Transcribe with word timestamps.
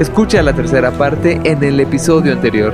Escucha 0.00 0.42
la 0.42 0.54
tercera 0.54 0.90
parte 0.92 1.38
en 1.44 1.62
el 1.62 1.78
episodio 1.78 2.32
anterior. 2.32 2.72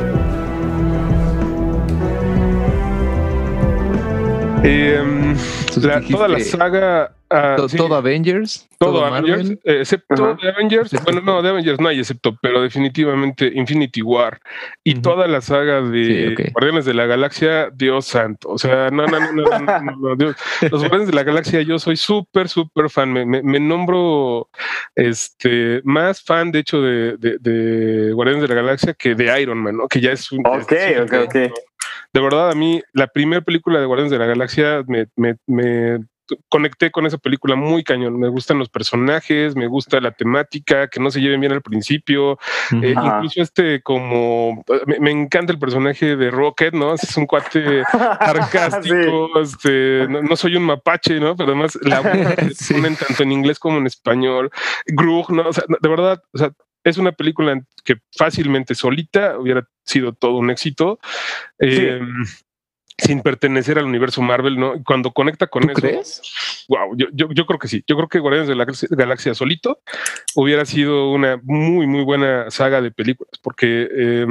Eh, 4.62 5.34
la- 5.82 6.00
toda 6.00 6.28
la 6.28 6.40
saga. 6.40 7.12
Ah, 7.28 7.56
todo, 7.76 7.96
Avengers. 7.96 8.68
Todo, 8.78 9.04
Avengers, 9.04 9.58
excepto 9.64 10.36
de 10.36 10.48
Avengers. 10.48 10.92
Bueno, 11.02 11.20
no, 11.22 11.42
de 11.42 11.48
Avengers 11.48 11.80
no 11.80 11.88
hay 11.88 11.98
excepto, 11.98 12.36
pero 12.40 12.62
definitivamente 12.62 13.50
Infinity 13.52 14.00
War 14.00 14.38
y 14.84 14.94
toda 15.00 15.26
la 15.26 15.40
saga 15.40 15.80
de. 15.80 16.52
Guardianes 16.52 16.84
de 16.84 16.94
la 16.94 17.06
Galaxia, 17.06 17.70
Dios 17.74 18.06
santo. 18.06 18.48
O 18.50 18.58
sea, 18.58 18.90
no, 18.90 19.06
no, 19.06 19.18
no, 19.18 19.32
no, 19.32 19.58
no, 19.58 19.80
no, 19.80 19.96
no 19.96 20.16
Dios. 20.16 20.36
Los 20.70 20.82
Guardianes 20.82 21.08
de 21.08 21.14
la 21.14 21.24
Galaxia, 21.24 21.62
yo 21.62 21.80
soy 21.80 21.96
súper, 21.96 22.48
súper 22.48 22.88
fan. 22.90 23.12
Me, 23.12 23.26
me, 23.26 23.42
me, 23.42 23.58
nombro 23.58 24.48
este 24.94 25.80
más 25.82 26.22
fan, 26.22 26.52
de 26.52 26.60
hecho, 26.60 26.80
de, 26.80 28.12
Guardianes 28.14 28.48
de 28.48 28.54
la 28.54 28.62
Galaxia 28.62 28.94
que 28.94 29.16
de 29.16 29.40
Iron 29.40 29.58
Man, 29.58 29.78
¿no? 29.78 29.88
Que 29.88 30.00
ya 30.00 30.12
es 30.12 30.30
un. 30.30 30.46
Ok, 30.46 30.72
ok, 31.02 31.12
ok. 31.24 31.34
De 32.12 32.20
verdad, 32.20 32.50
a 32.50 32.54
mí, 32.54 32.80
la 32.92 33.08
primera 33.08 33.42
película 33.42 33.80
de 33.80 33.86
Guardianes 33.86 34.12
de 34.12 34.18
la 34.18 34.26
Galaxia 34.26 34.84
me 34.86 35.98
conecté 36.48 36.90
con 36.90 37.06
esa 37.06 37.18
película 37.18 37.54
muy 37.56 37.84
cañón. 37.84 38.18
Me 38.18 38.28
gustan 38.28 38.58
los 38.58 38.68
personajes, 38.68 39.56
me 39.56 39.66
gusta 39.66 40.00
la 40.00 40.12
temática, 40.12 40.88
que 40.88 41.00
no 41.00 41.10
se 41.10 41.20
lleven 41.20 41.40
bien 41.40 41.52
al 41.52 41.62
principio. 41.62 42.38
Eh, 42.82 42.94
incluso 42.96 43.42
este, 43.42 43.82
como 43.82 44.64
me, 44.86 44.98
me 45.00 45.10
encanta 45.10 45.52
el 45.52 45.58
personaje 45.58 46.16
de 46.16 46.30
Rocket, 46.30 46.74
¿no? 46.74 46.94
Es 46.94 47.16
un 47.16 47.26
cuate 47.26 47.82
sarcástico, 48.20 49.40
este, 49.40 50.06
no, 50.08 50.22
no 50.22 50.36
soy 50.36 50.56
un 50.56 50.64
mapache, 50.64 51.20
¿no? 51.20 51.36
Pero 51.36 51.50
además 51.52 51.78
la 51.82 52.02
Sí. 52.54 52.74
ponen 52.74 52.96
tanto 52.96 53.22
en 53.22 53.32
inglés 53.32 53.58
como 53.58 53.78
en 53.78 53.86
español. 53.86 54.50
Grug, 54.86 55.30
¿no? 55.32 55.48
O 55.48 55.52
sea, 55.52 55.64
de 55.68 55.88
verdad, 55.88 56.22
o 56.32 56.38
sea, 56.38 56.52
es 56.84 56.98
una 56.98 57.12
película 57.12 57.60
que 57.84 57.96
fácilmente 58.16 58.74
solita 58.74 59.38
hubiera 59.38 59.66
sido 59.84 60.12
todo 60.12 60.36
un 60.36 60.50
éxito. 60.50 60.98
eh, 61.58 62.00
Sin 62.98 63.20
pertenecer 63.20 63.78
al 63.78 63.84
universo 63.84 64.22
Marvel, 64.22 64.58
¿no? 64.58 64.82
Cuando 64.84 65.12
conecta 65.12 65.46
con 65.48 65.62
¿Tú 65.64 65.70
eso, 65.70 65.80
crees? 65.80 66.22
wow, 66.68 66.96
yo, 66.96 67.06
yo, 67.12 67.28
yo 67.30 67.44
creo 67.44 67.58
que 67.58 67.68
sí. 67.68 67.84
Yo 67.86 67.94
creo 67.96 68.08
que 68.08 68.18
Guardianes 68.20 68.48
de 68.48 68.56
la 68.56 68.64
Galaxia- 68.96 69.34
solito 69.34 69.80
hubiera 70.34 70.64
sido 70.64 71.10
una 71.12 71.38
muy, 71.42 71.86
muy 71.86 72.04
buena 72.04 72.50
saga 72.50 72.80
de 72.80 72.90
películas, 72.90 73.32
porque 73.42 73.88
eh, 73.92 74.26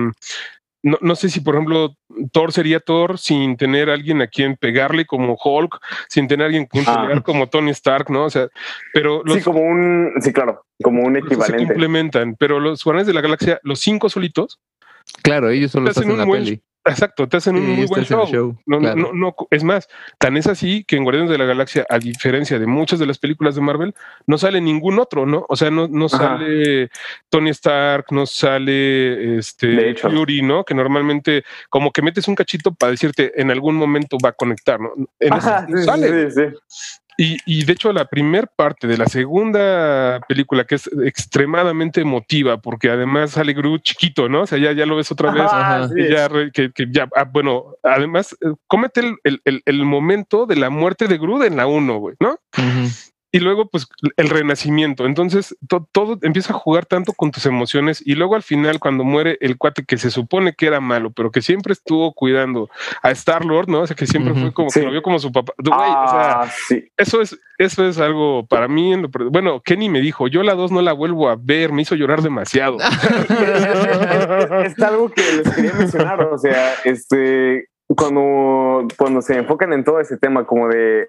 no, 0.81 0.97
no 1.02 1.16
sé 1.16 1.30
si, 1.30 1.41
por 1.41 1.55
ejemplo, 1.55 1.95
Thor 2.31 2.52
sería 2.52 2.80
Thor 2.80 3.19
sin 3.19 3.55
tener 3.55 3.89
a 3.89 3.93
alguien 3.93 4.21
a 4.23 4.27
quien 4.27 4.55
pegarle 4.55 5.05
como 5.05 5.38
Hulk, 5.43 5.80
sin 6.09 6.27
tener 6.27 6.43
a 6.43 6.47
alguien 6.47 6.66
quien 6.66 6.86
Ah. 6.88 7.21
como 7.23 7.47
Tony 7.47 7.69
Stark, 7.71 8.09
¿no? 8.09 8.25
O 8.25 8.30
sea, 8.31 8.47
pero 8.93 9.21
los 9.25 9.38
Sí, 9.38 9.43
como 9.43 9.61
un, 9.61 10.11
sí, 10.21 10.33
claro, 10.33 10.63
como 10.83 11.03
un 11.03 11.13
dos 11.13 11.21
se 11.27 11.27
equivalente. 11.36 11.66
complementan, 11.67 12.36
pero 12.36 12.59
los 12.59 12.83
Guardianes 12.83 13.08
de 13.08 13.13
la 13.13 13.21
Galaxia, 13.21 13.59
los 13.63 13.80
cinco 13.80 14.09
solitos, 14.09 14.59
Claro, 15.21 15.52
ellos 15.52 15.71
solo 15.71 15.89
hacen 15.91 16.02
hacen 16.03 16.11
un 16.13 16.17
la 16.17 16.25
buen 16.25 16.43
peli. 16.43 16.61
Exacto, 16.86 17.28
te 17.28 17.38
hacen 17.38 17.55
un 17.55 17.66
Sí, 17.66 17.72
muy 17.72 17.86
buen 17.88 18.03
show. 18.05 18.58
No, 18.66 18.78
no, 18.78 18.80
claro. 18.80 18.95
no, 18.95 19.14
no, 19.14 19.36
es 19.50 19.64
más, 19.64 19.88
tan 20.17 20.38
es 20.38 20.47
así 20.47 20.83
que 20.83 20.95
en 20.95 21.03
Guardianes 21.03 21.31
de 21.31 21.38
la 21.38 21.45
Galaxia, 21.45 21.86
a 21.89 22.00
diferencia 22.00 22.59
de 22.59 22.67
muchas 22.67 23.00
de 23.00 23.05
las 23.05 23.17
películas 23.17 23.55
de 23.55 23.61
Marvel, 23.61 23.95
no 24.27 24.38
sale 24.38 24.61
ningún 24.61 25.00
otro, 25.00 25.25
¿no? 25.25 25.45
O 25.50 25.55
sea, 25.55 25.72
no, 25.72 25.88
no 25.88 26.09
sale 26.09 26.89
Tony 27.30 27.50
Stark, 27.50 28.05
no 28.11 28.25
sale 28.25 29.38
este. 29.38 29.95
Fury, 29.95 30.42
¿no? 30.42 30.64
Que 30.64 30.73
normalmente 30.73 31.44
como 31.69 31.92
que 31.92 32.02
metes 32.02 32.27
un 32.27 32.36
cachito 32.36 32.73
para 32.73 32.92
decirte 32.92 33.31
en 33.39 33.52
algún 33.52 33.75
momento 33.75 34.17
va 34.23 34.30
a 34.30 34.33
conectar, 34.33 34.80
¿no? 34.80 34.94
En 35.20 35.33
Ajá, 35.33 35.66
sí, 35.67 35.83
sale. 35.83 36.31
sí. 36.31 36.42
Y, 37.17 37.38
y 37.45 37.63
de 37.63 37.73
hecho 37.73 37.94
la 37.94 38.05
primera 38.05 38.45
parte 38.55 38.88
de 38.88 38.97
la 38.97 39.05
segunda 39.05 40.19
película 40.27 40.66
que 40.66 40.75
es 40.75 40.89
extremadamente 41.05 42.02
emotiva 42.02 42.58
porque 42.61 42.89
además 42.89 43.31
sale 43.31 43.53
Groot 43.53 43.81
chiquito, 43.83 44.27
¿no? 44.30 44.41
O 44.41 44.47
sea, 44.47 44.58
ya, 44.58 44.71
ya 44.73 44.85
lo 44.85 44.95
ves 44.97 45.11
otra 45.11 45.31
vez. 45.31 45.43
Ajá, 45.61 45.89
que 45.95 46.11
ya, 46.11 46.27
re- 46.27 46.52
que, 46.52 46.71
que 46.71 46.87
ya, 46.92 47.08
ah, 47.15 47.23
bueno, 47.23 47.76
además, 47.83 48.36
eh, 48.42 48.53
cómete 48.67 48.99
el, 49.02 49.15
el- 49.23 49.42
el- 49.45 49.61
el 49.65 49.86
momento 49.86 50.45
de 50.45 50.55
la 50.58 50.70
muerte 50.70 51.08
de 51.08 51.17
Groot 51.17 51.45
en 51.45 51.55
la 51.58 51.67
1, 51.67 51.98
güey, 51.98 52.15
¿no? 52.20 52.31
Ujú. 52.58 52.89
Y 53.35 53.39
luego, 53.39 53.67
pues, 53.67 53.87
el 54.15 54.29
renacimiento. 54.29 55.05
Entonces, 55.05 55.57
to- 55.67 55.87
todo 55.91 56.17
empieza 56.21 56.53
a 56.53 56.57
jugar 56.57 56.85
tanto 56.85 57.11
con 57.11 57.31
tus 57.31 57.45
emociones. 57.45 58.01
Y 58.05 58.15
luego, 58.15 58.35
al 58.35 58.43
final, 58.43 58.79
cuando 58.79 59.03
muere 59.03 59.37
el 59.41 59.57
cuate 59.57 59.83
que 59.83 59.97
se 59.97 60.09
supone 60.09 60.53
que 60.53 60.67
era 60.67 60.79
malo, 60.79 61.11
pero 61.11 61.31
que 61.31 61.41
siempre 61.41 61.73
estuvo 61.73 62.13
cuidando 62.13 62.69
a 63.01 63.11
Star 63.11 63.43
Lord, 63.43 63.67
¿no? 63.69 63.81
O 63.81 63.87
sea, 63.87 63.95
que 63.95 64.07
siempre 64.07 64.33
fue 64.33 64.53
como 64.53 64.69
Sí. 64.69 64.79
que 64.79 64.85
lo 64.85 64.91
vio 64.93 65.01
como 65.01 65.19
su 65.19 65.31
papá. 65.33 65.51
Güey, 65.57 65.73
o 65.73 66.07
sea, 66.09 66.41
Ah, 66.43 66.51
sí. 66.67 66.87
eso 66.95 67.21
es, 67.21 67.37
eso 67.57 67.85
es 67.85 67.97
algo 67.99 68.45
para 68.47 68.67
mí. 68.69 68.93
en 68.93 69.01
lo 69.03 69.09
bueno, 69.29 69.61
Kenny 69.61 69.89
me 69.89 69.99
dijo, 70.02 70.27
yo 70.27 70.41
la 70.43 70.53
2 70.55 70.71
no 70.71 70.81
la 70.81 70.93
vuelvo 70.93 71.27
a 71.29 71.35
ver, 71.37 71.73
me 71.73 71.81
hizo 71.81 71.95
llorar 71.95 72.21
demasiado. 72.21 72.77
es, 74.59 74.71
es 74.73 74.81
algo 74.83 75.09
que 75.09 75.21
les 75.43 75.55
quería 75.55 75.73
mencionar, 75.73 76.21
o 76.21 76.37
sea, 76.37 76.73
este, 76.85 77.67
cuando, 77.95 78.87
cuando 78.97 79.21
se 79.21 79.37
enfocan 79.37 79.73
en 79.73 79.83
todo 79.83 79.99
ese 79.99 80.17
tema 80.17 80.45
como 80.45 80.67
de 80.69 81.05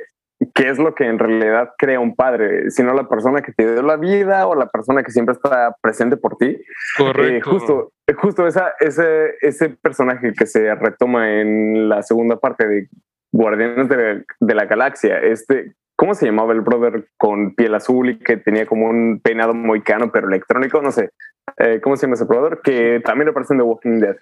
qué 0.54 0.68
es 0.68 0.78
lo 0.78 0.94
que 0.94 1.04
en 1.06 1.18
realidad 1.18 1.70
crea 1.78 2.00
un 2.00 2.14
padre, 2.14 2.70
sino 2.70 2.92
la 2.92 3.08
persona 3.08 3.42
que 3.42 3.52
te 3.52 3.72
dio 3.72 3.82
la 3.82 3.96
vida 3.96 4.46
o 4.46 4.54
la 4.54 4.66
persona 4.68 5.02
que 5.02 5.10
siempre 5.10 5.34
está 5.34 5.74
presente 5.80 6.16
por 6.16 6.36
ti. 6.36 6.46
Eh, 6.46 6.64
Correcto. 6.98 7.50
justo, 7.50 7.92
justo 8.18 8.46
esa, 8.46 8.74
ese, 8.80 9.34
ese 9.40 9.70
personaje 9.70 10.32
que 10.34 10.46
se 10.46 10.74
retoma 10.74 11.40
en 11.40 11.88
la 11.88 12.02
segunda 12.02 12.36
parte 12.36 12.66
de 12.66 12.88
Guardianes 13.32 13.88
de, 13.88 14.24
de 14.40 14.54
la 14.54 14.66
Galaxia, 14.66 15.18
este, 15.18 15.74
¿cómo 15.96 16.14
se 16.14 16.26
llamaba 16.26 16.52
el 16.52 16.60
brother 16.60 17.08
con 17.16 17.54
piel 17.54 17.74
azul 17.74 18.10
y 18.10 18.18
que 18.18 18.36
tenía 18.36 18.66
como 18.66 18.88
un 18.88 19.20
peinado 19.22 19.54
moicano 19.54 20.12
pero 20.12 20.28
electrónico? 20.28 20.82
No 20.82 20.92
sé. 20.92 21.10
Eh, 21.58 21.80
¿Cómo 21.82 21.96
se 21.96 22.06
llama 22.06 22.14
ese 22.14 22.24
brother? 22.24 22.60
Que 22.62 23.00
también 23.04 23.28
aparece 23.28 23.54
en 23.54 23.58
The 23.58 23.64
Walking 23.64 24.00
Dead. 24.00 24.16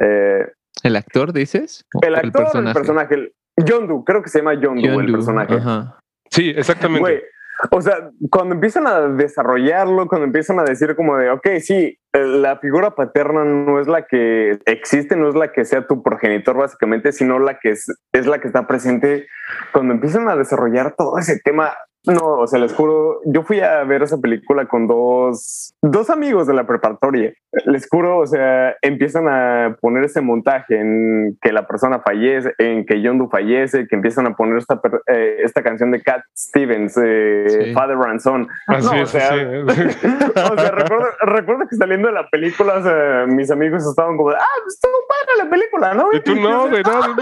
Eh, 0.00 0.46
¿El 0.82 0.96
actor 0.96 1.32
dices? 1.32 1.86
¿O 1.94 2.00
el 2.06 2.14
actor, 2.14 2.48
el 2.54 2.72
personaje, 2.72 3.14
el 3.14 3.32
Yondu, 3.64 4.04
creo 4.04 4.22
que 4.22 4.28
se 4.28 4.38
llama 4.38 4.54
Yondu, 4.54 4.80
el 4.80 4.94
Yondu, 4.94 5.12
personaje. 5.12 5.54
Ajá. 5.54 5.98
Sí, 6.30 6.52
exactamente. 6.56 7.00
Güey, 7.00 7.22
o 7.70 7.80
sea, 7.80 8.10
cuando 8.30 8.54
empiezan 8.54 8.86
a 8.86 9.00
desarrollarlo, 9.00 10.06
cuando 10.06 10.26
empiezan 10.26 10.60
a 10.60 10.64
decir 10.64 10.94
como 10.94 11.16
de, 11.16 11.30
ok, 11.30 11.46
sí, 11.60 11.98
eh, 12.12 12.24
la 12.24 12.58
figura 12.58 12.94
paterna 12.94 13.44
no 13.44 13.80
es 13.80 13.88
la 13.88 14.06
que 14.06 14.58
existe, 14.66 15.16
no 15.16 15.28
es 15.28 15.34
la 15.34 15.50
que 15.50 15.64
sea 15.64 15.86
tu 15.86 16.02
progenitor 16.02 16.56
básicamente, 16.56 17.10
sino 17.10 17.38
la 17.40 17.58
que 17.58 17.70
es, 17.70 17.86
es 18.12 18.26
la 18.26 18.40
que 18.40 18.46
está 18.46 18.66
presente. 18.66 19.26
Cuando 19.72 19.94
empiezan 19.94 20.28
a 20.28 20.36
desarrollar 20.36 20.94
todo 20.96 21.18
ese 21.18 21.40
tema, 21.42 21.72
no, 22.06 22.38
o 22.38 22.46
sea, 22.46 22.58
les 22.58 22.72
juro, 22.72 23.20
yo 23.26 23.42
fui 23.42 23.60
a 23.60 23.84
ver 23.84 24.02
esa 24.02 24.18
película 24.18 24.66
con 24.66 24.86
dos, 24.86 25.74
dos 25.82 26.08
amigos 26.10 26.46
de 26.46 26.54
la 26.54 26.66
preparatoria. 26.66 27.32
Les 27.66 27.88
juro, 27.88 28.18
o 28.18 28.26
sea, 28.26 28.76
empiezan 28.82 29.26
a 29.28 29.76
poner 29.80 30.04
ese 30.04 30.20
montaje 30.20 30.78
en 30.78 31.36
que 31.42 31.52
la 31.52 31.66
persona 31.66 32.00
fallece, 32.00 32.54
en 32.58 32.86
que 32.86 33.02
Yondu 33.02 33.28
fallece, 33.28 33.86
que 33.88 33.96
empiezan 33.96 34.26
a 34.26 34.34
poner 34.36 34.58
esta, 34.58 34.80
eh, 35.06 35.38
esta 35.42 35.62
canción 35.62 35.90
de 35.90 36.02
Cat 36.02 36.22
Stevens, 36.36 36.96
eh, 37.02 37.46
Sí. 37.48 37.72
Father 37.74 37.96
and 38.08 38.20
Son. 38.20 38.48
Así 38.66 38.86
No, 38.86 38.92
o 38.92 39.02
es, 39.02 39.10
sea, 39.10 39.34
es. 39.34 39.64
o 39.64 40.56
sea, 40.56 40.70
recuerdo, 40.70 41.06
recuerdo 41.22 41.66
que 41.68 41.76
saliendo 41.76 42.08
de 42.08 42.14
la 42.14 42.28
película, 42.28 42.74
o 42.74 42.82
sea, 42.82 43.26
mis 43.26 43.50
amigos 43.50 43.84
estaban 43.86 44.16
como, 44.16 44.30
ah, 44.30 44.36
pues 44.62 44.74
estuvo 44.74 44.92
padre 45.08 45.44
la 45.44 45.50
película, 45.50 45.94
¿no? 45.94 46.08
Y 46.12 46.20
tú 46.20 46.34
no, 46.36 46.68
de 46.68 46.82
nada. 46.82 47.14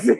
Sí. 0.00 0.18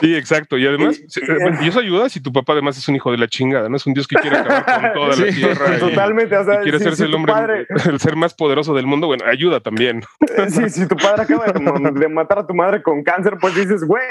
Sí, 0.00 0.14
exacto. 0.14 0.56
Y 0.56 0.66
además, 0.66 0.98
Y- 1.00 1.08
sí, 1.10 1.20
bueno, 1.26 1.58
y 1.60 1.68
eso 1.68 1.80
ayuda 1.80 2.08
si 2.08 2.20
tu 2.20 2.32
papá 2.32 2.52
además 2.52 2.78
es 2.78 2.86
un 2.88 2.94
hijo 2.94 3.10
de 3.10 3.18
la 3.18 3.26
chingada, 3.26 3.68
¿no? 3.68 3.76
Es 3.76 3.84
un 3.86 3.92
dios 3.94 4.06
que 4.06 4.16
quiere 4.16 4.36
acabar 4.36 4.64
con 4.64 4.92
toda 4.92 5.08
la 5.08 5.14
tierra. 5.34 5.76
y- 5.76 5.80
Totalmente, 5.80 6.36
o 6.36 6.42
Y, 6.42 6.44
sea, 6.44 6.60
quiere 6.60 6.78
si- 6.78 6.84
hacerse 6.84 7.02
si 7.04 7.08
el 7.08 7.14
hombre, 7.14 7.32
padre- 7.32 7.66
el 7.90 7.98
ser 8.00 8.14
más 8.14 8.34
poderoso 8.34 8.72
del 8.74 8.86
mundo. 8.86 9.08
Bueno, 9.08 9.24
ayuda 9.26 9.60
también. 9.60 10.02
Sí, 10.48 10.68
si 10.70 10.86
tu 10.86 10.96
padre 10.96 11.22
acaba 11.22 11.46
de, 11.46 12.08
matar 12.08 12.40
a 12.40 12.46
tu 12.46 12.54
madre 12.54 12.82
con 12.82 13.02
cáncer, 13.02 13.36
pues 13.40 13.54
dices, 13.56 13.82
güey. 13.84 14.04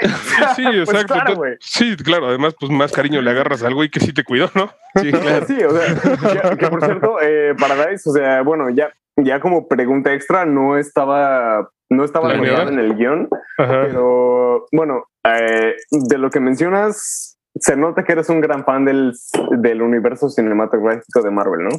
Sí, 0.54 0.64
Pues 0.64 0.88
exacto. 0.90 1.14
claro, 1.14 1.30
Entonces, 1.32 1.58
sí, 1.60 1.96
claro. 1.96 2.28
Además, 2.28 2.54
pues 2.58 2.70
más 2.70 2.92
cariño 2.92 3.22
le 3.22 3.30
agarras 3.30 3.62
al 3.62 3.74
güey 3.74 3.88
que 3.88 4.00
sí 4.00 4.12
te 4.12 4.22
cuidó, 4.24 4.50
¿no? 4.54 4.70
Sí, 5.00 5.12
claro. 5.12 5.46
Sí, 5.46 5.56
o 5.62 5.70
sea, 5.70 6.50
que, 6.50 6.56
que 6.58 6.66
por 6.68 6.84
cierto, 6.84 7.16
eh, 7.22 7.54
Paradise, 7.58 8.08
o 8.08 8.12
sea, 8.12 8.42
bueno, 8.42 8.68
ya, 8.70 8.90
ya 9.16 9.40
como 9.40 9.66
pregunta 9.68 10.12
extra, 10.12 10.44
no 10.44 10.76
estaba, 10.76 11.70
no 11.90 12.04
estaba 12.04 12.28
Planeada. 12.28 12.70
en 12.70 12.78
el 12.78 12.96
guion, 12.96 13.28
Ajá. 13.58 13.82
pero 13.86 14.66
bueno, 14.72 15.04
eh, 15.24 15.76
de 15.90 16.18
lo 16.18 16.30
que 16.30 16.40
mencionas, 16.40 17.38
se 17.54 17.76
nota 17.76 18.04
que 18.04 18.12
eres 18.12 18.28
un 18.28 18.40
gran 18.40 18.64
fan 18.64 18.84
del, 18.84 19.12
del 19.58 19.82
universo 19.82 20.28
cinematográfico 20.28 21.22
de 21.22 21.30
Marvel, 21.30 21.64
¿no? 21.64 21.70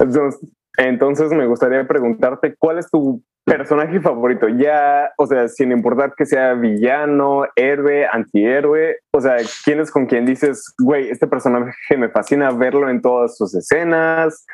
Entonces, 0.00 0.40
entonces 0.78 1.32
me 1.32 1.46
gustaría 1.46 1.86
preguntarte, 1.86 2.54
¿cuál 2.58 2.78
es 2.78 2.90
tu 2.90 3.22
personaje 3.44 4.00
favorito? 4.00 4.48
Ya, 4.48 5.10
o 5.18 5.26
sea, 5.26 5.48
sin 5.48 5.72
importar 5.72 6.14
que 6.16 6.26
sea 6.26 6.54
villano, 6.54 7.44
héroe, 7.56 8.06
antihéroe, 8.10 8.96
o 9.12 9.20
sea, 9.20 9.36
¿quién 9.64 9.80
es 9.80 9.90
con 9.90 10.06
quien 10.06 10.24
dices, 10.26 10.74
güey, 10.78 11.10
este 11.10 11.26
personaje 11.26 11.72
me 11.96 12.08
fascina 12.08 12.50
verlo 12.50 12.88
en 12.88 13.02
todas 13.02 13.36
sus 13.36 13.54
escenas, 13.54 14.46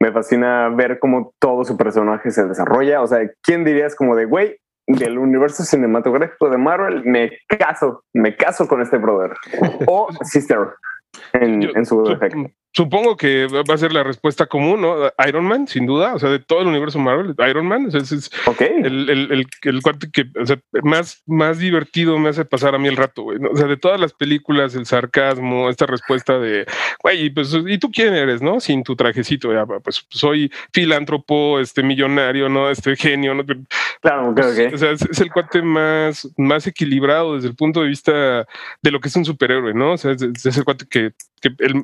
me 0.00 0.12
fascina 0.12 0.68
ver 0.68 0.98
cómo 0.98 1.32
todo 1.40 1.64
su 1.64 1.76
personaje 1.76 2.30
se 2.30 2.44
desarrolla? 2.46 3.02
O 3.02 3.06
sea, 3.06 3.20
¿quién 3.42 3.64
dirías 3.64 3.94
como 3.94 4.14
de, 4.16 4.24
güey, 4.26 4.56
del 4.86 5.18
universo 5.18 5.62
cinematográfico 5.62 6.50
de 6.50 6.58
Marvel, 6.58 7.02
me 7.04 7.30
caso, 7.58 8.02
me 8.12 8.36
caso 8.36 8.68
con 8.68 8.82
este 8.82 8.98
brother? 8.98 9.32
O 9.86 10.08
sister, 10.22 10.58
en, 11.32 11.62
Yo- 11.62 11.70
en 11.74 11.86
su 11.86 12.02
defecto. 12.04 12.38
Supongo 12.74 13.16
que 13.16 13.46
va 13.46 13.74
a 13.74 13.78
ser 13.78 13.92
la 13.92 14.02
respuesta 14.02 14.46
común, 14.46 14.82
¿no? 14.82 14.96
Iron 15.26 15.44
Man, 15.44 15.68
sin 15.68 15.86
duda, 15.86 16.14
o 16.14 16.18
sea, 16.18 16.28
de 16.28 16.40
todo 16.40 16.62
el 16.62 16.66
universo 16.66 16.98
Marvel, 16.98 17.34
Iron 17.48 17.66
Man, 17.66 17.88
es, 17.94 18.30
okay. 18.46 18.68
el, 18.82 19.08
el, 19.08 19.32
el, 19.32 19.46
el, 19.62 19.82
cuate 19.82 20.10
que 20.10 20.24
o 20.40 20.44
sea, 20.44 20.58
más, 20.82 21.22
más 21.24 21.58
divertido 21.58 22.18
me 22.18 22.30
hace 22.30 22.44
pasar 22.44 22.74
a 22.74 22.78
mí 22.78 22.88
el 22.88 22.96
rato, 22.96 23.22
güey. 23.22 23.38
O 23.50 23.56
sea, 23.56 23.66
de 23.66 23.76
todas 23.76 24.00
las 24.00 24.12
películas, 24.12 24.74
el 24.74 24.86
sarcasmo, 24.86 25.70
esta 25.70 25.86
respuesta 25.86 26.38
de, 26.38 26.66
güey, 27.00 27.30
pues, 27.30 27.54
¿y 27.66 27.78
tú 27.78 27.90
quién 27.92 28.12
eres, 28.12 28.42
no? 28.42 28.58
Sin 28.58 28.82
tu 28.82 28.96
trajecito, 28.96 29.52
ya, 29.52 29.64
pues 29.66 30.04
soy 30.10 30.50
filántropo, 30.72 31.60
este 31.60 31.84
millonario, 31.84 32.48
¿no? 32.48 32.70
Este 32.70 32.96
genio, 32.96 33.34
¿no? 33.34 33.44
Claro, 34.00 34.30
okay, 34.30 34.44
okay. 34.44 34.66
O 34.74 34.78
sea, 34.78 34.90
es, 34.90 35.02
es, 35.02 35.20
el 35.20 35.30
cuate 35.30 35.62
más, 35.62 36.28
más 36.36 36.66
equilibrado 36.66 37.36
desde 37.36 37.48
el 37.48 37.54
punto 37.54 37.82
de 37.82 37.88
vista 37.88 38.46
de 38.82 38.90
lo 38.90 38.98
que 38.98 39.08
es 39.08 39.16
un 39.16 39.24
superhéroe, 39.24 39.74
¿no? 39.74 39.92
O 39.92 39.96
sea, 39.96 40.10
es, 40.10 40.22
es 40.22 40.56
el 40.56 40.64
cuate 40.64 40.86
que, 40.90 41.12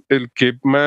el 0.08 0.30
que 0.34 0.54
más 0.64 0.79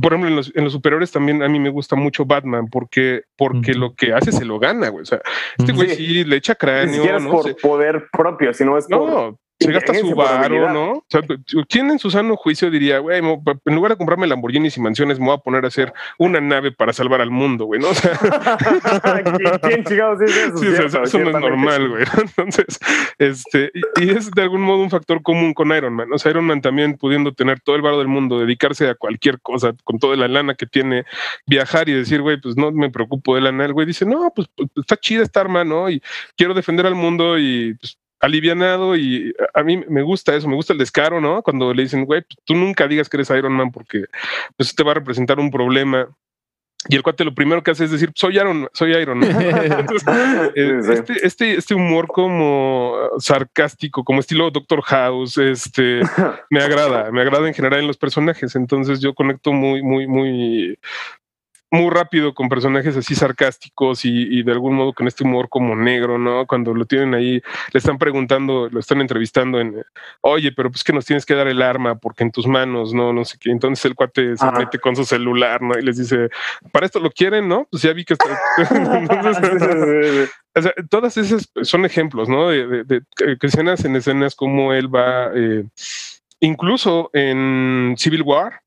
por 0.00 0.12
ejemplo, 0.12 0.28
en 0.28 0.36
los, 0.36 0.52
en 0.54 0.64
los, 0.64 0.72
superiores 0.72 1.10
también 1.10 1.42
a 1.42 1.48
mí 1.48 1.58
me 1.58 1.70
gusta 1.70 1.96
mucho 1.96 2.24
Batman 2.24 2.68
porque, 2.68 3.24
porque 3.36 3.74
lo 3.74 3.94
que 3.94 4.12
hace 4.12 4.32
se 4.32 4.44
lo 4.44 4.58
gana, 4.58 4.88
güey. 4.88 5.02
O 5.02 5.06
sea, 5.06 5.20
este 5.58 5.72
güey 5.72 5.90
sí 5.90 6.24
le 6.24 6.36
echa 6.36 6.54
cráneo. 6.54 7.02
Ni 7.02 7.08
es 7.08 7.22
¿no? 7.22 7.30
por 7.30 7.56
poder 7.56 8.08
propio, 8.12 8.54
sino 8.54 8.78
es 8.78 8.88
no, 8.88 8.98
por 8.98 9.38
se 9.60 9.72
gasta 9.72 9.94
su 9.94 10.14
varo, 10.14 10.72
¿no? 10.72 10.92
O 10.92 11.04
sea, 11.08 11.20
¿quién 11.68 11.90
en 11.90 11.98
su 11.98 12.10
sano 12.10 12.36
juicio 12.36 12.70
diría, 12.70 12.98
güey, 12.98 13.18
en 13.18 13.74
lugar 13.74 13.92
de 13.92 13.96
comprarme 13.96 14.26
Lamborghinis 14.26 14.76
y 14.76 14.80
mansiones, 14.80 15.18
me 15.18 15.26
voy 15.26 15.34
a 15.34 15.38
poner 15.38 15.64
a 15.64 15.68
hacer 15.68 15.92
una 16.18 16.40
nave 16.40 16.72
para 16.72 16.92
salvar 16.92 17.20
al 17.20 17.30
mundo, 17.30 17.66
güey, 17.66 17.80
¿no? 17.80 17.90
O 17.90 17.94
sea, 17.94 18.12
¿quién 19.62 19.84
chingados 19.84 20.18
dice 20.20 20.44
eso? 20.44 20.56
Sí, 20.56 20.66
eso, 20.66 21.02
eso 21.02 21.18
no 21.18 21.30
es 21.30 21.40
normal, 21.40 21.88
güey. 21.88 22.04
Entonces, 22.20 22.78
este, 23.18 23.70
y, 23.74 24.04
y, 24.04 24.10
es 24.10 24.30
de 24.30 24.42
algún 24.42 24.62
modo 24.62 24.78
un 24.78 24.90
factor 24.90 25.22
común 25.22 25.52
con 25.52 25.70
Iron 25.76 25.94
Man. 25.94 26.12
O 26.12 26.18
sea, 26.18 26.30
Iron 26.30 26.46
Man 26.46 26.62
también 26.62 26.96
pudiendo 26.96 27.32
tener 27.34 27.60
todo 27.60 27.76
el 27.76 27.82
varo 27.82 27.98
del 27.98 28.08
mundo, 28.08 28.38
dedicarse 28.38 28.88
a 28.88 28.94
cualquier 28.94 29.40
cosa, 29.40 29.74
con 29.84 29.98
toda 29.98 30.16
la 30.16 30.28
lana 30.28 30.54
que 30.54 30.66
tiene, 30.66 31.04
viajar 31.46 31.88
y 31.88 31.92
decir, 31.92 32.22
güey, 32.22 32.40
pues 32.40 32.56
no 32.56 32.72
me 32.72 32.90
preocupo 32.90 33.34
de 33.34 33.42
lana. 33.42 33.66
El 33.66 33.74
güey 33.74 33.86
dice, 33.86 34.06
no, 34.06 34.32
pues, 34.34 34.48
pues 34.56 34.70
está 34.76 34.96
chida 34.96 35.22
esta 35.22 35.40
arma, 35.40 35.64
¿no? 35.64 35.90
Y 35.90 36.02
quiero 36.36 36.54
defender 36.54 36.86
al 36.86 36.94
mundo 36.94 37.38
y 37.38 37.74
pues, 37.74 37.98
alivianado 38.20 38.96
y 38.96 39.34
a 39.54 39.62
mí 39.62 39.82
me 39.88 40.02
gusta 40.02 40.34
eso, 40.36 40.48
me 40.48 40.54
gusta 40.54 40.72
el 40.72 40.78
descaro, 40.78 41.20
¿no? 41.20 41.42
Cuando 41.42 41.72
le 41.72 41.82
dicen, 41.82 42.04
güey, 42.04 42.22
pues, 42.22 42.38
tú 42.44 42.54
nunca 42.54 42.86
digas 42.86 43.08
que 43.08 43.16
eres 43.16 43.30
Iron 43.30 43.54
Man 43.54 43.72
porque 43.72 44.04
pues 44.56 44.74
te 44.74 44.84
va 44.84 44.92
a 44.92 44.94
representar 44.94 45.38
un 45.40 45.50
problema. 45.50 46.08
Y 46.88 46.96
el 46.96 47.02
cuate 47.02 47.24
lo 47.24 47.34
primero 47.34 47.62
que 47.62 47.72
hace 47.72 47.84
es 47.84 47.90
decir, 47.90 48.10
soy 48.14 48.36
Iron, 48.36 48.66
soy 48.72 48.92
Iron. 48.94 49.22
Entonces, 49.24 50.88
este, 50.88 51.26
este, 51.26 51.54
este 51.56 51.74
humor 51.74 52.06
como 52.06 52.96
sarcástico, 53.18 54.02
como 54.02 54.20
estilo 54.20 54.50
Doctor 54.50 54.80
House, 54.82 55.36
este, 55.36 56.00
me 56.48 56.60
agrada, 56.62 57.10
me 57.10 57.20
agrada 57.20 57.46
en 57.48 57.54
general 57.54 57.80
en 57.80 57.86
los 57.86 57.98
personajes. 57.98 58.56
Entonces 58.56 59.00
yo 59.00 59.14
conecto 59.14 59.52
muy, 59.52 59.82
muy, 59.82 60.06
muy, 60.06 60.78
muy 61.70 61.90
rápido 61.90 62.34
con 62.34 62.48
personajes 62.48 62.96
así 62.96 63.14
sarcásticos 63.14 64.04
y, 64.04 64.38
y, 64.38 64.42
de 64.42 64.52
algún 64.52 64.74
modo 64.74 64.92
con 64.92 65.06
este 65.06 65.22
humor 65.24 65.48
como 65.48 65.76
negro, 65.76 66.18
¿no? 66.18 66.46
Cuando 66.46 66.74
lo 66.74 66.84
tienen 66.84 67.14
ahí, 67.14 67.40
le 67.72 67.78
están 67.78 67.98
preguntando, 67.98 68.68
lo 68.68 68.80
están 68.80 69.00
entrevistando 69.00 69.60
en, 69.60 69.84
oye, 70.20 70.52
pero 70.52 70.70
pues 70.70 70.82
que 70.82 70.92
nos 70.92 71.06
tienes 71.06 71.24
que 71.24 71.34
dar 71.34 71.46
el 71.46 71.62
arma 71.62 71.94
porque 71.94 72.24
en 72.24 72.32
tus 72.32 72.46
manos, 72.46 72.92
¿no? 72.92 73.12
No 73.12 73.24
sé 73.24 73.38
qué. 73.38 73.50
Entonces 73.50 73.84
el 73.84 73.94
cuate 73.94 74.36
se 74.36 74.50
mete 74.52 74.78
con 74.80 74.96
su 74.96 75.04
celular, 75.04 75.62
¿no? 75.62 75.78
Y 75.78 75.82
les 75.82 75.96
dice, 75.96 76.28
para 76.72 76.86
esto 76.86 76.98
lo 76.98 77.10
quieren, 77.10 77.48
¿no? 77.48 77.68
Pues 77.70 77.82
ya 77.82 77.92
vi 77.92 78.04
que 78.04 78.14
está... 78.14 78.38
Entonces, 78.70 80.30
o 80.56 80.62
sea, 80.62 80.72
todas 80.88 81.16
esas 81.16 81.50
son 81.62 81.84
ejemplos, 81.84 82.28
¿no? 82.28 82.48
De, 82.48 82.84
de 82.84 83.02
escenas 83.42 83.84
en 83.84 83.94
escenas 83.94 84.34
como 84.34 84.72
él 84.72 84.92
va, 84.92 85.30
eh, 85.34 85.64
incluso 86.40 87.10
en 87.12 87.94
Civil 87.96 88.22
War, 88.22 88.60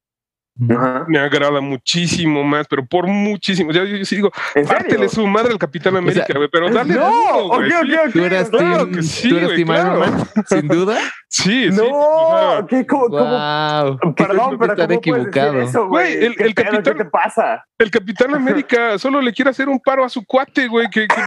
Me 0.56 1.18
agrada 1.20 1.62
muchísimo 1.62 2.44
más, 2.44 2.68
pero 2.68 2.86
por 2.86 3.08
muchísimo. 3.08 3.72
Ya 3.72 3.84
yo, 3.86 3.98
yo 3.98 4.06
sí 4.06 4.18
digo, 4.18 4.32
pártele 4.68 5.10
su 5.10 5.26
madre 5.26 5.52
al 5.52 5.58
Capitán 5.58 5.98
América, 5.98 6.26
güey, 6.36 6.46
o 6.46 6.50
sea, 6.50 6.50
pero 6.52 6.70
dale. 6.70 6.94
No, 6.94 7.06
duro, 7.10 7.46
okay, 7.56 7.72
okay, 7.72 7.96
okay. 7.96 8.12
¿Tú 8.12 8.24
eras 8.24 8.50
claro 8.50 8.78
team, 8.86 8.92
que 8.96 9.04
sí, 9.04 9.30
¿tú 9.30 9.38
eras 9.38 9.50
güey, 9.50 9.58
team 9.66 9.68
claro. 9.70 9.98
Iron 10.06 10.16
Man? 10.18 10.28
Sin 10.48 10.68
duda. 10.68 10.98
Sí, 11.28 11.66
no, 11.72 11.84
sí. 11.84 11.90
o 11.92 12.38
sea, 12.38 12.66
¿qué? 12.70 12.86
¿Cómo, 12.86 13.08
cómo? 13.08 13.24
Wow. 13.24 14.14
Perdón, 14.16 14.58
pero 14.60 14.74
estar 14.74 14.88
¿cómo 14.88 15.00
equivocado. 15.00 15.52
puedes 15.54 15.66
decir 15.66 15.70
eso, 15.70 15.88
güey? 15.88 16.14
Güey, 16.18 16.26
el- 16.28 16.36
¿Qué 16.36 16.44
el 16.44 16.54
pedo? 16.54 16.66
capitán- 16.72 16.98
¿Qué 16.98 17.04
te 17.04 17.10
pasa? 17.10 17.66
El 17.80 17.90
Capitán 17.92 18.36
América 18.36 18.98
solo 19.00 19.20
le 19.20 19.34
quiere 19.34 19.50
hacer 19.50 19.68
un 19.68 19.80
paro 19.80 20.06
a 20.06 20.10
su 20.10 20.24
cuate, 20.24 20.68
güey. 20.68 20.88
Que, 20.92 21.08
que- 21.08 21.24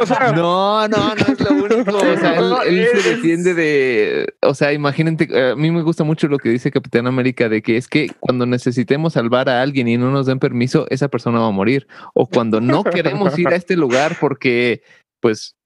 o 0.00 0.04
sea, 0.06 0.32
No, 0.32 0.86
no, 0.86 1.14
no 1.14 1.14
es 1.14 1.40
lo 1.40 1.50
único. 1.50 1.96
O 1.96 2.16
sea, 2.18 2.34
él, 2.36 2.40
No, 2.50 2.62
él 2.62 2.86
se 2.94 3.10
defiende 3.10 3.54
de. 3.54 4.34
O 4.42 4.52
sea, 4.54 4.72
imagínate. 4.74 5.50
A 5.52 5.56
mí 5.56 5.70
me 5.70 5.80
gusta 5.82 6.04
mucho 6.04 6.28
lo 6.28 6.36
que 6.38 6.50
dice 6.50 6.70
Capitán 6.70 7.06
América 7.06 7.48
de 7.48 7.62
que 7.62 7.78
es 7.78 7.88
que 7.88 8.10
cuando 8.20 8.41
necesitemos 8.46 9.14
salvar 9.14 9.48
a 9.48 9.62
alguien 9.62 9.88
y 9.88 9.96
no 9.96 10.10
nos 10.10 10.26
den 10.26 10.38
permiso, 10.38 10.86
esa 10.90 11.08
persona 11.08 11.40
va 11.40 11.48
a 11.48 11.52
morir. 11.52 11.86
O 12.14 12.26
cuando 12.26 12.60
no 12.60 12.84
queremos 12.84 13.38
ir 13.38 13.48
a 13.48 13.56
este 13.56 13.76
lugar 13.76 14.16
porque, 14.20 14.82
pues, 15.20 15.56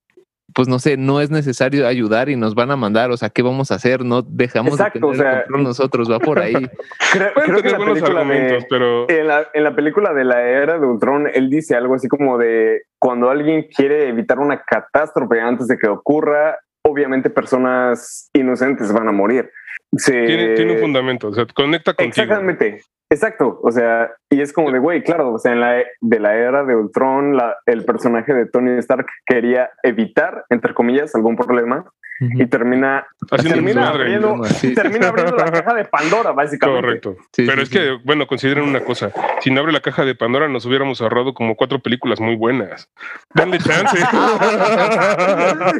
pues 0.54 0.68
no 0.68 0.78
sé, 0.78 0.96
no 0.96 1.20
es 1.20 1.30
necesario 1.30 1.86
ayudar 1.86 2.28
y 2.28 2.36
nos 2.36 2.54
van 2.54 2.70
a 2.70 2.76
mandar. 2.76 3.10
O 3.10 3.16
sea, 3.16 3.30
¿qué 3.30 3.42
vamos 3.42 3.70
a 3.70 3.74
hacer? 3.74 4.04
No 4.04 4.22
dejamos 4.22 4.74
Exacto, 4.74 4.98
de 5.00 5.06
o 5.06 5.10
tener 5.10 5.26
el 5.26 5.32
sea, 5.32 5.42
control 5.42 5.62
nosotros, 5.64 6.10
va 6.10 6.18
por 6.18 6.38
ahí. 6.38 6.54
Creo, 7.12 7.32
creo 7.34 7.56
que 7.56 7.62
tener 7.62 7.72
la 7.72 7.78
buenos 7.78 7.98
película 7.98 8.20
argumentos, 8.20 8.62
de, 8.62 8.66
pero. 8.70 9.10
en, 9.10 9.26
la, 9.26 9.48
en 9.52 9.64
la 9.64 9.74
película 9.74 10.14
de 10.14 10.24
la 10.24 10.42
era 10.42 10.78
de 10.78 10.86
Ultron, 10.86 11.28
él 11.32 11.50
dice 11.50 11.74
algo 11.74 11.94
así 11.94 12.08
como 12.08 12.38
de 12.38 12.82
cuando 12.98 13.30
alguien 13.30 13.66
quiere 13.74 14.08
evitar 14.08 14.38
una 14.38 14.62
catástrofe 14.62 15.40
antes 15.40 15.66
de 15.68 15.78
que 15.78 15.88
ocurra, 15.88 16.58
obviamente 16.82 17.30
personas 17.30 18.30
inocentes 18.32 18.92
van 18.92 19.08
a 19.08 19.12
morir. 19.12 19.50
Se... 19.96 20.12
Tiene, 20.24 20.54
tiene 20.54 20.72
un 20.74 20.78
fundamento, 20.78 21.28
o 21.28 21.32
sea, 21.32 21.46
conecta 21.54 21.94
contigo. 21.94 22.08
Exactamente. 22.08 22.80
Exacto, 23.08 23.60
o 23.62 23.70
sea, 23.70 24.10
y 24.28 24.40
es 24.40 24.52
como 24.52 24.72
de, 24.72 24.80
güey, 24.80 25.04
claro, 25.04 25.34
o 25.34 25.38
sea, 25.38 25.52
en 25.52 25.60
la, 25.60 25.84
de 26.00 26.18
la 26.18 26.34
era 26.34 26.64
de 26.64 26.74
Ultron, 26.74 27.36
la, 27.36 27.56
el 27.66 27.84
personaje 27.84 28.34
de 28.34 28.46
Tony 28.46 28.78
Stark 28.78 29.06
quería 29.24 29.70
evitar, 29.84 30.44
entre 30.50 30.74
comillas, 30.74 31.14
algún 31.14 31.36
problema 31.36 31.88
y 32.20 32.46
termina, 32.46 33.06
termina, 33.30 33.88
abriendo, 33.88 34.42
Sí, 34.44 34.74
termina 34.74 35.08
abriendo 35.08 35.36
la 35.36 35.50
caja 35.50 35.74
de 35.74 35.84
Pandora, 35.84 36.32
básicamente. 36.32 36.80
Correcto. 36.80 37.16
Sí, 37.32 37.44
Pero 37.44 37.56
sí, 37.56 37.62
es 37.62 37.68
sí. 37.68 37.74
que, 37.74 37.98
bueno, 38.04 38.26
consideren 38.26 38.64
una 38.64 38.80
cosa. 38.80 39.12
Si 39.40 39.50
no 39.50 39.60
abre 39.60 39.72
la 39.72 39.80
caja 39.80 40.04
de 40.04 40.14
Pandora, 40.14 40.48
nos 40.48 40.64
hubiéramos 40.64 41.00
ahorrado 41.00 41.34
como 41.34 41.56
cuatro 41.56 41.80
películas 41.80 42.20
muy 42.20 42.36
buenas. 42.36 42.88
Denle 43.34 43.58
chance. 43.58 43.98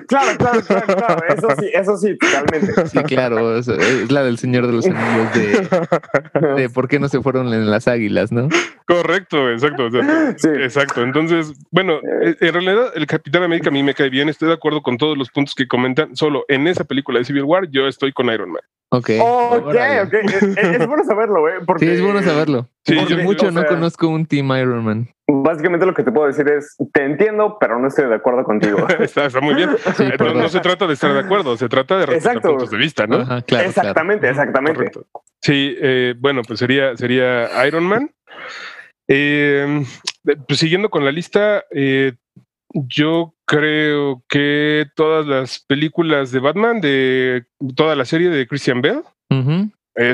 claro, 0.09 0.37
claro, 0.39 0.61
claro, 0.63 0.87
claro, 0.87 1.23
eso 1.29 1.49
sí, 1.59 1.71
eso 1.73 1.97
sí, 1.97 2.19
totalmente. 2.19 2.87
Sí, 2.89 2.99
claro. 3.05 3.57
Es, 3.57 3.69
es 3.69 4.13
la 4.13 4.23
del 4.23 4.39
Señor 4.39 4.67
de 4.67 4.73
los 4.75 4.87
Anillos 4.87 5.33
de, 5.35 6.61
de 6.63 6.69
por 6.69 6.89
qué 6.89 6.99
no 6.99 7.09
se 7.09 7.23
fueron 7.23 7.53
en 7.55 7.71
las 7.71 7.89
águilas, 7.89 8.31
¿no? 8.31 8.49
Correcto, 8.87 9.51
exacto. 9.51 9.87
o 9.87 9.91
sea, 9.91 10.03
Sí. 10.39 10.49
Exacto. 10.49 11.03
Entonces, 11.03 11.53
bueno, 11.71 11.95
eh, 12.23 12.37
en 12.41 12.53
realidad 12.55 12.93
el 12.95 13.07
Capitán 13.07 13.43
América 13.43 13.69
a 13.69 13.73
mí 13.73 13.83
me 13.83 13.95
cae 13.95 14.09
bien. 14.11 14.29
Estoy 14.29 14.49
de 14.49 14.55
acuerdo 14.55 14.83
con 14.83 14.97
todos 14.97 15.19
los 15.19 15.31
puntos 15.31 15.55
que 15.55 15.67
comentan. 15.67 16.15
Solo 16.17 16.45
en 16.49 16.67
esa 16.69 16.85
película 16.85 17.19
de 17.19 17.25
Civil 17.25 17.43
War, 17.45 17.69
yo 17.71 17.87
estoy 17.89 18.13
con 18.13 18.27
Iron 18.31 18.51
Man. 18.53 18.63
Ok. 18.91 19.11
Ok, 19.21 19.75
ok, 20.05 20.15
es, 20.15 20.43
es 20.57 20.87
bueno 20.87 21.03
saberlo, 21.05 21.41
güey, 21.41 21.55
porque 21.67 21.87
Sí, 21.87 21.91
es 21.93 22.01
bueno 22.03 22.23
saberlo. 22.23 22.69
Sí, 22.85 22.95
Porque 22.95 23.17
yo- 23.17 23.23
mucho 23.25 23.49
o 23.49 23.51
no 23.51 23.61
sea, 23.63 23.69
conozco 23.69 24.07
un 24.07 24.27
Team 24.27 24.49
Iron 24.53 24.85
Man. 24.85 25.09
Básicamente 25.29 25.85
lo 25.85 25.93
que 25.93 26.05
te 26.05 26.13
puedo 26.13 26.29
decir 26.29 26.47
es, 26.49 26.77
te 26.93 27.03
entiendo, 27.05 27.57
pero 27.59 27.81
no 27.81 27.89
estoy 27.89 28.09
de 28.09 28.15
acuerdo 28.15 28.45
contigo. 28.45 28.87
está, 29.01 29.27
está 29.27 29.41
muy 29.41 29.55
bien. 29.57 29.71
Sí, 29.97 30.05
Eh, 30.05 30.17
no, 30.33 30.49
se 30.49 30.61
trata 30.61 30.87
de 30.87 30.93
estar 30.95 31.13
de 31.13 31.19
acuerdo, 31.19 31.57
se 31.57 31.69
trata 31.69 31.99
de 31.99 32.07
respetar 32.07 32.37
Exacto. 32.37 32.51
puntos 32.51 32.71
de 32.71 32.77
vista, 32.79 33.09
¿no? 33.09 33.17
Ajá, 33.17 33.43
claro, 33.43 33.69
exactamente, 33.69 34.29
exactamente. 34.31 34.77
Correcto. 34.77 35.07
Sí, 35.43 35.77
eh, 35.81 36.15
bueno, 36.17 36.43
pues 36.47 36.61
sería, 36.61 36.97
sería 36.97 37.67
Iron 37.67 37.83
Man. 37.85 38.09
Eh, 39.09 39.85
pues 40.47 40.59
siguiendo 40.59 40.91
con 40.91 41.05
la 41.05 41.13
lista, 41.13 41.65
eh, 41.71 42.15
yo 42.73 43.35
creo 43.47 44.23
que 44.29 44.87
todas 44.97 45.27
las 45.27 45.61
películas 45.67 46.33
de 46.33 46.41
Batman, 46.41 46.81
de 46.81 47.45
toda 47.77 47.95
la 47.95 48.05
serie 48.05 48.29
de 48.29 48.47
Christian 48.47 48.83
Bell, 48.83 49.03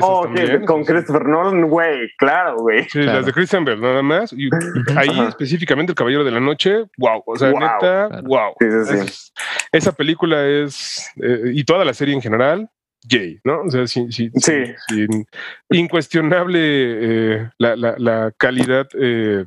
Oh, 0.01 0.23
también. 0.23 0.65
con 0.65 0.85
Christopher 0.85 1.25
Nolan, 1.25 1.67
güey, 1.67 2.07
claro, 2.17 2.55
güey. 2.59 2.83
Sí, 2.83 2.99
Claro. 3.01 3.13
las 3.17 3.25
de 3.25 3.33
Christian 3.33 3.65
Bell, 3.65 3.81
nada 3.81 4.01
más. 4.01 4.31
Y 4.31 4.49
ahí 4.95 5.09
Ajá. 5.09 5.27
específicamente 5.27 5.91
El 5.91 5.95
Caballero 5.97 6.23
de 6.23 6.31
la 6.31 6.39
Noche, 6.39 6.85
wow. 6.97 7.21
O 7.25 7.35
sea, 7.35 7.49
Wow. 7.51 7.59
neta, 7.59 8.07
Claro. 8.09 8.23
wow. 8.23 8.53
Sí, 8.61 8.67
sí, 8.71 8.85
sí. 8.85 9.05
Es- 9.05 9.33
esa 9.73 9.91
película 9.91 10.47
es, 10.47 11.09
eh, 11.21 11.51
y 11.53 11.65
toda 11.65 11.83
la 11.83 11.93
serie 11.93 12.13
en 12.15 12.21
general, 12.21 12.69
Jay, 13.07 13.39
¿no? 13.43 13.61
O 13.63 13.69
sea, 13.69 13.85
sí, 13.87 14.11
sí, 14.11 14.29
Sí. 14.35 14.53
sin- 14.87 15.25
incuestionable 15.71 16.59
eh, 16.61 17.49
la, 17.57 17.75
la- 17.75 17.95
la 17.97 18.31
calidad 18.37 18.87
eh, 18.99 19.45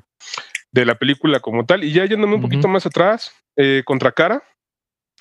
de 0.73 0.85
la 0.85 0.95
película 0.97 1.41
como 1.41 1.65
tal. 1.65 1.85
Y 1.85 1.93
ya 1.93 2.05
yéndome 2.05 2.35
un 2.37 2.43
poquito 2.43 2.69
más 2.69 2.87
atrás, 2.87 3.33
eh, 3.57 3.83
Contra 3.85 4.13
Cara, 4.13 4.43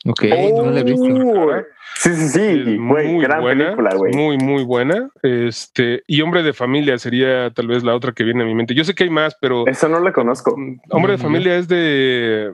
Ok, 0.07 0.23
no 0.53 0.69
la 0.69 0.81
he 0.81 0.83
visto. 0.83 1.07
Oh, 1.07 1.51
Sí, 1.97 2.13
sí, 2.13 2.27
sí, 2.27 2.63
güey, 2.77 3.07
muy 3.07 3.23
gran 3.23 3.41
buena, 3.41 3.63
película, 3.63 3.95
güey. 3.95 4.13
muy, 4.13 4.37
muy 4.37 4.63
buena. 4.63 5.09
Este, 5.23 6.03
y 6.05 6.21
Hombre 6.21 6.43
de 6.43 6.51
Familia 6.53 6.97
sería 6.99 7.49
tal 7.51 7.67
vez 7.67 7.83
la 7.83 7.95
otra 7.95 8.11
que 8.11 8.23
viene 8.25 8.43
a 8.43 8.45
mi 8.45 8.53
mente. 8.53 8.75
Yo 8.75 8.83
sé 8.83 8.93
que 8.93 9.05
hay 9.05 9.09
más, 9.09 9.35
pero 9.41 9.65
Eso 9.65 9.87
no 9.87 9.99
la 10.01 10.11
conozco. 10.11 10.55
Mm, 10.57 10.79
Hombre 10.91 11.13
de 11.13 11.17
Mm, 11.17 11.21
familia 11.21 11.55
es 11.57 11.67
de. 11.67 12.53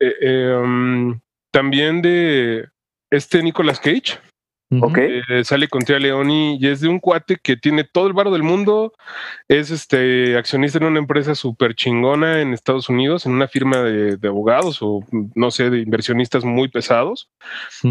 eh, 0.00 0.14
eh, 0.20 0.54
um, 0.62 1.18
también 1.50 2.00
de 2.02 2.68
este 3.10 3.42
Nicolas 3.42 3.80
Cage. 3.80 4.18
Ok. 4.82 4.98
Eh, 4.98 5.44
sale 5.44 5.68
con 5.68 5.82
Tria 5.84 5.98
Leoni 5.98 6.58
y 6.60 6.68
es 6.68 6.80
de 6.80 6.88
un 6.88 7.00
cuate 7.00 7.36
que 7.42 7.56
tiene 7.56 7.84
todo 7.84 8.06
el 8.06 8.12
varo 8.12 8.30
del 8.30 8.42
mundo. 8.42 8.92
Es 9.48 9.70
este 9.70 10.36
accionista 10.36 10.78
en 10.78 10.84
una 10.84 10.98
empresa 10.98 11.34
súper 11.34 11.74
chingona 11.74 12.40
en 12.40 12.52
Estados 12.52 12.88
Unidos, 12.88 13.26
en 13.26 13.32
una 13.32 13.48
firma 13.48 13.78
de, 13.78 14.16
de 14.16 14.28
abogados 14.28 14.78
o 14.80 15.00
no 15.34 15.50
sé, 15.50 15.70
de 15.70 15.80
inversionistas 15.80 16.44
muy 16.44 16.68
pesados. 16.68 17.28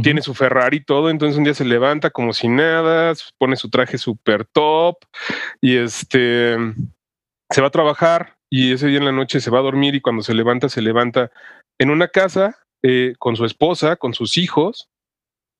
Tiene 0.01 0.21
su 0.21 0.33
Ferrari 0.33 0.77
y 0.77 0.83
todo. 0.83 1.09
Entonces 1.09 1.37
un 1.37 1.43
día 1.43 1.53
se 1.53 1.65
levanta 1.65 2.09
como 2.09 2.33
si 2.33 2.47
nada, 2.47 3.13
pone 3.37 3.55
su 3.55 3.69
traje 3.69 3.97
súper 3.97 4.45
top 4.45 4.97
y 5.61 5.77
este 5.77 6.57
se 7.49 7.61
va 7.61 7.67
a 7.67 7.71
trabajar 7.71 8.35
y 8.49 8.73
ese 8.73 8.87
día 8.87 8.99
en 8.99 9.05
la 9.05 9.11
noche 9.11 9.39
se 9.39 9.49
va 9.49 9.59
a 9.59 9.63
dormir 9.63 9.95
y 9.95 10.01
cuando 10.01 10.23
se 10.23 10.33
levanta, 10.33 10.69
se 10.69 10.81
levanta 10.81 11.31
en 11.79 11.89
una 11.89 12.07
casa 12.07 12.57
eh, 12.83 13.13
con 13.17 13.35
su 13.35 13.45
esposa, 13.45 13.95
con 13.95 14.13
sus 14.13 14.37
hijos, 14.37 14.89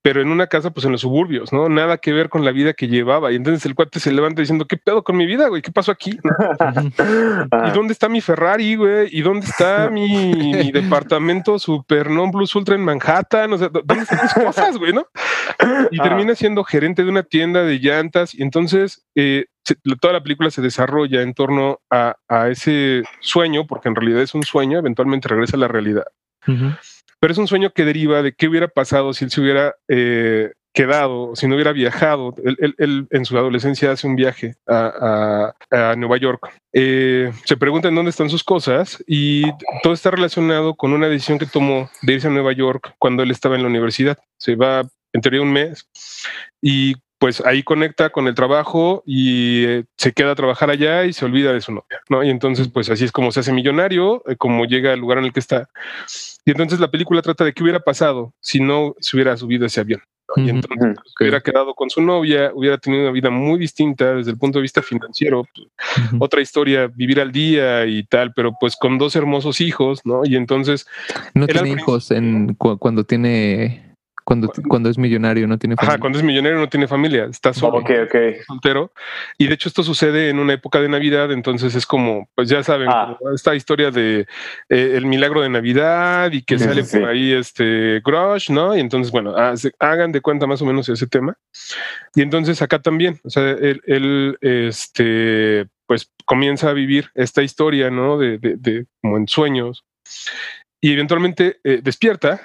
pero 0.03 0.21
en 0.21 0.27
una 0.27 0.47
casa 0.47 0.69
pues 0.71 0.85
en 0.85 0.91
los 0.91 1.01
suburbios, 1.01 1.51
¿no? 1.53 1.69
Nada 1.69 1.97
que 1.97 2.11
ver 2.13 2.27
con 2.29 2.43
la 2.45 2.51
vida 2.51 2.73
que 2.73 2.87
llevaba. 2.89 3.31
Y 3.31 3.35
entonces 3.37 3.65
el 3.65 3.73
cuate 3.73 3.99
se 4.01 4.11
levanta 4.11 4.41
diciendo, 4.41 4.65
¿qué 4.65 4.75
pedo 4.77 5.01
con 5.03 5.15
mi 5.17 5.25
vida, 5.25 5.47
güey? 5.47 5.61
¿Qué 5.61 5.71
pasó 5.71 5.91
aquí? 5.93 6.19
¿Y 7.67 7.71
dónde 7.71 7.93
está 7.93 8.09
mi 8.09 8.19
Ferrari, 8.21 8.75
güey? 8.75 9.07
¿Y 9.11 9.21
dónde 9.21 9.45
está 9.47 9.89
mi, 9.89 10.33
mi 10.35 10.71
departamento 10.71 11.57
super 11.57 12.09
non 12.09 12.31
plus 12.31 12.53
ultra 12.53 12.75
en 12.75 12.83
Manhattan? 12.83 13.53
O 13.53 13.57
sea, 13.57 13.69
¿dónde 13.69 14.03
están 14.03 14.19
mis 14.23 14.33
cosas, 14.33 14.77
güey, 14.77 14.93
no? 14.93 15.07
Y 15.91 15.97
termina 15.99 16.35
siendo 16.35 16.63
gerente 16.63 17.03
de 17.03 17.09
una 17.09 17.23
tienda 17.23 17.63
de 17.63 17.79
llantas. 17.79 18.35
Y 18.35 18.43
entonces 18.43 19.05
eh, 19.15 19.45
se- 19.63 19.77
toda 20.01 20.13
la 20.13 20.21
película 20.23 20.51
se 20.51 20.61
desarrolla 20.61 21.21
en 21.21 21.33
torno 21.33 21.79
a, 21.89 22.17
a 22.27 22.49
ese 22.49 23.03
sueño, 23.21 23.65
porque 23.67 23.87
en 23.89 23.95
realidad 23.95 24.21
es 24.21 24.35
un 24.35 24.43
sueño, 24.43 24.79
eventualmente 24.79 25.29
regresa 25.29 25.55
a 25.55 25.59
la 25.61 25.67
realidad. 25.69 26.05
Pero 27.23 27.31
es 27.31 27.37
un 27.37 27.47
sueño 27.47 27.71
que 27.71 27.85
deriva 27.85 28.21
de 28.21 28.33
qué 28.33 28.49
hubiera 28.49 28.67
pasado 28.67 29.13
si 29.13 29.23
él 29.23 29.31
se 29.31 29.39
hubiera 29.39 29.75
eh, 29.87 30.51
quedado, 30.73 31.37
si 31.37 31.47
no 31.47 31.55
hubiera 31.55 31.71
viajado. 31.71 32.35
Él, 32.43 33.07
en 33.09 33.23
su 33.23 33.37
adolescencia 33.37 33.93
hace 33.93 34.07
un 34.07 34.17
viaje 34.17 34.55
a, 34.67 35.53
Nueva 35.95 36.17
York. 36.17 36.51
Eh, 36.73 37.31
se 37.45 37.55
pregunta 37.55 37.89
dónde 37.89 38.09
están 38.09 38.29
sus 38.29 38.43
cosas 38.43 39.01
y 39.07 39.43
todo 39.83 39.93
está 39.93 40.11
relacionado 40.11 40.75
con 40.75 40.91
una 40.91 41.07
decisión 41.07 41.39
que 41.39 41.45
tomó 41.45 41.89
de 42.01 42.11
irse 42.11 42.27
a 42.27 42.31
Nueva 42.31 42.51
York 42.51 42.93
cuando 42.99 43.23
él 43.23 43.31
estaba 43.31 43.55
en 43.55 43.61
la 43.61 43.69
universidad. 43.69 44.17
Se 44.37 44.57
va 44.57 44.81
en 45.13 45.21
teoría 45.21 45.43
un 45.43 45.53
mes 45.53 45.87
y 46.61 46.95
pues 47.23 47.41
ahí 47.45 47.63
conecta 47.63 48.09
con 48.09 48.27
el 48.27 48.35
trabajo 48.35 49.01
y 49.05 49.63
eh, 49.63 49.85
se 49.95 50.11
queda 50.11 50.33
a 50.33 50.35
trabajar 50.35 50.69
allá 50.69 51.05
y 51.05 51.13
se 51.13 51.23
olvida 51.23 51.53
de 51.53 51.61
su 51.61 51.71
novia, 51.71 52.01
¿no? 52.09 52.21
Y 52.21 52.29
entonces 52.29 52.67
pues 52.67 52.89
así 52.89 53.05
es 53.05 53.13
como 53.13 53.31
se 53.31 53.39
hace 53.39 53.53
millonario, 53.53 54.21
eh, 54.27 54.35
como 54.35 54.65
llega 54.65 54.91
al 54.91 54.99
lugar 54.99 55.19
en 55.19 55.23
el 55.23 55.31
que 55.31 55.39
está. 55.39 55.69
Y 56.43 56.51
entonces 56.51 56.81
la 56.81 56.91
película 56.91 57.21
trata 57.21 57.45
de 57.45 57.53
qué 57.53 57.63
hubiera 57.63 57.79
pasado 57.79 58.33
si 58.41 58.59
no 58.59 58.93
se 58.99 59.15
hubiera 59.15 59.37
subido 59.37 59.65
ese 59.65 59.79
avión. 59.79 60.01
¿no? 60.35 60.43
Y 60.43 60.49
entonces 60.49 60.95
pues, 60.95 61.13
hubiera 61.21 61.39
quedado 61.39 61.73
con 61.75 61.89
su 61.89 62.01
novia, 62.01 62.51
hubiera 62.53 62.77
tenido 62.77 63.03
una 63.03 63.11
vida 63.13 63.29
muy 63.29 63.57
distinta 63.57 64.15
desde 64.15 64.31
el 64.31 64.37
punto 64.37 64.57
de 64.59 64.63
vista 64.63 64.81
financiero, 64.81 65.47
pues, 65.55 65.69
otra 66.19 66.41
historia, 66.41 66.91
vivir 66.93 67.21
al 67.21 67.31
día 67.31 67.85
y 67.85 68.03
tal, 68.03 68.33
pero 68.33 68.51
pues 68.59 68.75
con 68.75 68.97
dos 68.97 69.15
hermosos 69.15 69.61
hijos, 69.61 70.01
¿no? 70.03 70.25
Y 70.25 70.35
entonces, 70.35 70.85
No 71.33 71.47
tiene 71.47 71.69
hijos 71.69 72.11
en 72.11 72.53
cu- 72.55 72.77
cuando 72.77 73.05
tiene 73.05 73.92
cuando, 74.23 74.51
cuando 74.67 74.89
es 74.89 74.97
millonario, 74.97 75.47
no 75.47 75.57
tiene 75.57 75.73
ajá, 75.77 75.85
familia. 75.85 75.99
cuando 76.01 76.17
es 76.19 76.23
millonario 76.23 76.57
no 76.59 76.69
tiene 76.69 76.87
familia, 76.87 77.25
está 77.25 77.53
solo. 77.53 77.77
ok, 77.79 77.89
ok. 78.05 78.15
soltero. 78.47 78.91
Y 79.37 79.47
de 79.47 79.53
hecho 79.53 79.69
esto 79.69 79.83
sucede 79.83 80.29
en 80.29 80.39
una 80.39 80.53
época 80.53 80.79
de 80.81 80.89
Navidad, 80.89 81.31
entonces 81.31 81.75
es 81.75 81.85
como, 81.85 82.29
pues 82.35 82.49
ya 82.49 82.63
saben, 82.63 82.89
Ah. 82.91 83.17
esta 83.33 83.55
historia 83.55 83.91
de 83.91 84.21
eh, 84.69 84.93
el 84.95 85.05
milagro 85.05 85.41
de 85.41 85.49
Navidad 85.49 86.31
y 86.31 86.41
que 86.43 86.57
Sí, 86.57 86.65
sale 86.65 86.83
sí, 86.83 86.99
por 86.99 87.09
ahí 87.09 87.31
este 87.33 88.01
Grush, 88.03 88.49
¿no? 88.49 88.75
Y 88.75 88.79
entonces, 88.79 89.11
bueno, 89.11 89.35
hace- 89.35 89.71
hagan 89.79 90.11
de 90.11 90.21
cuenta 90.21 90.47
más 90.47 90.61
o 90.61 90.65
menos 90.65 90.87
ese 90.89 91.07
tema. 91.07 91.37
Y 92.15 92.21
entonces 92.21 92.61
acá 92.61 92.79
también, 92.79 93.19
o 93.23 93.29
sea, 93.29 93.49
él, 93.51 93.81
él, 93.85 94.37
este, 94.41 95.67
pues 95.85 96.09
comienza 96.25 96.69
a 96.69 96.73
vivir 96.73 97.09
esta 97.15 97.43
historia, 97.43 97.89
¿no? 97.89 98.17
De, 98.17 98.37
de, 98.37 98.55
de 98.57 98.85
como 99.01 99.17
en 99.17 99.27
sueños. 99.27 99.83
Y 100.81 100.93
eventualmente 100.93 101.57
eh, 101.63 101.79
despierta. 101.81 102.41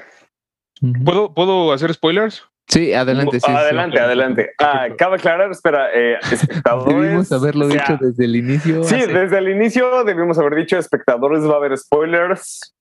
¿Puedo, 1.04 1.34
¿Puedo 1.34 1.72
hacer 1.72 1.92
spoilers? 1.94 2.44
Sí, 2.68 2.92
adelante. 2.92 3.40
sí, 3.40 3.46
sí. 3.46 3.52
adelante, 3.56 3.98
adelante. 3.98 4.50
Ah, 4.58 4.88
cabe 4.98 5.16
aclarar, 5.16 5.50
espera, 5.50 5.88
eh, 5.94 6.18
espectadores. 6.32 6.94
Debimos 7.00 7.32
haberlo 7.32 7.66
o 7.66 7.70
sea, 7.70 7.80
dicho 7.80 7.98
desde 7.98 8.24
el 8.26 8.36
inicio. 8.36 8.84
Sí, 8.84 8.96
hace- 8.96 9.06
desde 9.12 9.38
el 9.38 9.48
inicio 9.48 10.04
debimos 10.04 10.38
haber 10.38 10.54
dicho 10.56 10.76
espectadores, 10.78 11.48
va 11.48 11.54
a 11.54 11.56
haber 11.56 11.76
spoilers, 11.78 12.74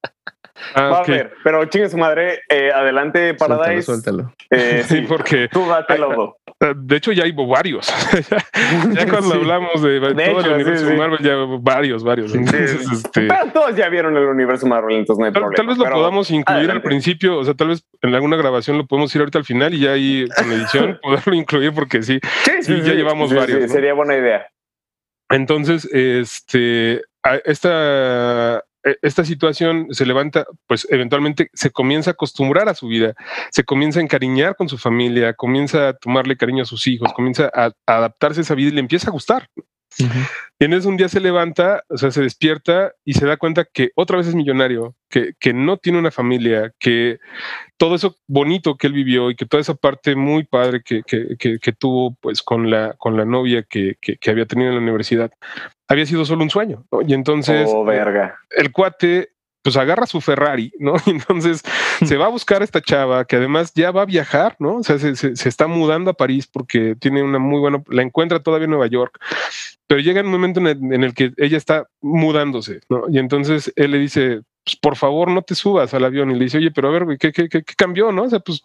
Ah, 0.74 0.90
va 0.90 0.98
a 0.98 1.00
haber, 1.02 1.34
pero 1.44 1.64
chingue 1.66 1.88
su 1.88 1.98
madre, 1.98 2.42
eh, 2.50 2.72
adelante 2.74 3.36
Suéltalo, 3.38 3.60
Paradise. 3.60 3.84
suéltalo. 3.84 4.34
Eh, 4.50 4.84
Sí, 4.88 4.98
sí, 4.98 5.02
porque 5.08 5.48
tú 5.52 5.66
date 5.68 5.98
lodo. 5.98 6.38
Eh, 6.60 6.74
De 6.76 6.96
hecho, 6.96 7.12
ya 7.12 7.24
hay 7.26 7.32
varios. 7.34 7.88
ya 8.94 9.08
cuando 9.08 9.30
Sí. 9.32 9.38
hablamos 9.38 9.82
de, 9.82 10.00
todo 10.00 10.20
hecho, 10.20 10.40
el 10.40 10.54
universo 10.54 10.88
sí. 10.88 10.94
Marvel, 10.96 11.20
ya 11.20 11.36
varios, 11.60 12.04
varios. 12.04 12.34
Entonces, 12.34 12.82
este, 12.92 13.28
Pero 13.28 13.52
todos 13.54 13.76
ya 13.76 13.90
vieron 13.90 14.18
el 14.18 14.24
universo 14.26 14.66
Marvel, 14.66 14.98
entonces 14.98 15.20
no 15.20 15.26
hay 15.26 15.32
tal, 15.34 15.42
problema. 15.44 15.56
tal 15.58 15.68
vez 15.68 15.78
lo 15.78 15.84
pero- 15.84 15.96
podamos 15.98 16.32
incluir 16.32 16.72
al 16.72 16.82
principio, 16.82 17.38
o 17.38 17.44
sea, 17.46 17.54
tal 17.54 17.68
vez 17.70 17.86
en 18.02 18.16
alguna 18.16 18.38
grabación 18.38 18.78
lo 18.78 18.88
podemos 18.88 19.14
ir 19.16 19.22
ahorita 19.22 19.38
al 19.38 19.46
final 19.46 19.74
y 19.74 19.80
ya 19.82 19.92
ahí 19.92 20.26
con 20.36 20.52
edición 20.52 21.00
poderlo 21.04 21.34
incluir 21.36 21.74
porque 21.74 22.02
sí. 22.02 22.20
Sí, 22.44 22.52
sí, 22.62 22.82
ya 22.82 22.94
llevamos 22.94 23.34
varios, 23.34 23.62
¿no? 23.62 23.68
Sería 23.68 23.94
buena 23.94 24.16
idea. 24.16 24.48
Entonces, 25.30 25.86
este, 25.94 27.02
esta, 27.46 28.64
esta 29.02 29.26
situación 29.26 29.88
se 29.92 30.06
levanta, 30.06 30.46
pues 30.68 30.88
eventualmente 30.90 31.50
se 31.54 31.72
comienza 31.72 32.12
a 32.12 32.14
acostumbrar 32.14 32.70
a 32.70 32.76
su 32.76 32.88
vida, 32.88 33.14
se 33.52 33.64
comienza 33.64 34.00
a 34.00 34.04
encariñar 34.04 34.56
con 34.56 34.70
su 34.70 34.78
familia, 34.78 35.34
comienza 35.34 35.90
a 35.90 35.94
tomarle 35.94 36.38
cariño 36.38 36.64
a 36.64 36.66
sus 36.66 36.88
hijos, 36.88 37.14
comienza 37.14 37.52
a, 37.54 37.72
a 37.86 37.98
adaptarse 37.98 38.42
a 38.42 38.44
esa 38.44 38.56
vida 38.56 38.70
y 38.70 38.74
le 38.74 38.80
empieza 38.80 39.10
a 39.10 39.12
gustar. 39.12 39.50
Ujú. 40.00 40.20
Y 40.60 40.66
entonces 40.66 40.88
un 40.88 40.98
día 40.98 41.08
se 41.08 41.20
levanta, 41.20 41.84
o 41.88 41.98
sea, 41.98 42.10
se 42.12 42.22
despierta 42.22 42.92
y 43.06 43.14
se 43.14 43.26
da 43.28 43.38
cuenta 43.38 43.64
que 43.66 43.92
otra 43.96 44.18
vez 44.18 44.28
es 44.28 44.34
millonario, 44.36 44.96
que, 45.10 45.34
que 45.40 45.54
no 45.54 45.78
tiene 45.78 46.00
una 46.00 46.10
familia, 46.12 46.74
que 46.80 47.20
todo 47.78 47.94
eso 47.96 48.16
bonito 48.28 48.76
que 48.76 48.88
él 48.88 48.94
vivió 48.94 49.30
y 49.30 49.36
que 49.36 49.46
toda 49.46 49.62
esa 49.62 49.76
parte 49.76 50.16
muy 50.16 50.44
padre 50.46 50.82
que, 50.84 51.04
que, 51.06 51.36
que- 51.38 51.60
que 51.60 51.74
tuvo 51.74 52.16
pues 52.22 52.42
con 52.42 52.70
la, 52.72 52.94
con 52.94 53.16
la 53.18 53.26
novia 53.26 53.64
que, 53.64 53.98
que- 54.02 54.18
que 54.18 54.32
había 54.32 54.46
tenido 54.48 54.70
en 54.70 54.76
la 54.78 54.82
universidad, 54.82 55.32
había 55.88 56.06
sido 56.08 56.26
solo 56.26 56.42
un 56.44 56.50
sueño. 56.50 56.86
¿no? 56.92 57.02
Y 57.04 57.14
entonces 57.14 57.68
oh, 57.72 57.86
verga. 57.86 58.38
el 58.52 58.72
cuate 58.72 59.30
pues 59.64 59.76
agarra 59.76 60.06
su 60.06 60.22
Ferrari, 60.22 60.72
¿no? 60.80 60.94
Y 61.06 61.10
entonces 61.12 61.62
se 62.06 62.16
va 62.16 62.28
a 62.28 62.30
buscar 62.30 62.62
a 62.62 62.64
esta 62.64 62.82
chava 62.82 63.26
que 63.26 63.36
además 63.36 63.74
ya 63.76 63.92
va 63.92 64.04
a 64.04 64.06
viajar, 64.06 64.56
¿no? 64.60 64.78
O 64.78 64.84
sea, 64.84 64.98
se, 64.98 65.16
se- 65.18 65.36
se 65.36 65.50
está 65.50 65.68
mudando 65.68 66.10
a 66.10 66.14
París 66.14 66.48
porque 66.48 66.96
tiene 66.98 67.22
una 67.22 67.38
muy 67.38 67.60
buena, 67.60 67.84
la 67.90 68.02
encuentra 68.02 68.40
todavía 68.40 68.64
en 68.66 68.72
Nueva 68.72 68.88
York, 68.88 69.20
pero 69.88 70.02
llega 70.02 70.22
un 70.22 70.28
momento 70.28 70.60
en 70.60 70.68
el, 70.68 70.94
en 70.94 71.04
el 71.04 71.14
que 71.14 71.34
ella 71.38 71.58
está 71.58 71.88
mudándose, 72.02 72.82
¿no? 72.90 73.04
Y 73.10 73.20
entonces 73.20 73.72
él 73.76 73.92
le 73.92 74.00
dice, 74.00 74.42
pues, 74.64 74.76
por 74.76 74.98
favor, 74.98 75.32
no 75.32 75.42
te 75.42 75.56
subas 75.56 75.94
al 75.94 76.04
avión. 76.04 76.30
Y 76.30 76.36
le 76.36 76.46
dice, 76.46 76.58
oye, 76.58 76.72
pero 76.72 76.90
a 76.90 76.92
ver, 76.92 77.06
güey, 77.06 77.18
¿qué, 77.18 77.32
qué, 77.32 77.48
qué, 77.48 77.64
qué 77.64 77.74
cambió, 77.76 78.12
no? 78.12 78.24
O 78.24 78.30
sea, 78.30 78.40
pues 78.40 78.62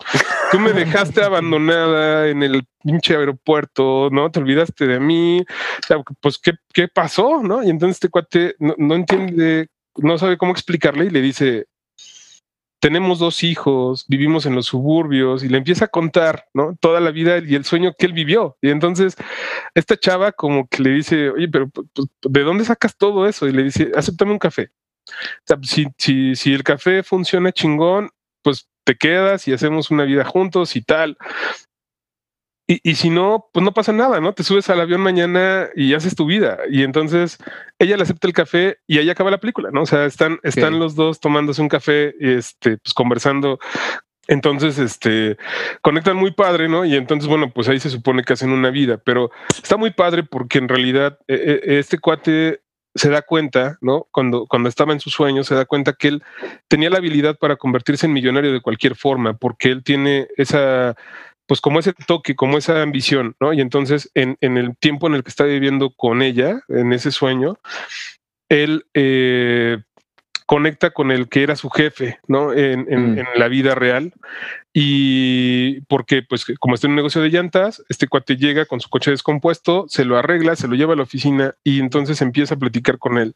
tú 0.50 0.58
me 0.58 0.72
dejaste 0.72 1.22
abandonada 1.24 2.28
en 2.28 2.42
el 2.42 2.64
pinche 2.82 3.16
aeropuerto, 3.16 4.08
¿no? 4.10 4.30
Te 4.30 4.40
olvidaste 4.40 4.86
de 4.86 4.98
mí. 4.98 5.40
O 5.40 5.86
sea, 5.86 5.98
pues, 6.20 6.38
¿qué, 6.38 6.52
qué 6.74 6.88
pasó, 6.88 7.40
no? 7.42 7.62
Y 7.62 7.70
entonces 7.70 7.96
este 7.96 8.08
cuate 8.08 8.56
no, 8.58 8.74
no 8.76 8.94
entiende 8.96 9.68
no 9.96 10.18
sabe 10.18 10.38
cómo 10.38 10.52
explicarle 10.52 11.06
y 11.06 11.10
le 11.10 11.20
dice, 11.20 11.66
tenemos 12.82 13.20
dos 13.20 13.44
hijos, 13.44 14.04
vivimos 14.08 14.44
en 14.44 14.56
los 14.56 14.66
suburbios 14.66 15.44
y 15.44 15.48
le 15.48 15.58
empieza 15.58 15.84
a 15.84 15.88
contar, 15.88 16.48
¿no? 16.52 16.76
Toda 16.80 16.98
la 16.98 17.12
vida 17.12 17.38
y 17.38 17.54
el 17.54 17.64
sueño 17.64 17.94
que 17.96 18.06
él 18.06 18.12
vivió. 18.12 18.58
Y 18.60 18.70
entonces 18.70 19.14
esta 19.72 19.96
chava 19.96 20.32
como 20.32 20.66
que 20.66 20.82
le 20.82 20.90
dice, 20.90 21.30
oye, 21.30 21.46
pero 21.48 21.68
pues, 21.68 21.86
¿de 22.22 22.40
dónde 22.40 22.64
sacas 22.64 22.96
todo 22.96 23.28
eso? 23.28 23.46
Y 23.46 23.52
le 23.52 23.62
dice, 23.62 23.92
acéptame 23.94 24.32
un 24.32 24.40
café. 24.40 24.72
O 25.08 25.42
sea, 25.46 25.58
si, 25.62 25.86
si, 25.96 26.34
si 26.34 26.52
el 26.52 26.64
café 26.64 27.04
funciona 27.04 27.52
chingón, 27.52 28.10
pues 28.42 28.68
te 28.82 28.96
quedas 28.96 29.46
y 29.46 29.52
hacemos 29.52 29.92
una 29.92 30.02
vida 30.02 30.24
juntos 30.24 30.74
y 30.74 30.82
tal. 30.82 31.16
Y, 32.72 32.80
y, 32.82 32.94
si 32.94 33.10
no, 33.10 33.50
pues 33.52 33.62
no 33.62 33.74
pasa 33.74 33.92
nada, 33.92 34.18
¿no? 34.20 34.32
Te 34.32 34.44
subes 34.44 34.70
al 34.70 34.80
avión 34.80 35.02
mañana 35.02 35.68
y 35.74 35.92
haces 35.92 36.14
tu 36.14 36.24
vida. 36.24 36.58
Y 36.70 36.84
entonces 36.84 37.36
ella 37.78 37.98
le 37.98 38.04
acepta 38.04 38.26
el 38.26 38.32
café 38.32 38.78
y 38.86 38.96
ahí 38.96 39.10
acaba 39.10 39.30
la 39.30 39.40
película, 39.40 39.70
¿no? 39.70 39.82
O 39.82 39.86
sea, 39.86 40.06
están, 40.06 40.38
están 40.42 40.68
okay. 40.68 40.78
los 40.78 40.94
dos 40.94 41.20
tomándose 41.20 41.60
un 41.60 41.68
café, 41.68 42.14
este, 42.18 42.78
pues 42.78 42.94
conversando. 42.94 43.58
Entonces, 44.26 44.78
este, 44.78 45.36
conectan 45.82 46.16
muy 46.16 46.30
padre, 46.30 46.66
¿no? 46.66 46.86
Y 46.86 46.96
entonces, 46.96 47.28
bueno, 47.28 47.52
pues 47.52 47.68
ahí 47.68 47.78
se 47.78 47.90
supone 47.90 48.22
que 48.22 48.32
hacen 48.32 48.50
una 48.50 48.70
vida, 48.70 48.96
pero 49.04 49.30
está 49.62 49.76
muy 49.76 49.90
padre 49.90 50.22
porque 50.22 50.56
en 50.56 50.68
realidad 50.68 51.18
eh, 51.28 51.60
este 51.66 51.98
cuate 51.98 52.62
se 52.94 53.10
da 53.10 53.20
cuenta, 53.20 53.76
¿no? 53.82 54.06
Cuando, 54.10 54.46
cuando 54.46 54.70
estaba 54.70 54.94
en 54.94 55.00
sus 55.00 55.12
sueños, 55.12 55.46
se 55.46 55.54
da 55.54 55.66
cuenta 55.66 55.92
que 55.92 56.08
él 56.08 56.22
tenía 56.68 56.88
la 56.88 56.98
habilidad 56.98 57.36
para 57.38 57.56
convertirse 57.56 58.06
en 58.06 58.14
millonario 58.14 58.50
de 58.50 58.62
cualquier 58.62 58.96
forma, 58.96 59.34
porque 59.34 59.68
él 59.68 59.82
tiene 59.82 60.28
esa 60.36 60.96
pues 61.52 61.60
como 61.60 61.80
ese 61.80 61.92
toque, 61.92 62.34
como 62.34 62.56
esa 62.56 62.80
ambición, 62.80 63.36
¿no? 63.38 63.52
Y 63.52 63.60
entonces 63.60 64.10
en, 64.14 64.38
en, 64.40 64.56
el 64.56 64.74
tiempo 64.74 65.06
en 65.06 65.12
el 65.12 65.22
que 65.22 65.28
está 65.28 65.44
viviendo 65.44 65.90
con 65.90 66.22
ella, 66.22 66.62
en 66.68 66.94
ese 66.94 67.10
sueño, 67.10 67.58
él 68.48 68.86
eh, 68.94 69.76
conecta 70.46 70.92
con 70.92 71.10
el 71.10 71.28
que 71.28 71.42
era 71.42 71.54
su 71.54 71.68
jefe, 71.68 72.20
¿no? 72.26 72.54
En, 72.54 72.86
en, 72.90 73.12
Mm. 73.12 73.18
en 73.18 73.26
la 73.36 73.48
vida 73.48 73.74
real. 73.74 74.14
Y 74.72 75.82
porque, 75.82 76.22
pues, 76.22 76.46
como 76.58 76.74
está 76.74 76.86
en 76.86 76.92
un 76.92 76.96
negocio 76.96 77.20
de 77.20 77.28
llantas, 77.28 77.82
este 77.90 78.08
cuate 78.08 78.36
llega 78.38 78.64
con 78.64 78.80
su 78.80 78.88
coche 78.88 79.10
descompuesto, 79.10 79.84
se 79.88 80.06
lo 80.06 80.16
arregla, 80.16 80.56
se 80.56 80.68
lo 80.68 80.74
lleva 80.74 80.94
a 80.94 80.96
la 80.96 81.02
oficina 81.02 81.54
y 81.62 81.80
entonces 81.80 82.22
empieza 82.22 82.54
a 82.54 82.58
platicar 82.58 82.96
con 82.96 83.18
él. 83.18 83.34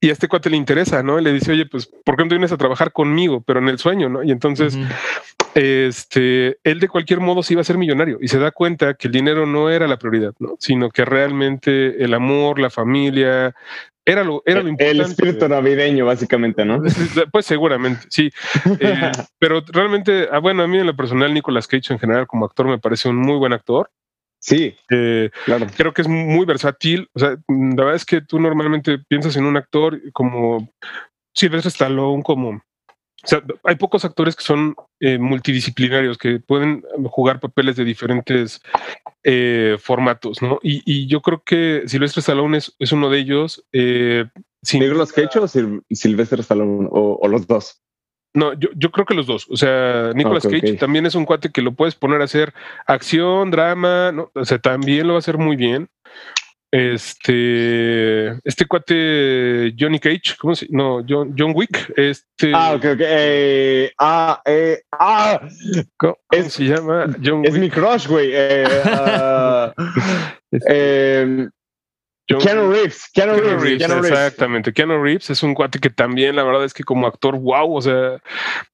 Y 0.00 0.10
a 0.10 0.12
este 0.12 0.28
cuate 0.28 0.50
le 0.50 0.56
interesa, 0.56 1.02
¿no? 1.02 1.18
Y 1.18 1.22
le 1.24 1.32
dice, 1.32 1.52
oye, 1.52 1.66
pues, 1.66 1.86
¿por 1.86 2.16
qué 2.16 2.22
no 2.22 2.28
te 2.28 2.34
vienes 2.34 2.52
a 2.52 2.58
trabajar 2.58 2.92
conmigo? 2.92 3.42
Pero 3.42 3.60
en 3.60 3.68
el 3.68 3.78
sueño, 3.78 4.08
¿no? 4.08 4.22
Y 4.22 4.30
entonces, 4.30 4.78
este, 5.54 6.58
él 6.64 6.80
de 6.80 6.88
cualquier 6.88 7.20
modo 7.20 7.42
se 7.42 7.54
iba 7.54 7.62
a 7.62 7.64
ser 7.64 7.78
millonario 7.78 8.18
y 8.20 8.28
se 8.28 8.38
da 8.38 8.50
cuenta 8.50 8.94
que 8.94 9.08
el 9.08 9.12
dinero 9.12 9.46
no 9.46 9.70
era 9.70 9.86
la 9.86 9.98
prioridad, 9.98 10.34
¿no? 10.38 10.56
Sino 10.58 10.90
que 10.90 11.04
realmente 11.06 12.04
el 12.04 12.12
amor, 12.12 12.58
la 12.58 12.68
familia, 12.68 13.54
era 14.04 14.22
lo, 14.22 14.42
era 14.46 14.60
lo 14.60 14.68
el 14.68 14.72
importante. 14.72 15.02
espíritu 15.02 15.48
navideño, 15.48 16.06
básicamente, 16.06 16.64
¿no? 16.64 16.80
Pues 17.32 17.46
seguramente, 17.46 18.06
sí. 18.08 18.30
Eh, 18.80 19.10
pero 19.38 19.64
realmente, 19.66 20.28
ah, 20.30 20.38
bueno, 20.38 20.62
a 20.62 20.68
mí 20.68 20.78
en 20.78 20.86
lo 20.86 20.94
personal, 20.94 21.32
Nicolas 21.32 21.66
Cage 21.66 21.92
en 21.92 21.98
general 21.98 22.26
como 22.26 22.44
actor 22.44 22.68
me 22.68 22.78
parece 22.78 23.08
un 23.08 23.16
muy 23.16 23.36
buen 23.36 23.52
actor. 23.52 23.90
Sí, 24.46 24.76
Eh, 24.90 25.30
claro. 25.44 25.66
creo 25.76 25.92
que 25.92 26.02
es 26.02 26.08
muy 26.08 26.46
versátil. 26.46 27.08
O 27.14 27.18
sea, 27.18 27.30
la 27.48 27.74
verdad 27.74 27.96
es 27.96 28.04
que 28.04 28.20
tú 28.20 28.38
normalmente 28.38 28.98
piensas 29.08 29.36
en 29.36 29.44
un 29.44 29.56
actor 29.56 30.00
como 30.12 30.70
Sylvester 31.34 31.70
Stallone, 31.70 32.22
como. 32.22 32.50
O 32.50 33.28
sea, 33.28 33.42
hay 33.64 33.74
pocos 33.74 34.04
actores 34.04 34.36
que 34.36 34.44
son 34.44 34.76
eh, 35.00 35.18
multidisciplinarios, 35.18 36.16
que 36.16 36.38
pueden 36.38 36.84
jugar 37.06 37.40
papeles 37.40 37.74
de 37.74 37.84
diferentes 37.84 38.60
eh, 39.24 39.76
formatos, 39.80 40.40
¿no? 40.42 40.60
Y, 40.62 40.80
y 40.84 41.08
yo 41.08 41.20
creo 41.22 41.42
que 41.44 41.82
Sylvester 41.86 42.20
Stallone 42.20 42.58
es, 42.58 42.72
es 42.78 42.92
uno 42.92 43.10
de 43.10 43.18
ellos. 43.18 43.64
Eh, 43.72 44.26
sin- 44.62 44.80
¿Nicolas 44.80 45.12
Cage 45.12 45.40
o 45.40 45.48
Sil- 45.50 45.82
Sylvester 45.90 46.38
Stallone? 46.38 46.86
O, 46.92 47.18
o 47.20 47.26
los 47.26 47.48
dos. 47.48 47.82
No, 48.36 48.52
yo, 48.52 48.68
yo 48.76 48.90
creo 48.90 49.06
que 49.06 49.14
los 49.14 49.26
dos. 49.26 49.46
O 49.50 49.56
sea, 49.56 50.12
Nicolas 50.14 50.46
Cage 50.46 50.74
también 50.74 51.06
es 51.06 51.14
un 51.14 51.24
cuate 51.24 51.50
que 51.50 51.62
lo 51.62 51.72
puedes 51.72 51.94
poner 51.94 52.20
a 52.20 52.24
hacer 52.24 52.52
acción, 52.86 53.50
drama, 53.50 54.12
¿no? 54.12 54.30
O 54.34 54.44
sea, 54.44 54.58
también 54.58 55.06
lo 55.06 55.14
va 55.14 55.18
a 55.18 55.20
hacer 55.20 55.38
muy 55.38 55.56
bien. 55.56 55.88
Este, 56.70 58.28
este 58.46 58.66
cuate 58.66 59.72
Johnny 59.78 59.98
Cage, 59.98 60.36
¿cómo 60.38 60.54
se? 60.54 60.66
No, 60.68 61.02
John, 61.08 61.34
John 61.38 61.52
Wick. 61.54 61.90
Este, 61.96 62.52
Ah, 62.54 62.74
ok, 62.74 62.84
ok. 62.92 63.00
Eh, 63.00 63.92
ah, 63.98 64.42
eh, 64.44 64.82
ah, 64.92 65.40
¿cómo, 65.96 66.16
es- 66.30 66.52
se 66.52 66.64
llama? 66.64 67.06
John 67.24 67.44
es 67.44 67.52
Wick. 67.54 67.60
mi 67.62 67.70
crush, 67.70 68.06
güey. 68.06 68.30
Eh, 68.34 68.64
ah, 68.84 69.72
eh, 70.68 71.48
John 72.28 72.40
Keanu 72.40 72.70
Reeves. 72.72 73.10
Keanu 73.14 73.34
Keanu 73.34 73.48
Reeves. 73.48 73.62
Reeves, 73.62 73.78
Keanu 73.78 74.02
Reeves. 74.02 74.18
exactamente. 74.18 74.72
Keanu 74.72 75.02
Reeves 75.02 75.30
es 75.30 75.42
un 75.42 75.54
cuate 75.54 75.78
que 75.78 75.90
también, 75.90 76.36
la 76.36 76.42
verdad 76.42 76.64
es 76.64 76.74
que 76.74 76.84
como 76.84 77.06
actor, 77.06 77.36
wow, 77.38 77.74
o 77.74 77.80
sea, 77.80 78.20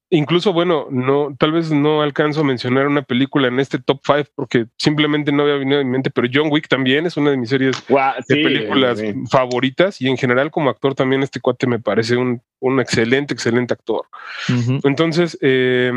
incluso, 0.09 0.53
bueno, 0.53 0.87
no, 0.91 1.35
tal 1.39 1.53
vez 1.53 1.71
no 1.71 2.03
alcanzo 2.03 2.41
a 2.41 2.45
mencionar 2.45 2.87
una 2.87 3.03
película 3.03 3.49
en 3.49 3.61
este 3.61 3.79
top 3.79 4.01
5 4.05 4.31
porque 4.35 4.67
simplemente 4.77 5.33
no 5.33 5.43
había 5.43 5.57
venido 5.57 5.81
a 5.81 5.85
mi 5.85 5.91
mente, 5.91 6.11
pero 6.11 6.29
John 6.33 6.49
Wick 6.51 6.69
también 6.69 7.07
es 7.07 7.17
una 7.17 7.31
de 7.31 7.37
mis 7.37 7.51
series 7.51 7.77
de 7.89 8.13
sí, 8.27 8.43
películas 8.43 8.99
sí. 8.99 9.15
favoritas 9.31 10.01
y 10.01 10.09
en 10.09 10.17
general 10.17 10.51
como 10.51 10.71
actor 10.71 10.95
también 10.95 11.23
este 11.23 11.41
cuate 11.41 11.67
me 11.67 11.79
parece 11.79 12.17
un, 12.17 12.43
un 12.61 12.81
excelente, 12.81 13.35
excelente 13.35 13.75
actor. 13.75 14.07
Entonces, 14.85 15.39
eh, 15.41 15.93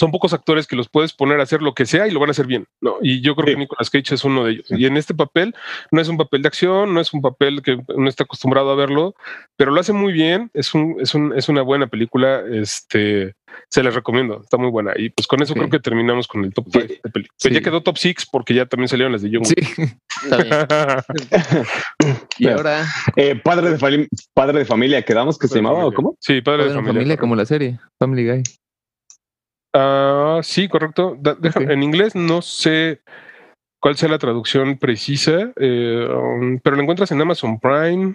son 0.00 0.10
pocos 0.10 0.32
actores 0.32 0.66
que 0.66 0.76
los 0.76 0.88
puedes 0.88 1.12
poner 1.12 1.38
a 1.38 1.42
hacer 1.42 1.60
lo 1.62 1.74
que 1.74 1.84
sea 1.86 2.08
y 2.08 2.10
lo 2.10 2.18
van 2.20 2.30
a 2.30 2.32
hacer 2.32 2.46
bien, 2.46 2.64
¿no? 2.80 2.96
Y 3.02 3.20
yo 3.20 3.36
creo 3.36 3.46
Sí. 3.48 3.52
que 3.52 3.58
Nicolas 3.58 3.90
Cage 3.90 4.14
es 4.14 4.24
uno 4.24 4.44
de 4.44 4.52
ellos. 4.52 4.66
Y 4.70 4.86
en 4.86 4.96
este 4.96 5.14
papel 5.14 5.54
no 5.92 6.00
es 6.00 6.08
un 6.08 6.16
papel 6.16 6.42
de 6.42 6.48
acción, 6.48 6.92
no 6.94 7.00
es 7.00 7.12
un 7.12 7.20
papel 7.20 7.62
que 7.62 7.78
uno 7.94 8.08
está 8.08 8.24
acostumbrado 8.24 8.70
a 8.70 8.74
verlo, 8.74 9.14
pero 9.56 9.70
lo 9.70 9.80
hace 9.80 9.92
muy 9.92 10.12
bien. 10.12 10.50
Es 10.54 10.74
un, 10.74 10.96
es 11.00 11.14
un, 11.14 11.32
es 11.36 11.48
una 11.48 11.62
buena 11.62 11.86
película. 11.86 12.42
Este, 12.50 13.34
se 13.68 13.82
les 13.82 13.94
recomiendo, 13.94 14.40
está 14.42 14.56
muy 14.56 14.70
buena. 14.70 14.92
Y 14.96 15.10
pues 15.10 15.26
con 15.26 15.42
eso 15.42 15.54
creo 15.54 15.68
que 15.68 15.80
terminamos 15.80 16.26
con 16.28 16.44
el 16.44 16.52
top 16.54 16.66
5 16.72 16.86
Sí. 16.88 17.00
de 17.04 17.10
películas. 17.10 17.36
Sí. 17.38 17.50
Ya 17.52 17.60
quedó 17.60 17.82
top 17.82 17.98
6 17.98 18.26
porque 18.32 18.54
ya 18.54 18.66
también 18.66 18.88
salieron 18.88 19.12
las 19.12 19.22
de 19.22 19.30
John 19.32 19.44
Sí, 19.44 19.54
Wick. 19.58 19.98
está 20.24 20.36
bien. 20.42 20.66
Y 22.38 22.48
ahora, 22.48 22.86
Eh, 23.16 23.36
padre, 23.36 23.70
de 23.76 24.08
padre 24.34 24.58
de 24.60 24.64
familia, 24.64 25.02
¿quedamos 25.02 25.38
que 25.38 25.46
se 25.46 25.54
Padre 25.54 25.62
llamaba 25.66 25.86
o 25.86 25.92
cómo? 25.92 26.16
Sí, 26.20 26.40
padre, 26.40 26.64
Padre 26.64 26.80
de 26.80 26.86
familia. 26.86 27.16
como 27.18 27.36
la 27.36 27.44
serie, 27.44 27.78
Family 27.98 28.26
Guy. 28.26 28.42
Ah, 29.74 30.40
sí, 30.42 30.68
correcto. 30.68 31.16
Da- 31.20 31.34
deja-. 31.34 31.60
En 31.62 31.82
inglés 31.82 32.14
no 32.14 32.42
sé 32.42 33.00
cuál 33.80 33.96
sea 33.96 34.08
la 34.08 34.18
traducción 34.18 34.78
precisa, 34.78 35.52
eh, 35.56 36.06
um, 36.12 36.58
pero 36.62 36.76
lo 36.76 36.82
encuentras 36.82 37.10
en 37.12 37.20
Amazon 37.20 37.58
Prime 37.60 38.14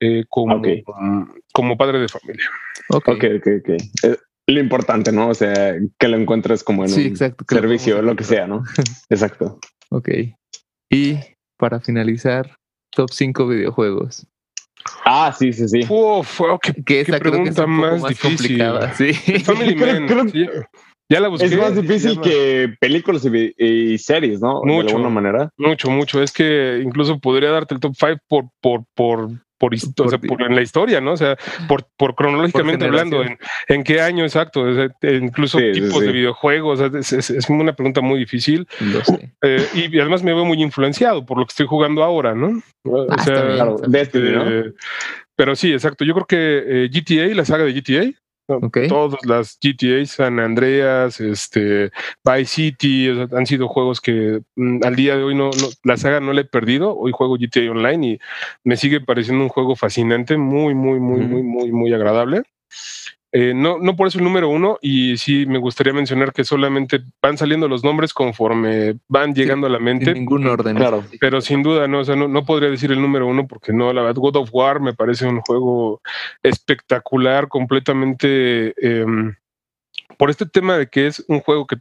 eh, 0.00 0.24
como, 0.28 0.56
um, 0.56 1.28
como 1.52 1.76
padre 1.76 2.00
de 2.00 2.08
familia. 2.08 2.46
Ok. 2.90 3.08
Ok, 3.08 3.24
ok, 3.36 3.46
ok. 3.60 3.68
Eh, 4.04 4.16
lo 4.48 4.60
importante, 4.60 5.12
¿no? 5.12 5.28
O 5.28 5.34
sea, 5.34 5.76
que 5.98 6.08
lo 6.08 6.16
encuentres 6.18 6.62
como 6.64 6.82
en 6.84 6.90
Sí, 6.90 7.02
un 7.02 7.06
exacto. 7.06 7.44
servicio, 7.48 8.02
lo 8.02 8.16
que 8.16 8.24
sea, 8.24 8.46
¿no? 8.46 8.62
Exacto. 9.08 9.58
Ok. 9.90 10.08
Y 10.90 11.18
para 11.56 11.80
finalizar, 11.80 12.56
top 12.90 13.10
5 13.10 13.46
videojuegos. 13.46 14.26
Ah, 15.04 15.34
sí, 15.36 15.52
sí, 15.52 15.68
sí. 15.68 15.80
Uf, 15.88 16.38
wow, 16.40 16.58
qué, 16.60 16.72
Que 16.84 17.00
esa 17.00 17.18
creo 17.18 17.32
que 17.42 17.48
es 17.48 17.54
pregunta 17.54 17.64
un 17.64 17.76
poco 17.76 17.90
más 17.92 18.00
más, 18.02 18.08
difícil. 18.10 18.36
complicada. 18.36 18.94
Sí. 18.94 19.12
Family 19.44 19.74
Creo- 19.76 20.00
Man. 20.00 20.06
creo- 20.08 20.28
sí, 20.28 20.46
ya 21.10 21.20
la 21.20 21.28
busqué. 21.28 21.46
Es 21.46 21.56
más 21.58 21.74
difícil 21.80 22.20
que 22.20 22.74
películas 22.80 23.24
y, 23.26 23.54
y 23.58 23.98
series, 23.98 24.40
¿no? 24.40 24.62
Mucho. 24.64 24.86
De 24.86 24.92
alguna 24.92 25.10
manera. 25.10 25.50
Mucho, 25.58 25.90
mucho. 25.90 26.22
Es 26.22 26.32
que 26.32 26.80
incluso 26.82 27.18
podría 27.18 27.50
darte 27.50 27.74
el 27.74 27.80
top 27.80 27.94
5 27.98 28.18
por, 28.26 28.44
por, 28.60 28.84
por, 28.94 29.28
por, 29.70 29.94
Por 29.96 30.06
o 30.06 30.10
sea, 30.10 30.18
por 30.18 30.42
en 30.42 30.54
la 30.54 30.62
historia, 30.62 31.00
¿no? 31.00 31.12
O 31.12 31.16
sea, 31.16 31.36
por, 31.68 31.86
por 31.96 32.14
cronológicamente 32.14 32.84
Por 32.84 32.94
hablando, 32.94 33.22
en, 33.22 33.38
en 33.68 33.82
qué 33.84 34.00
año 34.00 34.24
exacto, 34.24 34.60
o 34.62 34.74
sea, 34.74 34.88
eh, 35.02 35.20
incluso 35.22 35.58
Sí, 35.58 35.72
tipos 35.72 36.00
sí. 36.00 36.06
de 36.06 36.12
videojuegos, 36.12 36.80
o 36.80 36.90
sea, 36.90 37.00
es, 37.00 37.12
es- 37.12 37.30
es 37.30 37.48
una 37.50 37.74
pregunta 37.74 38.00
muy 38.00 38.18
difícil. 38.18 38.66
Eh, 39.42 39.66
y, 39.74 39.98
además 39.98 40.22
me 40.22 40.34
veo 40.34 40.44
muy 40.44 40.62
influenciado 40.62 41.24
por 41.24 41.38
lo 41.38 41.46
que 41.46 41.50
estoy 41.52 41.66
jugando 41.66 42.02
ahora, 42.02 42.34
¿no? 42.34 42.62
O 42.84 43.06
Ah, 43.10 43.14
está 43.16 43.42
bien. 43.42 43.54
Claro, 43.56 43.76
Destiny, 43.88 44.30
¿no? 44.32 44.50
eh, 44.50 44.72
pero 45.36 45.56
sí, 45.56 45.72
exacto. 45.72 46.04
Yo 46.04 46.14
creo 46.14 46.26
que 46.26 46.84
eh, 46.84 46.90
GTA, 46.92 47.34
la 47.34 47.44
saga 47.44 47.64
de 47.64 47.72
GTA, 47.72 48.12
¿no? 48.48 48.56
Ok. 48.56 48.78
todas 48.88 49.18
las 49.24 49.58
GTA, 49.62 50.06
San 50.06 50.38
Andreas, 50.40 51.20
este, 51.20 51.90
Vice 52.24 52.44
City, 52.46 53.08
o 53.10 53.28
sea, 53.28 53.38
han 53.38 53.46
sido 53.46 53.68
juegos 53.68 54.00
que 54.00 54.40
mm, 54.56 54.80
al 54.84 54.96
día 54.96 55.16
de 55.16 55.22
hoy 55.22 55.34
no, 55.34 55.46
no- 55.50 55.68
la 55.82 55.96
saga 55.96 56.20
no 56.20 56.32
la 56.32 56.42
he 56.42 56.44
perdido. 56.44 56.96
Hoy 56.96 57.12
juego 57.12 57.36
GTA 57.38 57.70
Online 57.70 58.06
y 58.06 58.18
me 58.64 58.76
sigue 58.76 59.00
pareciendo 59.00 59.42
un 59.44 59.48
juego 59.50 59.76
fascinante, 59.76 60.36
muy, 60.36 60.74
muy, 60.74 61.00
muy, 61.00 61.20
muy, 61.20 61.42
muy, 61.42 61.72
muy 61.72 61.92
agradable. 61.92 62.42
Eh, 63.36 63.52
no, 63.52 63.80
no 63.80 63.96
por 63.96 64.06
eso 64.06 64.18
el 64.18 64.24
número 64.24 64.48
uno, 64.48 64.78
y 64.80 65.16
sí 65.16 65.44
me 65.44 65.58
gustaría 65.58 65.92
mencionar 65.92 66.32
que 66.32 66.44
solamente 66.44 67.02
van 67.20 67.36
saliendo 67.36 67.66
los 67.66 67.82
nombres 67.82 68.14
conforme 68.14 68.94
van 69.08 69.34
llegando 69.34 69.66
a 69.66 69.70
la 69.70 69.80
mente. 69.80 70.14
ningún 70.14 70.46
orden. 70.46 70.76
Claro. 70.76 71.02
Pero 71.18 71.40
sin 71.40 71.64
duda, 71.64 71.88
no, 71.88 71.98
o 71.98 72.04
sea, 72.04 72.14
no, 72.14 72.28
no 72.28 72.44
podría 72.44 72.70
decir 72.70 72.92
el 72.92 73.02
número 73.02 73.26
uno 73.26 73.48
porque 73.48 73.72
no, 73.72 73.92
la 73.92 74.02
verdad, 74.02 74.20
God 74.20 74.36
of 74.36 74.50
War 74.52 74.78
me 74.78 74.94
parece 74.94 75.26
un 75.26 75.40
juego 75.40 76.00
espectacular, 76.44 77.48
completamente 77.48 78.72
em, 78.78 79.34
por 80.16 80.30
este 80.30 80.46
tema 80.46 80.78
de 80.78 80.86
que 80.86 81.08
es 81.08 81.24
un 81.26 81.40
juego 81.40 81.66
que 81.66 81.78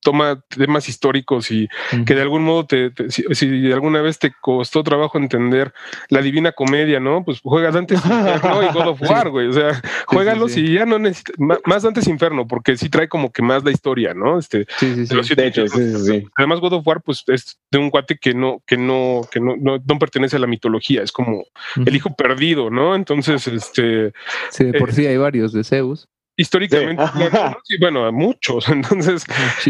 toma 0.00 0.40
temas 0.48 0.88
históricos 0.88 1.50
y 1.50 1.68
que 2.06 2.14
de 2.14 2.22
algún 2.22 2.42
modo 2.42 2.64
te, 2.66 2.90
te- 2.90 3.10
si, 3.10 3.22
si 3.32 3.70
alguna 3.70 4.00
vez 4.00 4.18
te 4.18 4.32
costó 4.40 4.82
trabajo 4.82 5.18
entender 5.18 5.72
la 6.08 6.22
divina 6.22 6.52
comedia, 6.52 7.00
¿no? 7.00 7.24
Pues 7.24 7.40
juega 7.42 7.70
Dante's 7.70 8.00
Inferno 8.04 8.62
y 8.62 8.72
God 8.72 8.88
of 8.88 9.02
War, 9.02 9.28
güey. 9.30 9.48
O 9.48 9.52
sea, 9.52 9.80
juégalos 10.06 10.52
sí. 10.52 10.62
y 10.64 10.72
ya 10.74 10.86
no 10.86 10.98
necesitas 10.98 11.34
más 11.66 11.82
Dante's 11.82 12.08
Inferno, 12.08 12.46
porque 12.46 12.76
sí 12.76 12.88
trae 12.88 13.08
como 13.08 13.30
que 13.30 13.42
más 13.42 13.62
la 13.64 13.70
historia, 13.70 14.14
¿no? 14.14 14.38
Este, 14.38 14.66
Sí, 14.78 14.92
sí, 14.94 15.00
de 15.00 15.06
sí. 15.06 15.14
los 15.14 15.26
siete 15.26 15.42
De 15.42 15.48
hecho, 15.48 15.66
sí, 15.68 15.80
hijos. 15.82 16.06
sí, 16.06 16.20
sí. 16.20 16.26
Además, 16.36 16.60
God 16.60 16.72
of 16.74 16.86
War, 16.86 17.02
pues 17.02 17.24
es 17.26 17.58
de 17.70 17.78
un 17.78 17.90
cuate 17.90 18.16
que 18.18 18.32
no, 18.34 18.62
que 18.66 18.76
no, 18.78 19.20
que 19.30 19.40
no, 19.40 19.54
no, 19.58 19.78
no 19.84 19.98
pertenece 19.98 20.36
a 20.36 20.38
la 20.38 20.46
mitología, 20.46 21.02
es 21.02 21.12
como 21.12 21.44
el 21.84 21.94
hijo 21.94 22.14
perdido, 22.16 22.70
¿no? 22.70 22.94
Entonces, 22.94 23.46
este, 23.48 24.12
Sí, 24.50 24.64
de 24.64 24.78
por 24.78 24.92
sí 24.92 25.06
hay 25.06 25.18
varios 25.18 25.52
de 25.52 25.62
Zeus. 25.64 26.08
Históricamente, 26.38 27.02
Sí. 27.14 27.22
hablando, 27.24 27.58
bueno, 27.80 28.06
a 28.06 28.12
muchos. 28.12 28.66
Entonces, 28.70 29.26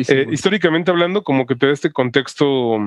eh, 0.08 0.26
históricamente 0.30 0.90
hablando, 0.92 1.24
como 1.24 1.46
que 1.46 1.56
te 1.56 1.66
da 1.66 1.72
este 1.72 1.90
contexto 1.90 2.78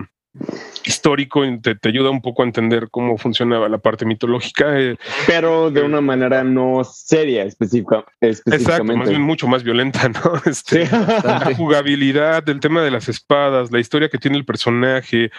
histórico 0.86 1.44
y 1.44 1.60
te, 1.60 1.76
te 1.76 1.90
ayuda 1.90 2.10
un 2.10 2.22
poco 2.22 2.42
a 2.42 2.46
entender 2.46 2.88
cómo 2.90 3.18
funcionaba 3.18 3.68
la 3.68 3.80
parte 3.80 4.06
mitológica. 4.06 4.80
eh, 4.80 4.96
Pero 5.28 5.70
de 5.70 5.82
una 5.82 6.00
manera 6.00 6.42
no 6.46 6.86
seria 6.86 7.44
específica, 7.44 8.06
exacto, 8.22 8.50
más 8.50 8.62
específicamente. 8.62 9.10
bien 9.10 9.22
mucho 9.24 9.48
más 9.50 9.64
violenta, 9.64 10.08
¿no? 10.10 10.34
Este, 10.46 10.86
Sí. 10.86 10.92
la 11.26 11.52
jugabilidad, 11.56 12.48
el 12.48 12.62
tema 12.62 12.82
de 12.82 12.92
las 12.92 13.10
espadas, 13.10 13.72
la 13.72 13.80
historia 13.82 14.08
que 14.08 14.18
tiene 14.20 14.38
el 14.38 14.46
personaje 14.46 15.32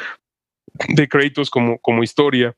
de 0.88 1.08
Kratos 1.08 1.48
como, 1.48 1.78
como 1.78 2.02
historia, 2.02 2.54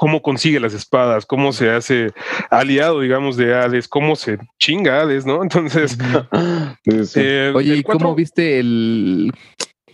cómo 0.00 0.22
consigue 0.22 0.60
las 0.60 0.72
espadas, 0.72 1.26
cómo 1.26 1.52
se 1.52 1.68
hace 1.68 2.14
aliado, 2.48 3.00
digamos, 3.00 3.36
de 3.36 3.54
Hades, 3.54 3.86
cómo 3.86 4.16
se 4.16 4.38
chinga 4.58 5.02
Hades, 5.02 5.26
¿no? 5.26 5.42
Entonces, 5.42 5.98
Sí, 6.86 7.04
sí. 7.04 7.20
eh, 7.22 7.52
Oye, 7.54 7.76
¿y 7.76 7.82
cómo 7.82 8.14
viste 8.14 8.58
el, 8.60 9.30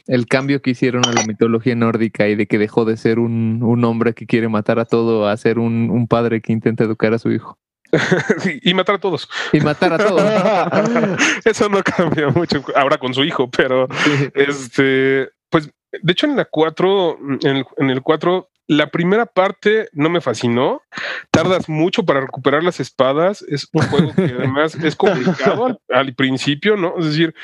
el 0.07 0.27
cambio 0.29 0.62
que 0.62 0.71
hicieron 0.71 1.05
a 1.09 1.12
la 1.12 1.25
mitología 1.27 1.75
nórdica 1.75 2.29
y 2.29 2.37
de 2.37 2.47
que 2.47 2.57
dejó 2.57 2.85
de 2.85 2.97
ser 2.97 3.19
un, 3.19 3.64
un 3.64 3.85
hombre 3.85 4.14
que 4.14 4.27
quiere 4.27 4.47
matar 4.49 4.79
a 4.79 4.85
todo 4.85 5.27
a 5.29 5.37
ser 5.37 5.59
un, 5.59 5.90
un 5.90 6.07
padre 6.07 6.40
que 6.40 6.53
intenta 6.53 6.85
educar 6.85 7.12
a 7.12 7.19
su 7.19 7.33
hijo? 7.33 7.59
y 8.62 8.75
matar 8.75 8.95
a 8.95 8.99
todos. 8.99 9.29
Y 9.53 9.59
matar 9.59 9.92
a 9.92 9.99
todos. 9.99 10.23
Eso 11.45 11.69
no 11.69 11.83
cambia 11.83 12.29
mucho 12.29 12.62
ahora 12.77 12.99
con 12.99 13.12
su 13.12 13.25
hijo, 13.25 13.51
pero 13.51 13.88
este, 14.35 15.31
pues 15.51 15.69
de 15.90 16.12
hecho 16.12 16.27
en 16.27 16.37
la 16.37 16.45
4, 16.45 17.19
en 17.42 17.57
el, 17.57 17.66
en 17.79 17.90
el 17.90 18.03
4 18.03 18.49
la 18.69 18.91
primera 18.91 19.27
parte 19.27 19.89
no 19.93 20.09
me 20.09 20.21
fascinó. 20.21 20.83
Tardas 21.31 21.69
mucho 21.69 22.05
para 22.05 22.21
recuperar 22.21 22.65
las 22.65 22.81
espadas. 22.81 23.43
Es 23.43 23.69
un 23.73 23.83
juego 23.83 24.15
que 24.15 24.35
además 24.39 24.75
es 24.75 24.97
complicado 24.97 25.67
al, 25.67 25.79
al, 25.89 26.15
principio, 26.15 26.77
¿no? 26.77 26.95
Es 26.99 27.07
decir, 27.07 27.35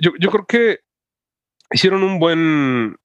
yo, 0.00 0.12
yo 0.18 0.30
creo 0.30 0.46
que 0.46 0.80
hicieron 1.70 2.02
un 2.02 2.18
buen, 2.18 2.96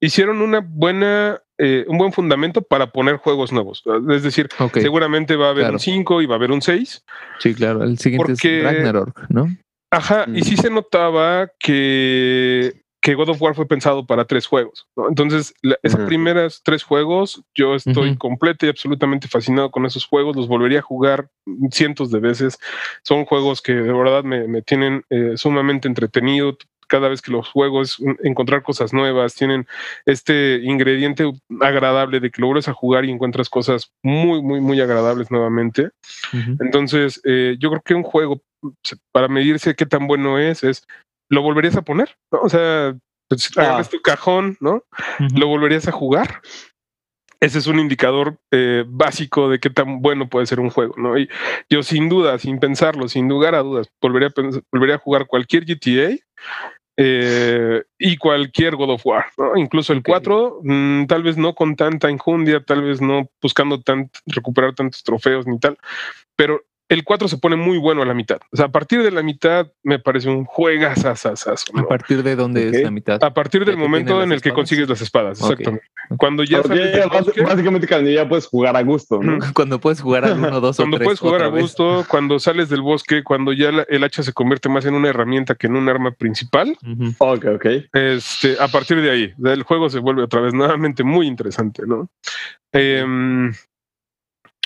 hicieron 0.00 0.42
una 0.42 0.60
buena, 0.60 1.42
eh, 1.58 1.84
un 1.88 1.98
buen 1.98 2.12
fundamento 2.12 2.62
para 2.62 2.92
poner 2.92 3.16
juegos 3.16 3.52
nuevos. 3.52 3.82
Es 4.10 4.22
decir, 4.22 4.48
okay. 4.58 4.82
seguramente 4.82 5.36
va 5.36 5.48
a 5.48 5.50
haber 5.50 5.64
claro. 5.64 5.74
un 5.74 5.80
5 5.80 6.22
y 6.22 6.26
va 6.26 6.34
a 6.34 6.38
haber 6.38 6.52
un 6.52 6.62
6. 6.62 7.04
Sí, 7.38 7.54
claro. 7.54 7.82
El 7.82 7.98
siguiente 7.98 8.32
porque, 8.32 8.58
es 8.58 8.64
Ragnarok, 8.64 9.20
¿no? 9.28 9.48
Ajá, 9.90 10.26
mm. 10.26 10.36
y 10.36 10.42
sí 10.42 10.56
se 10.56 10.70
notaba 10.70 11.48
que 11.58 12.83
que 13.04 13.14
God 13.14 13.28
of 13.28 13.42
War 13.42 13.54
fue 13.54 13.68
pensado 13.68 14.06
para 14.06 14.24
tres 14.24 14.46
juegos. 14.46 14.88
¿no? 14.96 15.10
Entonces, 15.10 15.52
la, 15.60 15.76
esas 15.82 16.00
uh 16.00 16.04
-huh. 16.04 16.06
primeras 16.06 16.62
tres 16.64 16.82
juegos, 16.82 17.44
yo 17.54 17.74
estoy 17.74 18.08
uh 18.08 18.12
-huh. 18.14 18.18
completo 18.18 18.64
y 18.64 18.70
absolutamente 18.70 19.28
fascinado 19.28 19.70
con 19.70 19.84
esos 19.84 20.06
juegos. 20.06 20.34
Los 20.34 20.48
volvería 20.48 20.78
a 20.78 20.82
jugar 20.82 21.28
cientos 21.70 22.10
de 22.10 22.20
veces. 22.20 22.58
Son 23.02 23.26
juegos 23.26 23.60
que 23.60 23.74
de 23.74 23.92
verdad 23.92 24.24
me, 24.24 24.48
me 24.48 24.62
tienen 24.62 25.04
eh, 25.10 25.34
sumamente 25.36 25.86
entretenido. 25.86 26.56
Cada 26.88 27.08
vez 27.08 27.20
que 27.20 27.30
los 27.30 27.46
juego 27.48 27.82
es 27.82 27.96
encontrar 28.22 28.62
cosas 28.62 28.94
nuevas, 28.94 29.34
tienen 29.34 29.66
este 30.06 30.60
ingrediente 30.62 31.30
agradable 31.60 32.20
de 32.20 32.30
que 32.30 32.40
lo 32.40 32.46
vuelves 32.46 32.68
a 32.68 32.72
jugar 32.72 33.04
y 33.04 33.10
encuentras 33.10 33.50
cosas 33.50 33.90
muy, 34.02 34.40
muy, 34.42 34.60
muy 34.62 34.80
agradables 34.80 35.30
nuevamente. 35.30 35.90
Uh 36.32 36.36
-huh. 36.36 36.56
Entonces, 36.60 37.20
eh, 37.24 37.56
yo 37.58 37.68
creo 37.68 37.82
que 37.82 37.94
un 37.94 38.02
juego 38.02 38.40
para 39.12 39.28
medirse 39.28 39.74
qué 39.74 39.86
tan 39.86 40.06
bueno 40.06 40.38
es, 40.38 40.62
es 40.64 40.86
lo 41.28 41.42
volverías 41.42 41.76
a 41.76 41.82
poner, 41.82 42.16
¿no? 42.30 42.40
O 42.40 42.48
sea, 42.48 42.96
pues, 43.28 43.50
ah. 43.56 43.62
agarras 43.62 43.90
tu 43.90 44.00
cajón, 44.00 44.56
¿no? 44.60 44.74
Uh 44.74 44.82
-huh. 45.18 45.38
Lo 45.38 45.48
volverías 45.48 45.88
a 45.88 45.92
jugar. 45.92 46.42
Ese 47.40 47.58
es 47.58 47.66
un 47.66 47.78
indicador 47.78 48.38
eh, 48.50 48.84
básico 48.86 49.50
de 49.50 49.58
qué 49.58 49.68
tan 49.68 50.00
bueno 50.00 50.28
puede 50.28 50.46
ser 50.46 50.60
un 50.60 50.70
juego, 50.70 50.94
¿no? 50.96 51.18
Y 51.18 51.28
yo 51.68 51.82
sin 51.82 52.08
duda, 52.08 52.38
sin 52.38 52.58
pensarlo, 52.58 53.06
sin 53.08 53.28
lugar 53.28 53.54
a 53.54 53.58
dudas, 53.58 53.88
volvería 54.00 54.28
a, 54.28 54.62
volvería 54.72 54.94
a 54.94 54.98
jugar 54.98 55.26
cualquier 55.26 55.66
GTA 55.66 56.16
eh, 56.96 57.82
y 57.98 58.16
cualquier 58.16 58.76
God 58.76 58.90
of 58.90 59.04
War, 59.04 59.26
¿no? 59.36 59.56
incluso 59.56 59.92
el 59.92 59.98
okay. 59.98 60.12
4, 60.12 60.60
mmm, 60.62 61.06
tal 61.06 61.22
vez 61.24 61.36
no 61.36 61.54
con 61.54 61.74
tanta 61.74 62.08
injundia, 62.08 62.62
tal 62.64 62.82
vez 62.82 63.00
no 63.00 63.28
buscando 63.42 63.82
tant, 63.82 64.14
recuperar 64.26 64.74
tantos 64.74 65.02
trofeos 65.02 65.44
ni 65.46 65.58
tal, 65.58 65.76
pero 66.36 66.62
el 66.88 67.02
4 67.02 67.28
se 67.28 67.38
pone 67.38 67.56
muy 67.56 67.78
bueno 67.78 68.02
a 68.02 68.06
la 68.06 68.12
mitad. 68.12 68.38
O 68.52 68.56
sea, 68.56 68.66
a 68.66 68.72
partir 68.72 69.02
de 69.02 69.10
la 69.10 69.22
mitad 69.22 69.68
me 69.82 69.98
parece 69.98 70.28
un 70.28 70.44
juegazazazazo. 70.44 71.72
¿no? 71.72 71.82
¿A 71.82 71.88
partir 71.88 72.22
de 72.22 72.36
dónde 72.36 72.68
okay. 72.68 72.80
es 72.80 72.84
la 72.84 72.90
mitad? 72.90 73.24
A 73.24 73.32
partir 73.32 73.64
del 73.64 73.78
momento 73.78 74.22
en 74.22 74.32
el 74.32 74.42
que 74.42 74.52
consigues 74.52 74.88
las 74.88 75.00
espadas, 75.00 75.40
okay. 75.40 75.52
exactamente. 75.52 75.86
Cuando 76.18 76.44
ya 76.44 76.62
sales 76.62 77.08
bosque, 77.08 77.40
básicamente 77.40 77.88
cuando 77.88 78.10
ya 78.10 78.28
puedes 78.28 78.46
jugar 78.46 78.76
a 78.76 78.82
gusto, 78.82 79.22
¿no? 79.22 79.38
cuando 79.54 79.80
puedes 79.80 80.02
jugar 80.02 80.26
a 80.26 80.34
uno, 80.34 80.60
dos 80.60 80.76
Cuando 80.76 80.96
o 80.96 80.98
tres, 80.98 81.06
puedes 81.06 81.20
jugar 81.20 81.42
a 81.42 81.46
gusto, 81.48 81.98
vez. 81.98 82.06
cuando 82.06 82.38
sales 82.38 82.68
del 82.68 82.82
bosque, 82.82 83.24
cuando 83.24 83.54
ya 83.54 83.72
la, 83.72 83.86
el 83.88 84.04
hacha 84.04 84.22
se 84.22 84.34
convierte 84.34 84.68
más 84.68 84.84
en 84.84 84.94
una 84.94 85.08
herramienta 85.08 85.54
que 85.54 85.68
en 85.68 85.76
un 85.76 85.88
arma 85.88 86.10
principal. 86.10 86.76
Uh 86.82 86.86
-huh. 86.86 87.14
Ok, 87.18 87.44
ok. 87.54 87.66
Este, 87.94 88.56
a 88.60 88.68
partir 88.68 89.00
de 89.00 89.10
ahí, 89.10 89.34
el 89.42 89.62
juego 89.62 89.88
se 89.88 90.00
vuelve 90.00 90.22
otra 90.22 90.42
vez 90.42 90.52
nuevamente 90.52 91.02
muy 91.02 91.26
interesante, 91.26 91.84
¿no? 91.86 92.10
Eh, 92.72 93.04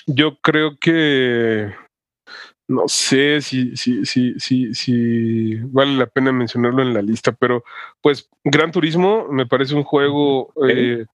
yo 0.07 0.39
creo 0.41 0.79
que 0.81 1.71
no 2.69 2.87
sé 2.87 3.41
si, 3.41 3.77
si, 3.77 4.05
si, 4.05 4.39
si, 4.39 4.75
si 4.75 5.55
vale 5.57 5.97
la 5.97 6.07
pena 6.07 6.33
mencionarlo 6.33 6.83
en 6.83 6.93
la 6.93 7.03
lista, 7.03 7.33
pero 7.33 7.65
pues 8.03 8.29
Gran 8.45 8.71
Turismo 8.73 9.27
me 9.31 9.47
parece 9.47 9.75
un 9.75 9.85
juego. 9.85 10.53
Eh, 10.69 11.07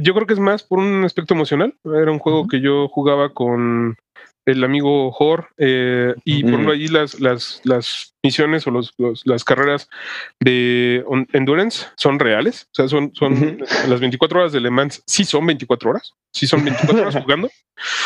yo 0.00 0.14
creo 0.14 0.26
que 0.26 0.34
es 0.34 0.38
más 0.38 0.62
por 0.62 0.78
un 0.78 1.04
aspecto 1.04 1.34
emocional. 1.34 1.74
Era 1.84 2.12
un 2.12 2.18
juego 2.18 2.42
uh 2.42 2.44
-huh. 2.44 2.50
que 2.50 2.60
yo 2.60 2.88
jugaba 2.88 3.32
con 3.32 3.96
el 4.46 4.64
amigo 4.64 5.12
Jor 5.12 5.48
eh, 5.58 6.14
y 6.24 6.42
por 6.42 6.52
ejemplo 6.52 6.72
ahí 6.72 6.88
las, 6.88 7.20
las, 7.20 7.60
las 7.64 8.14
misiones 8.22 8.66
o 8.66 8.70
los, 8.70 8.92
los, 8.98 9.22
las 9.24 9.44
carreras 9.44 9.88
de 10.40 11.04
endurance 11.32 11.86
son 11.96 12.18
reales, 12.18 12.68
o 12.72 12.74
sea, 12.74 12.88
son, 12.88 13.12
son 13.14 13.58
las 13.88 14.00
24 14.00 14.40
horas 14.40 14.52
de 14.52 14.60
Le 14.60 14.70
Mans, 14.70 15.02
sí 15.06 15.24
son 15.24 15.46
24 15.46 15.90
horas, 15.90 16.12
sí 16.32 16.46
son 16.46 16.64
24 16.64 17.02
horas 17.02 17.16
jugando. 17.22 17.50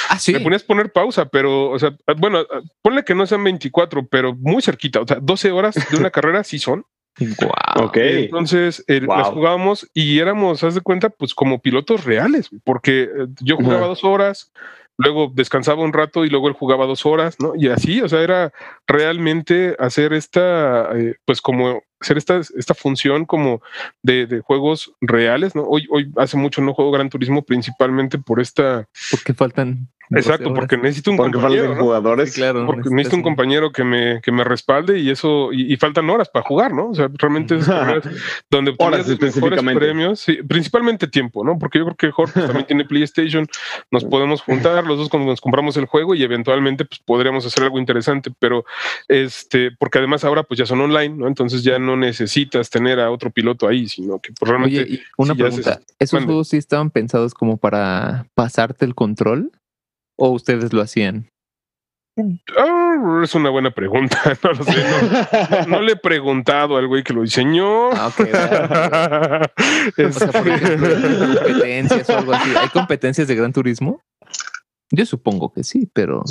Ah, 0.08 0.18
sí. 0.18 0.32
Me 0.32 0.40
ponías 0.40 0.62
poner 0.62 0.92
pausa, 0.92 1.26
pero, 1.26 1.70
o 1.70 1.78
sea, 1.78 1.94
bueno, 2.16 2.44
ponle 2.82 3.04
que 3.04 3.14
no 3.14 3.26
sean 3.26 3.44
24, 3.44 4.06
pero 4.06 4.34
muy 4.34 4.62
cerquita, 4.62 5.00
o 5.00 5.06
sea, 5.06 5.18
12 5.20 5.50
horas 5.52 5.74
de 5.74 5.96
una 5.96 6.10
carrera 6.10 6.44
sí 6.44 6.58
son. 6.58 6.84
Wow. 7.18 7.86
Okay. 7.86 8.24
Entonces 8.24 8.84
eh, 8.88 9.00
wow. 9.00 9.16
las 9.16 9.28
jugábamos 9.28 9.88
y 9.94 10.18
éramos, 10.18 10.62
haz 10.62 10.74
de 10.74 10.82
cuenta, 10.82 11.08
pues 11.08 11.34
como 11.34 11.60
pilotos 11.60 12.04
reales, 12.04 12.50
porque 12.62 13.04
eh, 13.04 13.26
yo 13.40 13.56
jugaba 13.56 13.82
uh 13.82 13.84
-huh. 13.84 13.88
dos 13.88 14.04
horas, 14.04 14.52
luego 14.98 15.30
descansaba 15.34 15.82
un 15.82 15.92
rato 15.92 16.24
y 16.24 16.30
luego 16.30 16.48
él 16.48 16.54
jugaba 16.54 16.86
dos 16.86 17.06
horas, 17.06 17.36
¿no? 17.40 17.52
Y 17.56 17.68
así, 17.68 18.00
o 18.00 18.08
sea, 18.08 18.20
era 18.22 18.52
realmente 18.86 19.76
hacer 19.78 20.12
esta, 20.12 20.96
eh, 20.96 21.16
pues 21.24 21.40
como 21.40 21.82
hacer 22.00 22.18
esta, 22.18 22.40
esta 22.56 22.74
función 22.74 23.24
como 23.24 23.62
de, 24.02 24.26
de, 24.26 24.40
juegos 24.40 24.92
reales, 25.00 25.54
¿no? 25.54 25.62
Hoy, 25.62 25.86
hoy 25.90 26.12
hace 26.16 26.36
mucho 26.36 26.60
no 26.60 26.74
juego 26.74 26.90
Gran 26.90 27.10
Turismo 27.10 27.42
principalmente 27.42 28.18
por 28.18 28.40
esta... 28.40 28.88
Porque 29.10 29.34
faltan 29.34 29.88
Exacto, 30.10 30.54
porque 30.54 30.76
necesito 30.76 31.10
un 31.10 31.16
porque 31.16 31.32
compañero. 31.32 31.74
¿no? 31.74 31.82
jugadores. 31.82 32.32
Sí, 32.32 32.40
claro, 32.40 32.66
porque 32.66 32.90
necesito 32.90 33.16
un 33.16 33.22
compañero 33.22 33.72
que 33.72 33.82
me, 33.82 34.20
que 34.20 34.30
me 34.30 34.44
respalde 34.44 34.98
y 34.98 35.10
eso, 35.10 35.52
y, 35.52 35.72
y, 35.72 35.76
faltan 35.76 36.08
horas 36.10 36.28
para 36.28 36.44
jugar, 36.44 36.72
¿no? 36.72 36.90
O 36.90 36.94
sea, 36.94 37.08
realmente 37.14 37.56
es 37.56 37.66
donde 38.50 38.74
horas 38.78 39.08
mejores 39.08 39.62
premios, 39.62 40.20
sí, 40.20 40.38
principalmente 40.46 41.08
tiempo, 41.08 41.44
¿no? 41.44 41.58
Porque 41.58 41.78
yo 41.78 41.84
creo 41.86 41.96
que 41.96 42.10
Jorge 42.10 42.34
pues, 42.34 42.46
también 42.46 42.66
tiene 42.66 42.84
PlayStation, 42.84 43.46
nos 43.90 44.04
podemos 44.04 44.42
juntar 44.42 44.84
los 44.84 44.98
dos 44.98 45.08
cuando 45.08 45.30
nos 45.30 45.40
compramos 45.40 45.76
el 45.76 45.86
juego 45.86 46.14
y 46.14 46.22
eventualmente 46.22 46.84
pues 46.84 47.00
podríamos 47.04 47.44
hacer 47.44 47.64
algo 47.64 47.78
interesante, 47.78 48.30
pero 48.38 48.64
este, 49.08 49.72
porque 49.72 49.98
además 49.98 50.24
ahora 50.24 50.44
pues 50.44 50.58
ya 50.58 50.66
son 50.66 50.80
online, 50.80 51.16
¿no? 51.16 51.26
Entonces 51.26 51.64
ya 51.64 51.78
no 51.78 51.85
necesitas 51.94 52.70
tener 52.70 52.98
a 52.98 53.10
otro 53.10 53.30
piloto 53.30 53.68
ahí, 53.68 53.86
sino 53.86 54.18
que 54.18 54.32
pues, 54.32 54.48
realmente. 54.48 54.82
Oye, 54.82 55.02
una 55.18 55.34
sí 55.34 55.40
pregunta, 55.40 55.70
haces, 55.72 55.86
¿esos 55.98 56.12
mande. 56.14 56.26
juegos 56.26 56.48
sí 56.48 56.56
estaban 56.56 56.90
pensados 56.90 57.34
como 57.34 57.58
para 57.58 58.26
pasarte 58.34 58.86
el 58.86 58.94
control? 58.94 59.52
¿O 60.18 60.30
ustedes 60.30 60.72
lo 60.72 60.80
hacían? 60.80 61.28
Oh, 62.18 63.20
es 63.22 63.34
una 63.34 63.50
buena 63.50 63.70
pregunta. 63.70 64.16
No 64.42 64.52
lo 64.52 64.64
sé. 64.64 64.84
No, 65.50 65.66
no, 65.66 65.82
le 65.82 65.92
he 65.92 65.96
preguntado 65.96 66.76
al 66.76 66.86
güey 66.86 67.02
que 67.02 67.12
lo 67.12 67.22
diseñó. 67.22 67.90
Ah, 67.92 68.08
okay, 68.08 68.32
bueno. 68.32 70.08
o 70.08 70.12
sea, 70.12 70.32
por 70.32 70.48
ejemplo, 70.48 70.88
competencias 71.34 72.08
o 72.08 72.18
algo 72.18 72.32
así. 72.32 72.50
¿Hay 72.56 72.68
competencias 72.70 73.28
de 73.28 73.34
Gran 73.34 73.52
Turismo? 73.52 74.00
Yo 74.90 75.04
supongo 75.04 75.52
que 75.52 75.64
sí, 75.64 75.90
pero. 75.92 76.22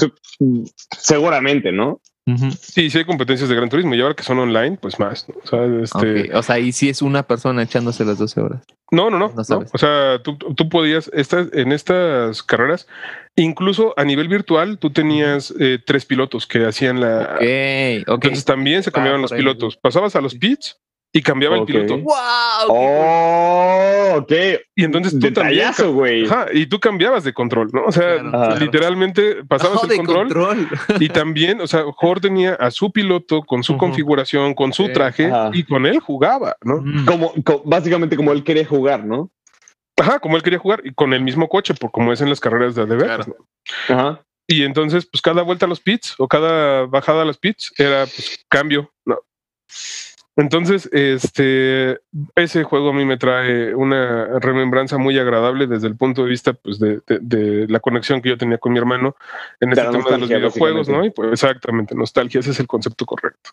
Seguramente, 0.97 1.71
¿no? 1.71 2.01
Uh 2.27 2.31
-huh. 2.31 2.57
Sí, 2.59 2.89
sí 2.89 2.97
hay 2.97 3.05
competencias 3.05 3.49
de 3.49 3.55
Gran 3.55 3.69
Turismo 3.69 3.93
y 3.93 4.01
ahora 4.01 4.15
que 4.15 4.23
son 4.23 4.39
online, 4.39 4.77
pues 4.81 4.99
más. 4.99 5.27
¿no? 5.29 5.35
O, 5.43 5.47
sea, 5.47 5.65
este... 5.83 5.97
okay. 5.97 6.29
o 6.33 6.41
sea, 6.41 6.57
y 6.57 6.71
si 6.71 6.89
es 6.89 7.03
una 7.03 7.23
persona 7.23 7.61
echándose 7.61 8.03
las 8.03 8.17
12 8.17 8.41
horas. 8.41 8.63
No, 8.91 9.09
no, 9.09 9.19
no. 9.19 9.27
no, 9.29 9.43
no. 9.47 9.65
O 9.71 9.77
sea, 9.77 10.21
tú, 10.23 10.37
tú 10.37 10.69
podías, 10.69 11.11
estas, 11.13 11.49
en 11.53 11.71
estas 11.71 12.41
carreras, 12.41 12.87
incluso 13.35 13.93
a 13.97 14.03
nivel 14.03 14.27
virtual, 14.27 14.79
tú 14.79 14.91
tenías 14.91 15.53
eh, 15.59 15.79
tres 15.85 16.05
pilotos 16.05 16.47
que 16.47 16.65
hacían 16.65 16.99
la. 16.99 17.35
Ok, 17.35 18.07
ok. 18.07 18.23
Entonces 18.23 18.45
también 18.45 18.81
se 18.81 18.91
cambiaban 18.91 19.19
ah, 19.19 19.23
los 19.23 19.31
pilotos. 19.31 19.77
Pasabas 19.77 20.15
a 20.15 20.21
los 20.21 20.35
pits 20.35 20.79
y 21.15 21.21
cambiaba 21.21 21.57
okay. 21.57 21.77
el 21.77 21.85
piloto. 21.85 22.03
¡Wow! 22.03 22.67
Oh, 22.67 24.15
ok. 24.17 24.31
Y 24.75 24.83
entonces 24.83 25.13
tú 25.13 25.19
Detallazo, 25.19 25.95
también. 25.95 26.25
Ajá, 26.25 26.47
y 26.51 26.65
tú 26.65 26.77
cambiabas 26.77 27.23
de 27.23 27.31
control, 27.31 27.69
¿no? 27.71 27.85
O 27.85 27.91
sea, 27.93 28.19
claro, 28.19 28.57
literalmente 28.57 29.45
pasabas 29.45 29.85
oh, 29.85 29.87
el 29.89 29.95
control, 29.95 30.27
control. 30.27 30.67
y 30.99 31.07
también, 31.07 31.61
o 31.61 31.67
sea, 31.67 31.85
Jor 31.95 32.19
tenía 32.19 32.55
a 32.55 32.69
su 32.69 32.91
piloto 32.91 33.43
con 33.43 33.63
su 33.63 33.71
uh 33.71 33.75
-huh. 33.77 33.79
configuración, 33.79 34.53
con 34.55 34.73
su 34.73 34.91
traje 34.91 35.27
Ajá. 35.27 35.51
y 35.53 35.63
con 35.63 35.85
él 35.85 36.01
jugaba, 36.01 36.57
¿no? 36.63 36.81
Mm. 36.81 37.05
Como, 37.05 37.33
como, 37.45 37.61
básicamente 37.63 38.17
como 38.17 38.33
él 38.33 38.43
quería 38.43 38.65
jugar, 38.65 39.05
¿no? 39.05 39.31
Ajá, 39.97 40.19
como 40.19 40.35
él 40.35 40.43
quería 40.43 40.59
jugar 40.59 40.81
y 40.83 40.93
con 40.93 41.13
el 41.13 41.21
mismo 41.21 41.47
coche, 41.47 41.73
por 41.75 41.91
como 41.91 42.11
es 42.11 42.19
en 42.19 42.29
las 42.29 42.41
carreras 42.41 42.75
de 42.75 42.81
ADV. 42.81 43.03
Claro. 43.03 43.25
¿no? 43.27 43.95
Ajá. 43.95 44.25
Y 44.47 44.63
entonces, 44.63 45.07
pues 45.09 45.21
cada 45.21 45.43
vuelta 45.43 45.65
a 45.65 45.69
los 45.69 45.79
pits 45.79 46.15
o 46.17 46.27
cada 46.27 46.87
bajada 46.87 47.21
a 47.21 47.25
los 47.25 47.37
pits 47.37 47.71
era 47.77 48.05
pues 48.05 48.45
cambio, 48.49 48.91
¿no? 49.05 49.17
Entonces, 50.37 50.89
este, 50.91 51.99
ese 52.35 52.63
juego 52.63 52.89
a 52.89 52.93
mí 52.93 53.05
me 53.05 53.17
trae 53.17 53.73
una 53.73 54.39
remembranza 54.39 54.97
muy 54.97 55.17
agradable 55.17 55.65
desde 55.65 55.87
el 55.87 55.95
punto 55.95 56.23
de 56.23 56.29
vista 56.29 56.53
pues, 56.53 56.77
de, 56.79 56.99
de- 57.07 57.19
de 57.21 57.67
la 57.69 57.79
conexión 57.79 58.21
que 58.21 58.29
yo 58.29 58.37
tenía 58.37 58.57
con 58.57 58.73
mi 58.73 58.79
hermano 58.79 59.15
en 59.61 59.69
este 59.71 59.81
tema 59.91 60.03
de 60.11 60.17
los 60.19 60.29
videojuegos, 60.39 60.89
¿no? 60.89 61.05
Y 61.05 61.09
pues, 61.11 61.31
exactamente, 61.31 61.95
nostalgia, 61.95 62.39
ese 62.41 62.51
es 62.51 62.59
el 62.59 62.67
concepto 62.67 63.05
correcto. 63.05 63.51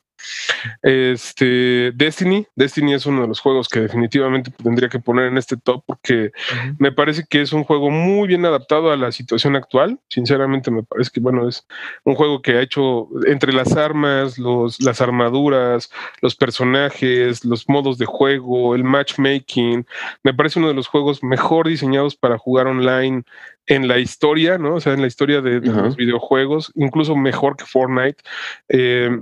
Este, 0.83 1.93
Destiny, 1.95 2.47
Destiny 2.57 2.95
es 2.95 3.07
uno 3.07 3.23
de 3.23 3.29
los 3.29 3.41
juegos 3.41 3.69
que 3.69 3.81
definitivamente 3.81 4.51
tendría 4.63 4.89
que 4.89 4.99
poner 4.99 5.27
en 5.27 5.39
este 5.39 5.57
top 5.57 5.85
porque 5.87 6.33
me 6.79 6.91
parece 6.93 7.25
que 7.29 7.43
es 7.43 7.53
un 7.53 7.65
juego 7.65 7.91
muy 7.91 8.27
bien 8.29 8.45
adaptado 8.45 8.91
a 8.91 8.97
la 8.97 9.13
situación 9.13 9.55
actual. 9.57 10.01
Sinceramente, 10.09 10.71
me 10.71 10.83
parece 10.83 11.11
que, 11.13 11.21
bueno, 11.21 11.49
es 11.49 11.67
un 12.05 12.15
juego 12.17 12.43
que 12.43 12.57
ha 12.59 12.61
hecho 12.63 13.09
entre 13.27 13.53
las 13.53 13.77
armas, 13.77 14.39
los, 14.39 14.81
las 14.81 15.01
armaduras, 15.01 15.91
los 16.21 16.35
personajes, 16.35 16.72
los 16.73 17.69
modos 17.69 17.99
de 17.99 18.07
juego, 18.07 18.75
el 18.75 18.85
matchmaking. 18.85 19.87
Me 20.23 20.35
parece 20.35 20.59
uno 20.59 20.69
de 20.69 20.75
los 20.75 20.87
juegos 20.87 21.23
mejor 21.23 21.69
diseñados 21.69 22.17
para 22.17 22.39
jugar 22.39 22.67
online 22.67 23.23
en 23.67 23.89
la 23.89 23.99
historia, 23.99 24.59
¿no? 24.59 24.75
O 24.75 24.81
sea, 24.81 24.93
en 24.93 25.01
la 25.01 25.07
historia 25.07 25.41
de, 25.41 25.61
los 25.61 25.97
videojuegos, 25.97 26.73
incluso 26.75 27.17
mejor 27.17 27.57
que 27.57 27.65
Fortnite. 27.65 28.23
Eh, 28.69 29.21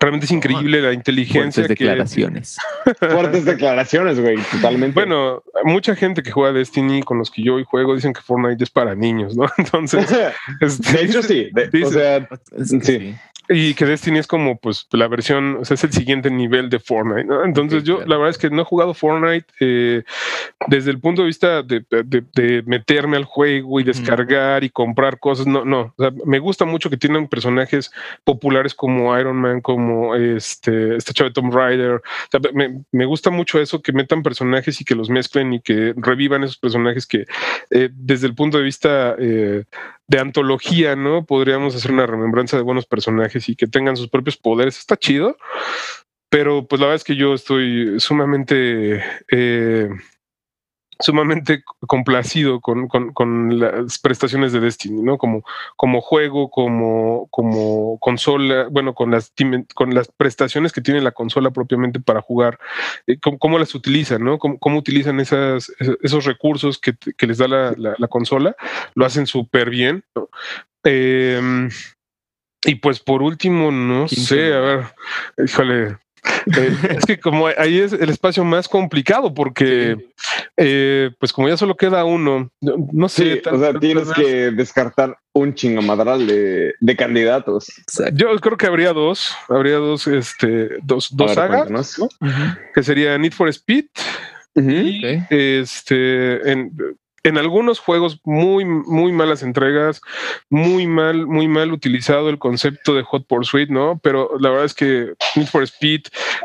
realmente 0.00 0.26
es 0.26 0.32
increíble 0.32 0.80
la 0.80 0.92
inteligencia 0.92 1.62
Fuertes 1.62 1.78
que, 1.78 1.84
declaraciones. 1.84 2.56
Fuertes 2.98 3.44
declaraciones, 3.44 4.20
güey, 4.20 4.36
totalmente. 4.50 4.94
bueno, 4.94 5.42
mucha 5.64 5.94
gente 5.94 6.22
que 6.22 6.30
juega 6.30 6.52
Destiny 6.52 7.02
con 7.02 7.18
los 7.18 7.30
que 7.30 7.42
yo 7.42 7.54
hoy 7.54 7.64
juego 7.64 7.94
dicen 7.94 8.12
que 8.12 8.20
Fortnite 8.20 8.62
es 8.64 8.70
para 8.70 8.94
niños, 8.94 9.36
¿no? 9.36 9.46
Entonces, 9.58 10.06
este, 10.60 10.92
de 10.92 11.04
hecho 11.04 11.22
sí. 11.22 11.50
de- 11.52 11.84
o 11.84 11.90
sea, 11.90 12.28
Es 12.56 12.72
que 12.72 12.80
Sí. 12.80 13.14
Y 13.52 13.74
que 13.74 13.84
Destiny 13.86 14.18
es 14.18 14.26
como 14.26 14.58
pues 14.58 14.86
la 14.92 15.08
versión, 15.08 15.56
o 15.60 15.64
sea, 15.64 15.74
es 15.74 15.84
el 15.84 15.92
siguiente 15.92 16.30
nivel 16.30 16.70
de 16.70 16.78
Fortnite, 16.78 17.24
¿no? 17.24 17.44
Entonces 17.44 17.84
yo 17.84 17.96
claro. 17.96 18.10
la 18.10 18.16
verdad 18.16 18.30
es 18.30 18.38
que 18.38 18.50
no 18.50 18.62
he 18.62 18.64
jugado 18.64 18.94
Fortnite 18.94 19.46
eh, 19.60 20.02
desde 20.68 20.90
el 20.90 21.00
punto 21.00 21.22
de 21.22 21.26
vista 21.26 21.62
de, 21.62 21.84
de- 21.90 22.24
de 22.34 22.62
meterme 22.66 23.16
al 23.16 23.24
juego 23.24 23.80
y 23.80 23.84
descargar 23.84 24.64
y 24.64 24.70
comprar 24.70 25.18
cosas, 25.18 25.46
no, 25.46 25.64
no, 25.64 25.94
o 25.96 26.02
sea, 26.02 26.12
me 26.24 26.38
gusta 26.38 26.64
mucho 26.64 26.88
que 26.90 26.96
tienen 26.96 27.28
personajes 27.28 27.90
populares 28.24 28.74
como 28.74 29.18
Iron 29.18 29.36
Man, 29.36 29.60
como 29.60 30.14
este, 30.14 30.96
este 30.96 31.12
chavo 31.12 31.28
de 31.30 31.34
Tomb 31.34 31.52
Raider, 31.54 31.94
o 31.96 32.02
sea, 32.30 32.40
me, 32.54 32.80
me 32.92 33.04
gusta 33.04 33.30
mucho 33.30 33.60
eso, 33.60 33.82
que 33.82 33.92
metan 33.92 34.22
personajes 34.22 34.80
y 34.80 34.84
que 34.84 34.94
los 34.94 35.10
mezclen 35.10 35.52
y 35.52 35.60
que 35.60 35.94
revivan 35.96 36.42
esos 36.44 36.58
personajes 36.58 37.06
que 37.06 37.26
eh, 37.70 37.90
desde 37.92 38.26
el 38.26 38.34
punto 38.34 38.58
de 38.58 38.64
vista 38.64 39.14
eh, 39.18 39.64
de 40.08 40.18
antología, 40.18 40.96
¿no? 40.96 41.24
Podríamos 41.24 41.74
hacer 41.74 41.92
una 41.92 42.06
remembranza 42.06 42.56
de 42.56 42.62
buenos 42.62 42.86
personajes 42.86 43.48
y 43.48 43.56
que 43.56 43.66
tengan 43.66 43.96
sus 43.96 44.08
propios 44.08 44.36
poderes. 44.36 44.78
Está 44.78 44.96
chido, 44.96 45.36
pero 46.28 46.66
pues 46.66 46.80
la 46.80 46.86
verdad 46.86 46.96
es 46.96 47.04
que 47.04 47.16
yo 47.16 47.34
estoy 47.34 47.98
sumamente... 48.00 49.02
eh, 49.30 49.88
sumamente 51.02 51.62
complacido 51.86 52.60
con, 52.60 52.88
con- 52.88 53.12
con 53.12 53.58
las 53.58 53.98
prestaciones 53.98 54.52
de 54.52 54.60
Destiny, 54.60 55.02
¿no? 55.02 55.18
Como, 55.18 55.44
como 55.76 56.00
juego, 56.00 56.50
como, 56.50 57.26
como 57.30 57.98
consola, 57.98 58.68
bueno, 58.70 58.94
con 58.94 59.10
las, 59.10 59.32
con 59.74 59.94
las 59.94 60.08
prestaciones 60.08 60.72
que 60.72 60.80
tiene 60.80 61.00
la 61.02 61.10
consola 61.12 61.50
propiamente 61.50 62.00
para 62.00 62.22
jugar, 62.22 62.58
eh, 63.06 63.18
cómo, 63.20 63.38
cómo 63.38 63.58
las 63.58 63.74
utilizan, 63.74 64.24
¿no? 64.24 64.38
Cómo, 64.38 64.58
cómo 64.58 64.78
utilizan 64.78 65.20
esas, 65.20 65.70
esos- 66.02 66.24
recursos 66.24 66.78
que, 66.78 66.94
que 67.16 67.26
les 67.26 67.38
da 67.38 67.48
la, 67.48 67.74
la- 67.76 67.94
la 67.98 68.08
consola, 68.08 68.54
lo 68.94 69.04
hacen 69.04 69.26
súper 69.26 69.68
bien, 69.70 70.04
¿no? 70.14 70.28
Em, 70.84 71.68
y 72.64 72.76
pues 72.76 73.00
por 73.00 73.22
último, 73.22 73.70
no 73.72 74.06
sé, 74.08 74.52
a 74.54 74.60
ver, 74.60 74.84
híjole. 75.44 75.96
Eh, 76.56 76.76
es 76.98 77.04
que 77.04 77.18
como 77.18 77.46
ahí 77.46 77.78
es 77.80 77.92
el 77.92 78.10
espacio 78.10 78.44
más 78.44 78.68
complicado 78.68 79.34
porque 79.34 79.96
eh, 80.56 81.10
pues 81.18 81.32
como 81.32 81.48
ya 81.48 81.56
solo 81.56 81.76
queda 81.76 82.04
uno, 82.04 82.50
no, 82.60 83.08
sé. 83.08 83.34
sí, 83.36 83.40
tal- 83.42 83.54
o 83.54 83.58
sea, 83.58 83.78
tienes 83.78 84.08
que 84.12 84.50
descartar 84.50 85.16
un 85.32 85.54
chingamadral 85.54 86.26
de, 86.26 86.74
de 86.78 86.96
candidatos. 86.96 87.68
Exacto. 87.78 88.14
Yo 88.16 88.36
creo 88.38 88.56
que 88.56 88.66
habría 88.66 88.92
dos, 88.92 89.34
habría 89.48 89.76
dos, 89.76 90.06
este, 90.06 90.76
dos, 90.82 91.08
dos 91.16 91.34
ver, 91.34 91.34
sagas, 91.34 91.98
que 92.74 92.82
sería 92.82 93.16
Need 93.18 93.32
for 93.32 93.48
Speed 93.48 93.86
y 94.54 95.02
este 95.30 96.50
en, 96.50 96.70
en 97.24 97.38
algunos 97.38 97.78
juegos 97.78 98.20
muy, 98.24 98.64
muy 98.64 99.12
malas 99.12 99.42
entregas, 99.44 100.00
muy 100.50 100.86
mal, 100.88 101.26
muy 101.26 101.46
mal 101.46 101.72
utilizado 101.72 102.28
el 102.28 102.38
concepto 102.38 102.94
de 102.94 103.02
Hot 103.04 103.26
Pursuit, 103.28 103.68
¿no? 103.70 104.00
Pero 104.02 104.30
la 104.40 104.50
verdad 104.50 104.64
es 104.66 104.74
que 104.74 105.12
Need 105.36 105.46
for 105.46 105.62
Speed, 105.62 106.02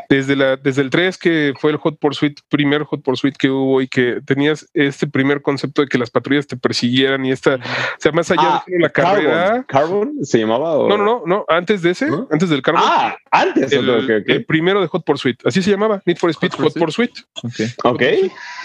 desde 0.08 0.36
la, 0.36 0.56
desde 0.56 0.82
el 0.82 0.90
3 0.90 1.18
que 1.18 1.52
fue 1.58 1.72
el 1.72 1.78
Hot 1.78 1.98
Pursuit, 1.98 2.38
primer 2.48 2.84
Hot 2.84 3.02
Pursuit 3.02 3.36
que 3.36 3.50
hubo 3.50 3.80
y 3.82 3.88
que 3.88 4.20
tenías 4.24 4.68
este 4.72 5.06
primer 5.08 5.42
concepto 5.42 5.82
de 5.82 5.88
que 5.88 5.98
las 5.98 6.10
patrullas 6.10 6.46
te 6.46 6.56
persiguieran 6.56 7.24
y 7.26 7.32
esta, 7.32 7.56
o 7.56 7.60
sea, 7.98 8.12
más 8.12 8.30
allá 8.30 8.40
Ah, 8.58 8.64
de 8.66 8.78
la 8.78 8.88
carrera. 8.90 9.64
Carbon. 9.66 10.12
¿Carbon 10.14 10.24
se 10.24 10.38
llamaba? 10.38 10.76
o- 10.76 10.88
No, 10.88 10.96
no, 10.96 11.04
no, 11.04 11.22
no, 11.26 11.44
antes 11.48 11.82
de 11.82 11.90
ese, 11.90 12.06
¿No? 12.06 12.28
antes 12.30 12.48
del 12.50 12.62
Carbon. 12.62 12.82
Ah, 12.86 13.16
antes. 13.32 13.72
el, 13.72 13.88
el 14.26 14.44
primero 14.44 14.80
de 14.80 14.86
Hot 14.86 15.04
Pursuit, 15.04 15.44
así 15.44 15.60
se 15.62 15.70
llamaba, 15.72 16.00
Need 16.06 16.18
for 16.18 16.30
Speed 16.30 16.52
Hot 16.52 16.60
Hot 16.72 16.74
Pursuit. 16.74 17.10
Ok. 17.42 17.52
Ok. 17.84 18.02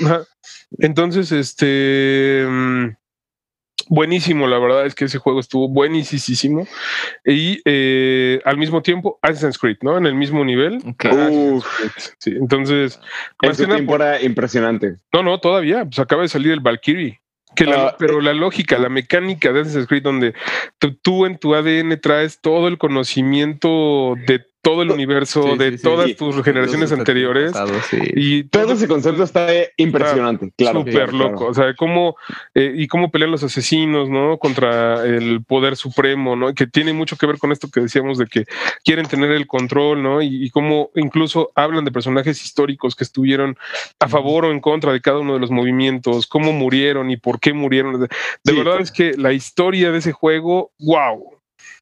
Ajá. 0.06 0.22
Entonces, 0.80 1.32
este 1.32 2.46
mm, 2.48 2.96
buenísimo, 3.90 4.48
la 4.48 4.60
verdad 4.60 4.86
es 4.86 4.96
que 4.96 5.06
ese 5.06 5.18
juego 5.18 5.40
estuvo 5.40 5.68
buenísimo. 5.70 6.68
Y 7.26 7.62
eh, 7.66 8.40
al 8.46 8.58
mismo 8.58 8.82
tiempo, 8.82 9.20
Assassin's 9.22 9.58
Creed, 9.58 9.78
¿no? 9.82 9.98
En 9.98 10.06
el 10.06 10.16
mismo 10.16 10.44
nivel. 10.46 10.80
Sí, 12.18 12.32
entonces, 12.32 13.00
en 13.42 13.56
su 13.56 13.66
tiempo 13.68 13.96
era 13.96 14.22
impresionante. 14.22 14.98
no, 15.14 15.24
no, 15.24 15.40
todavía, 15.40 15.86
pues 15.86 16.00
acaba 16.00 16.22
de 16.24 16.30
salir 16.30 16.52
el 16.52 16.60
Valkyrie. 16.60 17.20
Que 17.56 17.66
la- 17.66 17.90
Ah, 17.90 17.96
pero 18.00 18.20
la 18.20 18.34
lógica, 18.34 18.80
la 18.80 18.90
mecánica 18.90 19.52
de 19.54 19.62
Assassin's 19.62 19.86
Creed, 19.88 20.02
donde 20.02 20.34
tú, 20.80 20.96
tú 20.96 21.26
en 21.28 21.38
tu 21.38 21.54
ADN 21.54 21.98
traes 21.98 22.42
todo 22.42 22.68
el 22.68 22.80
conocimiento 22.80 24.16
de 24.26 24.44
todo 24.64 24.82
el 24.82 24.92
universo, 24.92 25.44
Sí, 25.44 25.58
de 25.58 25.78
sí, 25.78 25.84
todas 25.84 26.08
Sí. 26.08 26.16
tus 26.16 26.42
generaciones 26.42 26.92
anteriores. 26.94 27.52
Y 28.16 28.44
Todo 28.46 28.72
ese 28.74 28.88
concepto 28.88 29.22
está 29.24 29.48
impresionante, 29.78 30.52
claro. 30.58 30.80
súper 30.80 31.14
loco. 31.14 31.36
claro. 31.36 31.52
O 31.52 31.54
sea, 31.54 31.76
cómo 31.76 32.16
eh, 32.56 32.74
y 32.76 32.88
cómo 32.88 33.12
pelean 33.12 33.30
los 33.32 33.44
asesinos, 33.44 34.10
¿no? 34.10 34.38
Contra 34.38 35.06
el 35.06 35.44
poder 35.44 35.76
supremo, 35.76 36.38
¿no? 36.38 36.54
Que 36.54 36.66
tiene 36.66 36.94
mucho 36.94 37.18
que 37.18 37.28
ver 37.28 37.38
con 37.40 37.52
esto 37.52 37.68
que 37.70 37.82
decíamos 37.82 38.18
de 38.18 38.26
que 38.26 38.46
quieren 38.86 39.06
tener 39.06 39.32
el 39.32 39.48
control, 39.48 40.02
¿no? 40.02 40.22
Y, 40.22 40.46
y 40.46 40.50
cómo 40.50 40.92
incluso 40.96 41.52
hablan 41.56 41.84
de 41.84 41.92
personajes 41.92 42.42
históricos 42.44 42.96
que 42.96 43.04
estuvieron 43.04 43.58
a 44.00 44.08
favor 44.08 44.46
o 44.46 44.52
en 44.52 44.62
contra 44.62 44.94
de 44.94 45.02
cada 45.02 45.20
uno 45.20 45.34
de 45.34 45.40
los 45.42 45.52
movimientos, 45.52 46.26
cómo 46.26 46.54
murieron 46.54 47.12
y 47.12 47.18
por 47.18 47.42
qué 47.42 47.52
murieron. 47.54 48.00
De, 48.00 48.54
verdad 48.54 48.80
es 48.80 48.92
que 48.94 49.14
la 49.18 49.34
historia 49.34 49.92
de 49.92 49.98
ese 49.98 50.14
juego, 50.14 50.72
wow. 50.80 51.34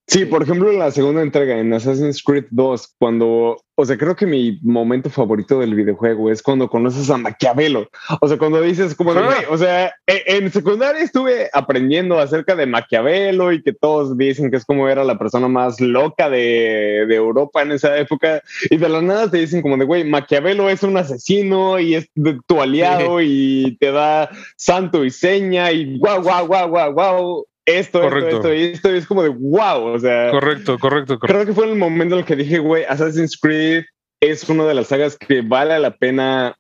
Sí, 0.07 0.25
por 0.25 0.43
ejemplo, 0.43 0.71
la 0.73 0.91
segunda 0.91 1.21
entrega 1.21 1.57
en 1.57 1.73
Assassin's 1.73 2.21
Creed 2.21 2.45
2, 2.49 2.95
cuando, 2.97 3.55
o 3.75 3.85
sea, 3.85 3.97
creo 3.97 4.15
que 4.15 4.25
mi 4.25 4.59
momento 4.61 5.09
favorito 5.09 5.59
del 5.59 5.73
videojuego 5.75 6.29
es 6.29 6.41
cuando 6.41 6.67
conoces 6.69 7.09
a 7.09 7.17
Maquiavelo. 7.17 7.87
O 8.19 8.27
sea, 8.27 8.37
cuando 8.37 8.61
dices 8.61 8.93
como 8.95 9.13
de, 9.13 9.21
o 9.49 9.57
sea, 9.57 9.93
e- 10.07 10.23
en 10.25 10.51
secundaria 10.51 11.01
estuve 11.01 11.49
aprendiendo 11.53 12.19
acerca 12.19 12.55
de 12.55 12.65
Maquiavelo 12.65 13.53
y 13.53 13.61
que 13.61 13.71
todos 13.73 14.17
dicen 14.17 14.51
que 14.51 14.57
es 14.57 14.65
como 14.65 14.89
era 14.89 15.03
la 15.05 15.17
persona 15.17 15.47
más 15.47 15.79
loca 15.79 16.29
de, 16.29 17.05
de 17.07 17.15
Europa 17.15 17.61
en 17.61 17.71
esa 17.71 17.95
época. 17.97 18.41
Y 18.69 18.77
de 18.77 18.89
la 18.89 19.01
nada 19.01 19.31
te 19.31 19.37
dicen 19.37 19.61
como 19.61 19.77
de, 19.77 19.85
güey, 19.85 20.03
Maquiavelo 20.03 20.69
es 20.69 20.83
un 20.83 20.97
asesino 20.97 21.79
y 21.79 21.95
es 21.95 22.09
de- 22.15 22.39
tu 22.47 22.59
aliado 22.61 23.21
y 23.21 23.77
te 23.79 23.91
da 23.91 24.29
santo 24.57 25.05
y 25.05 25.11
seña 25.11 25.71
y 25.71 25.97
guau, 25.99 26.21
guau, 26.21 26.47
guau, 26.47 26.69
guau, 26.69 26.93
guau. 26.93 27.45
Esto, 27.79 28.01
Correcto. 28.01 28.27
esto, 28.37 28.37
esto 28.49 28.53
y 28.53 28.61
esto, 28.73 28.93
y 28.93 28.97
es 28.97 29.05
como 29.07 29.23
de 29.23 29.29
wow, 29.29 29.83
o 29.93 29.99
sea, 29.99 30.31
Correcto, 30.31 30.77
correcto, 30.79 31.19
correcto. 31.19 31.27
creo 31.27 31.45
que 31.45 31.53
fue 31.53 31.69
el 31.69 31.77
momento 31.77 32.15
en 32.15 32.19
el 32.19 32.25
que 32.25 32.35
dije, 32.35 32.59
güey, 32.59 32.83
Assassin's 32.85 33.37
Creed 33.39 33.83
es 34.21 34.47
una 34.49 34.65
de 34.65 34.73
las 34.73 34.87
sagas 34.87 35.17
que 35.17 35.41
vale 35.41 35.77
la 35.79 35.95
pena 35.95 36.55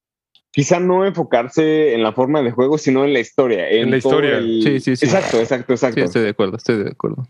quizá 0.51 0.79
no 0.79 1.05
enfocarse 1.05 1.93
en 1.93 2.03
la 2.03 2.11
forma 2.11 2.41
de 2.41 2.51
juego, 2.51 2.77
sino 2.77 3.05
en 3.05 3.13
la 3.13 3.19
historia. 3.19 3.69
En, 3.69 3.91
la 3.91 3.97
historia. 3.97 4.37
el- 4.37 4.61
Sí, 4.63 4.79
sí, 4.79 4.95
sí. 4.95 5.05
Exacto, 5.05 5.39
exacto, 5.39 5.73
exacto. 5.73 5.95
Sí, 5.99 6.05
estoy 6.05 6.23
de 6.23 6.29
acuerdo, 6.29 6.57
estoy 6.57 6.83
de 6.83 6.91
acuerdo. 6.91 7.25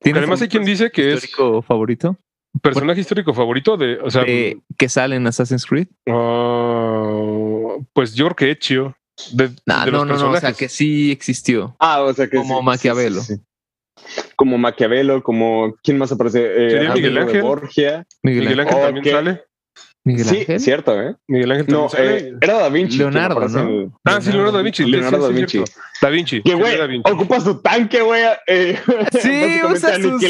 ¿Tienes 0.00 0.18
Además 0.20 0.42
hay 0.42 0.48
quien 0.48 0.64
dice 0.64 0.90
que 0.90 1.12
es 1.12 1.24
histórico 1.24 1.62
favorito 1.62 2.18
personaje 2.60 3.00
histórico 3.00 3.32
favorito 3.32 3.76
de, 3.76 3.98
o 4.00 4.10
sea, 4.10 4.24
de- 4.24 4.60
que 4.76 4.88
sale 4.88 5.16
en 5.16 5.26
Assassin's 5.26 5.64
Creed? 5.64 5.86
ah, 6.08 7.76
pues 7.92 8.14
yo 8.14 8.26
creo 8.26 8.36
que 8.36 8.50
Ezio. 8.50 8.96
De, 9.32 9.50
Nah, 9.66 9.84
de 9.84 9.90
los 9.90 10.06
no, 10.06 10.14
no, 10.16 10.18
no, 10.26 10.30
o 10.32 10.40
sea, 10.40 10.52
que 10.52 10.68
sí 10.68 11.10
existió. 11.12 11.76
Ah, 11.78 12.02
o 12.02 12.12
sea 12.14 12.28
que 12.28 12.36
Como 12.38 12.58
sí, 12.58 12.64
Maquiavelo. 12.64 13.20
sí, 13.20 13.34
sí, 13.36 13.36
sí. 13.36 13.42
Como 14.36 14.58
Maquiavelo, 14.58 15.22
como 15.22 15.76
¿quién 15.82 15.98
más 15.98 16.10
aparece? 16.12 16.40
Eh, 16.44 16.90
Miguel 16.94 17.18
Ángel. 17.18 17.42
Borgia. 17.42 18.06
Miguel 18.22 18.44
Miguel 18.44 18.60
Ángel. 18.60 18.80
También 18.82 19.04
Ok. 19.06 19.12
sale. 19.12 19.44
Miguel 20.04 20.24
Sí, 20.26 20.38
Ángel. 20.40 20.60
cierto, 20.60 21.00
¿eh? 21.00 21.14
Miguel 21.28 21.52
Ángel 21.52 21.66
No, 21.68 21.88
eh, 21.96 22.32
era 22.40 22.54
Da 22.54 22.68
Vinci. 22.68 22.98
Leonardo, 22.98 23.48
¿no? 23.48 23.60
en- 23.60 23.92
Ah, 24.04 24.20
sí, 24.20 24.30
Leonardo 24.32 24.56
da 24.58 24.62
Vinci. 24.62 24.84
Leonardo 24.84 25.16
Sí, 25.18 25.22
da 25.22 25.28
Vinci. 25.38 25.64
Da 26.02 26.08
Vinci. 26.08 26.42
Que, 26.42 26.54
güey, 26.54 26.76
Da 26.76 26.86
Vinci. 26.86 27.10
ocupa 27.10 27.40
su 27.40 27.60
tanque, 27.60 28.02
güey. 28.02 28.22
eh, 28.48 28.78
Sí, 29.22 29.60
usa 29.72 30.00
sus, 30.00 30.20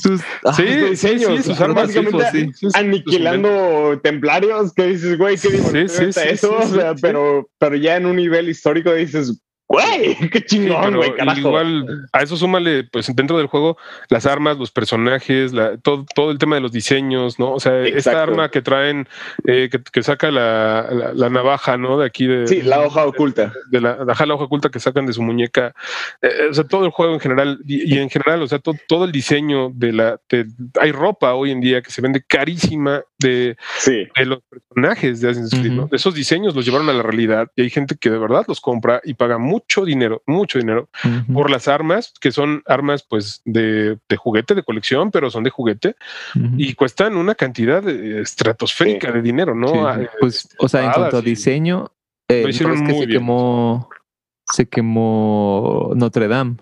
sus 0.00 0.20
Sí, 0.56 0.68
sus 0.80 0.90
diseños, 0.90 1.36
sí, 1.38 1.42
sus 1.50 1.60
armas, 1.60 1.90
sí, 1.90 1.98
básicamente 1.98 2.30
sí, 2.30 2.50
sí, 2.54 2.70
sí, 2.70 2.78
aniquilando 2.78 4.00
templarios, 4.02 4.72
que 4.74 4.86
dices, 4.86 5.18
güey, 5.18 5.36
qué 5.36 5.48
sí, 5.50 5.58
sí, 5.58 6.20
eso, 6.20 6.60
sí, 6.62 6.74
o 6.74 6.74
sea, 6.74 6.94
sí. 6.94 7.00
pero, 7.02 7.48
pero 7.58 7.76
ya 7.76 7.96
en 7.96 8.06
un 8.06 8.16
nivel 8.16 8.48
histórico 8.48 8.92
dices, 8.94 9.40
güey, 9.68 10.16
qué 10.30 10.44
chingón, 10.44 10.94
güey, 10.96 11.14
carajo. 11.14 11.38
igual 11.40 12.06
a 12.12 12.22
eso 12.22 12.36
súmale, 12.36 12.84
pues 12.84 13.14
dentro 13.14 13.36
del 13.38 13.46
juego, 13.48 13.76
las 14.08 14.24
armas, 14.26 14.58
los 14.58 14.70
personajes, 14.70 15.52
la- 15.52 15.76
todo, 15.78 16.04
todo 16.14 16.30
el 16.30 16.38
tema 16.38 16.54
de 16.56 16.60
los 16.62 16.72
diseños, 16.72 17.38
¿no? 17.38 17.52
O 17.52 17.60
sea, 17.60 17.82
esta 17.82 18.22
arma 18.22 18.50
que 18.50 18.62
traen, 18.62 19.08
eh, 19.46 19.68
que, 19.70 19.80
que 19.82 20.02
saca 20.02 20.30
la, 20.30 20.86
la- 20.90 21.12
la 21.14 21.30
navaja, 21.30 21.76
¿no? 21.76 21.98
De 21.98 22.06
aquí 22.06 22.26
de, 22.26 22.46
Sí, 22.46 22.62
la 22.62 22.80
hoja 22.80 23.04
oculta. 23.06 23.52
de 23.70 23.80
la, 23.80 23.98
ajá, 24.08 24.24
la 24.26 24.34
hoja 24.34 24.44
oculta 24.44 24.68
que 24.68 24.78
sacan 24.80 25.06
de 25.06 25.12
su 25.12 25.22
muñeca. 25.22 25.74
Eh, 26.22 26.48
o 26.50 26.54
sea, 26.54 26.64
todo 26.64 26.84
el 26.84 26.90
juego 26.90 27.14
en 27.14 27.20
general, 27.20 27.58
y, 27.66 27.92
y 27.94 27.98
en 27.98 28.08
general, 28.08 28.42
o 28.42 28.46
sea, 28.46 28.58
to- 28.60 28.74
todo 28.88 29.04
el 29.04 29.12
diseño 29.12 29.70
de 29.74 29.92
la. 29.92 30.20
de- 30.28 30.46
hay 30.80 30.92
ropa 30.92 31.34
hoy 31.34 31.50
en 31.50 31.60
día 31.60 31.82
que 31.82 31.90
se 31.90 32.00
vende 32.02 32.22
carísima 32.22 33.02
de, 33.18 33.56
Sí. 33.78 34.06
de 34.16 34.26
los 34.26 34.40
personajes 34.48 35.20
de 35.20 35.30
Assassin's 35.30 35.60
Creed, 35.60 35.72
¿no? 35.72 35.88
Esos 35.92 36.14
diseños 36.14 36.54
los 36.54 36.64
llevaron 36.66 36.88
a 36.88 36.92
la 36.92 37.02
realidad 37.02 37.50
y 37.56 37.62
hay 37.62 37.70
gente 37.70 37.96
que 37.96 38.10
de 38.10 38.18
verdad 38.18 38.44
los 38.46 38.60
compra 38.60 39.00
y 39.04 39.14
paga 39.14 39.38
mucho 39.38 39.84
dinero, 39.84 40.22
mucho 40.26 40.58
dinero 40.58 40.88
por 41.32 41.50
las 41.50 41.66
armas, 41.68 42.12
que 42.20 42.30
son 42.32 42.62
armas 42.66 43.04
pues 43.08 43.40
de, 43.44 43.98
de 44.08 44.16
juguete, 44.16 44.54
de 44.54 44.62
colección, 44.62 45.10
pero 45.10 45.30
son 45.30 45.44
de 45.44 45.50
juguete 45.50 45.96
y 46.58 46.74
cuestan 46.74 47.16
una 47.16 47.34
cantidad 47.34 47.86
eh, 47.88 48.20
estratosférica 48.20 49.08
Sí. 49.08 49.14
de 49.14 49.22
dinero, 49.22 49.54
¿no? 49.54 49.68
Sí. 49.68 49.78
Ah, 49.78 50.00
Pues, 50.20 50.48
o 50.58 50.68
sea, 50.68 50.84
en 50.84 50.92
cuanto 50.92 51.16
a 51.18 51.22
diseño, 51.22 51.90
eh, 52.28 52.42
Lo 52.42 52.48
hicieron 52.48 52.74
no 52.76 52.82
es 52.82 52.86
que 52.88 52.92
muy 52.92 53.00
se 53.02 53.06
bien. 53.06 53.20
quemó, 53.20 53.88
se 54.52 54.68
quemó 54.68 55.92
Notre 55.94 56.28
Dame 56.28 56.56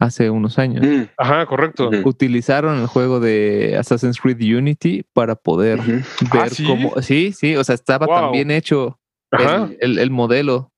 hace 0.00 0.30
unos 0.30 0.58
años. 0.58 0.84
Mm. 0.84 1.02
Ajá, 1.16 1.46
correcto. 1.46 1.90
Utilizaron 2.04 2.80
el 2.80 2.86
juego 2.86 3.20
de 3.20 3.76
Assassin's 3.78 4.18
Creed 4.20 4.40
Unity 4.56 5.04
para 5.12 5.36
poder 5.36 5.78
ver 5.80 6.02
Ah, 6.32 6.48
¿sí? 6.48 6.64
cómo. 6.64 7.00
Sí, 7.02 7.32
sí, 7.32 7.54
o 7.54 7.62
sea, 7.62 7.74
estaba 7.76 8.06
tan 8.06 8.24
Wow. 8.24 8.32
bien 8.32 8.50
hecho 8.50 8.98
el, 9.30 9.76
el- 9.80 9.98
el 9.98 10.10
modelo 10.10 10.72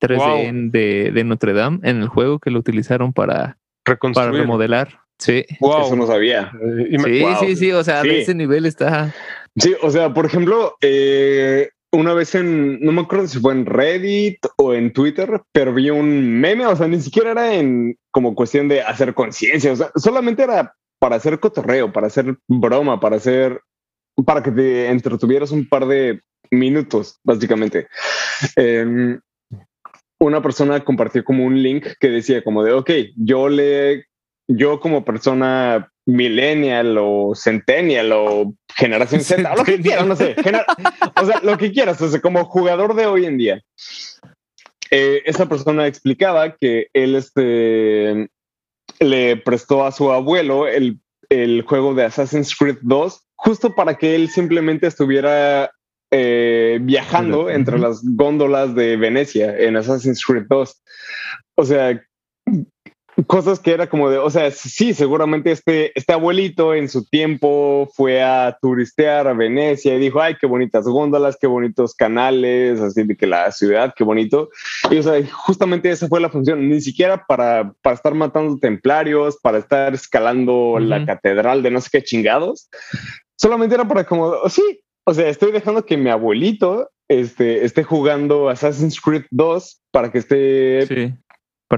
3D 0.00 0.16
Wow. 0.18 0.36
en- 0.38 0.70
de, 0.70 1.10
de 1.12 1.24
Notre 1.24 1.52
Dame 1.54 1.80
en 1.82 2.02
el 2.02 2.08
juego 2.08 2.38
que 2.38 2.50
lo 2.50 2.58
utilizaron 2.60 3.12
para, 3.12 3.58
para 4.14 4.30
remodelar. 4.30 5.00
Sí. 5.18 5.44
Wow. 5.60 5.86
Eso 5.86 5.96
no 5.96 6.06
sabía. 6.06 6.52
Eh, 6.62 6.96
Sí, 7.04 7.20
wow. 7.22 7.36
sí, 7.40 7.56
sí, 7.56 7.72
o 7.72 7.82
sea, 7.82 8.02
Sí. 8.02 8.08
de 8.08 8.20
ese 8.20 8.34
nivel 8.34 8.66
está. 8.66 9.12
Sí, 9.56 9.74
o 9.82 9.90
sea, 9.90 10.14
por 10.14 10.26
ejemplo, 10.26 10.76
eh, 10.80 11.70
una 11.92 12.12
vez 12.12 12.34
en, 12.34 12.80
no 12.80 12.92
me 12.92 13.02
acuerdo 13.02 13.26
si 13.26 13.40
fue 13.40 13.52
en 13.52 13.66
Reddit 13.66 14.38
o 14.56 14.74
en 14.74 14.92
Twitter, 14.92 15.42
pero 15.52 15.72
vi 15.72 15.90
un 15.90 16.40
meme, 16.40 16.66
o 16.66 16.76
sea, 16.76 16.86
ni 16.86 17.00
siquiera 17.00 17.30
era 17.30 17.54
en 17.54 17.96
como 18.10 18.34
cuestión 18.34 18.68
de 18.68 18.82
hacer 18.82 19.14
conciencia, 19.14 19.72
o 19.72 19.76
sea, 19.76 19.90
solamente 19.96 20.42
era 20.42 20.74
para 20.98 21.16
hacer 21.16 21.38
cotorreo, 21.40 21.92
para 21.92 22.08
hacer 22.08 22.36
broma, 22.46 23.00
para 23.00 23.16
hacer, 23.16 23.60
para 24.26 24.42
que 24.42 24.50
te 24.50 24.88
entretuvieras 24.88 25.50
un 25.50 25.68
par 25.68 25.86
de 25.86 26.20
minutos, 26.50 27.18
básicamente. 27.22 27.88
Em, 28.56 29.20
una 30.20 30.42
persona 30.42 30.84
compartió 30.84 31.24
como 31.24 31.44
un 31.44 31.62
link 31.62 31.86
que 32.00 32.08
decía 32.08 32.42
como 32.42 32.64
de, 32.64 32.72
ok, 32.72 32.90
yo 33.16 33.48
le, 33.48 34.06
yo 34.48 34.80
como 34.80 35.04
persona 35.04 35.90
millennial 36.08 36.96
o 36.98 37.34
centennial 37.34 38.12
o 38.12 38.54
generación 38.74 39.20
Z, 39.20 39.52
o 39.52 39.56
lo 39.56 39.64
que 39.64 39.80
quieras, 39.80 40.06
no 40.06 40.16
sé, 40.16 40.34
o 41.16 41.26
sea, 41.26 41.40
lo 41.42 41.58
que 41.58 41.70
quieras, 41.70 42.00
o 42.00 42.08
sea, 42.08 42.20
como 42.20 42.44
jugador 42.46 42.94
de 42.94 43.06
hoy 43.06 43.26
en 43.26 43.36
día. 43.36 43.62
Eh, 44.90 45.22
esa 45.26 45.46
persona 45.46 45.86
explicaba 45.86 46.56
que 46.56 46.88
él 46.94 47.14
este, 47.14 48.30
le 49.00 49.36
prestó 49.36 49.84
a 49.84 49.92
su 49.92 50.10
abuelo 50.10 50.66
el, 50.66 50.98
el 51.28 51.62
juego 51.62 51.94
de 51.94 52.04
Assassin's 52.04 52.56
Creed 52.56 52.78
2 52.80 53.24
justo 53.36 53.74
para 53.74 53.96
que 53.96 54.14
él 54.14 54.30
simplemente 54.30 54.86
estuviera 54.86 55.70
eh, 56.10 56.78
viajando 56.80 57.50
entre 57.50 57.78
las 57.78 58.00
góndolas 58.02 58.74
de 58.74 58.96
Venecia 58.96 59.56
en 59.58 59.76
Assassin's 59.76 60.24
Creed 60.24 60.46
2. 60.48 60.82
O 61.56 61.64
sea, 61.64 62.02
cosas 63.26 63.58
que 63.58 63.72
era 63.72 63.88
como 63.88 64.10
de, 64.10 64.18
o 64.18 64.30
sea, 64.30 64.50
sí, 64.50 64.94
seguramente 64.94 65.50
este, 65.50 65.92
este 65.98 66.12
abuelito 66.12 66.74
en 66.74 66.88
su 66.88 67.04
tiempo 67.04 67.90
fue 67.94 68.22
a 68.22 68.56
turistear 68.60 69.26
a 69.26 69.32
Venecia 69.32 69.94
y 69.94 69.98
dijo, 69.98 70.20
ay, 70.20 70.36
qué 70.40 70.46
bonitas 70.46 70.84
góndolas, 70.86 71.36
qué 71.40 71.46
bonitos 71.46 71.94
canales, 71.94 72.80
así 72.80 73.02
de 73.02 73.16
que 73.16 73.26
la 73.26 73.50
ciudad, 73.50 73.92
qué 73.96 74.04
bonito. 74.04 74.50
Y 74.90 74.98
o 74.98 75.02
sea, 75.02 75.14
justamente 75.32 75.90
esa 75.90 76.08
fue 76.08 76.20
la 76.20 76.30
función, 76.30 76.68
ni 76.68 76.80
siquiera 76.80 77.24
para, 77.26 77.72
para 77.82 77.96
estar 77.96 78.14
matando 78.14 78.56
templarios, 78.58 79.36
para 79.42 79.58
estar 79.58 79.94
escalando 79.94 80.78
la 80.80 80.98
Ujú. 80.98 81.06
catedral 81.06 81.62
de 81.62 81.70
no 81.70 81.80
sé 81.80 81.88
qué 81.90 82.02
chingados, 82.02 82.68
solamente 83.36 83.74
era 83.74 83.86
para 83.86 84.04
como, 84.04 84.26
oh, 84.26 84.48
sí, 84.48 84.80
o 85.04 85.14
sea, 85.14 85.28
estoy 85.28 85.52
dejando 85.52 85.84
que 85.84 85.96
mi 85.96 86.10
abuelito 86.10 86.90
este, 87.08 87.64
esté 87.64 87.82
jugando 87.82 88.48
Assassin's 88.48 89.00
Creed 89.00 89.24
2 89.30 89.80
para 89.90 90.12
que 90.12 90.18
esté 90.18 90.86
Sí. 90.86 91.14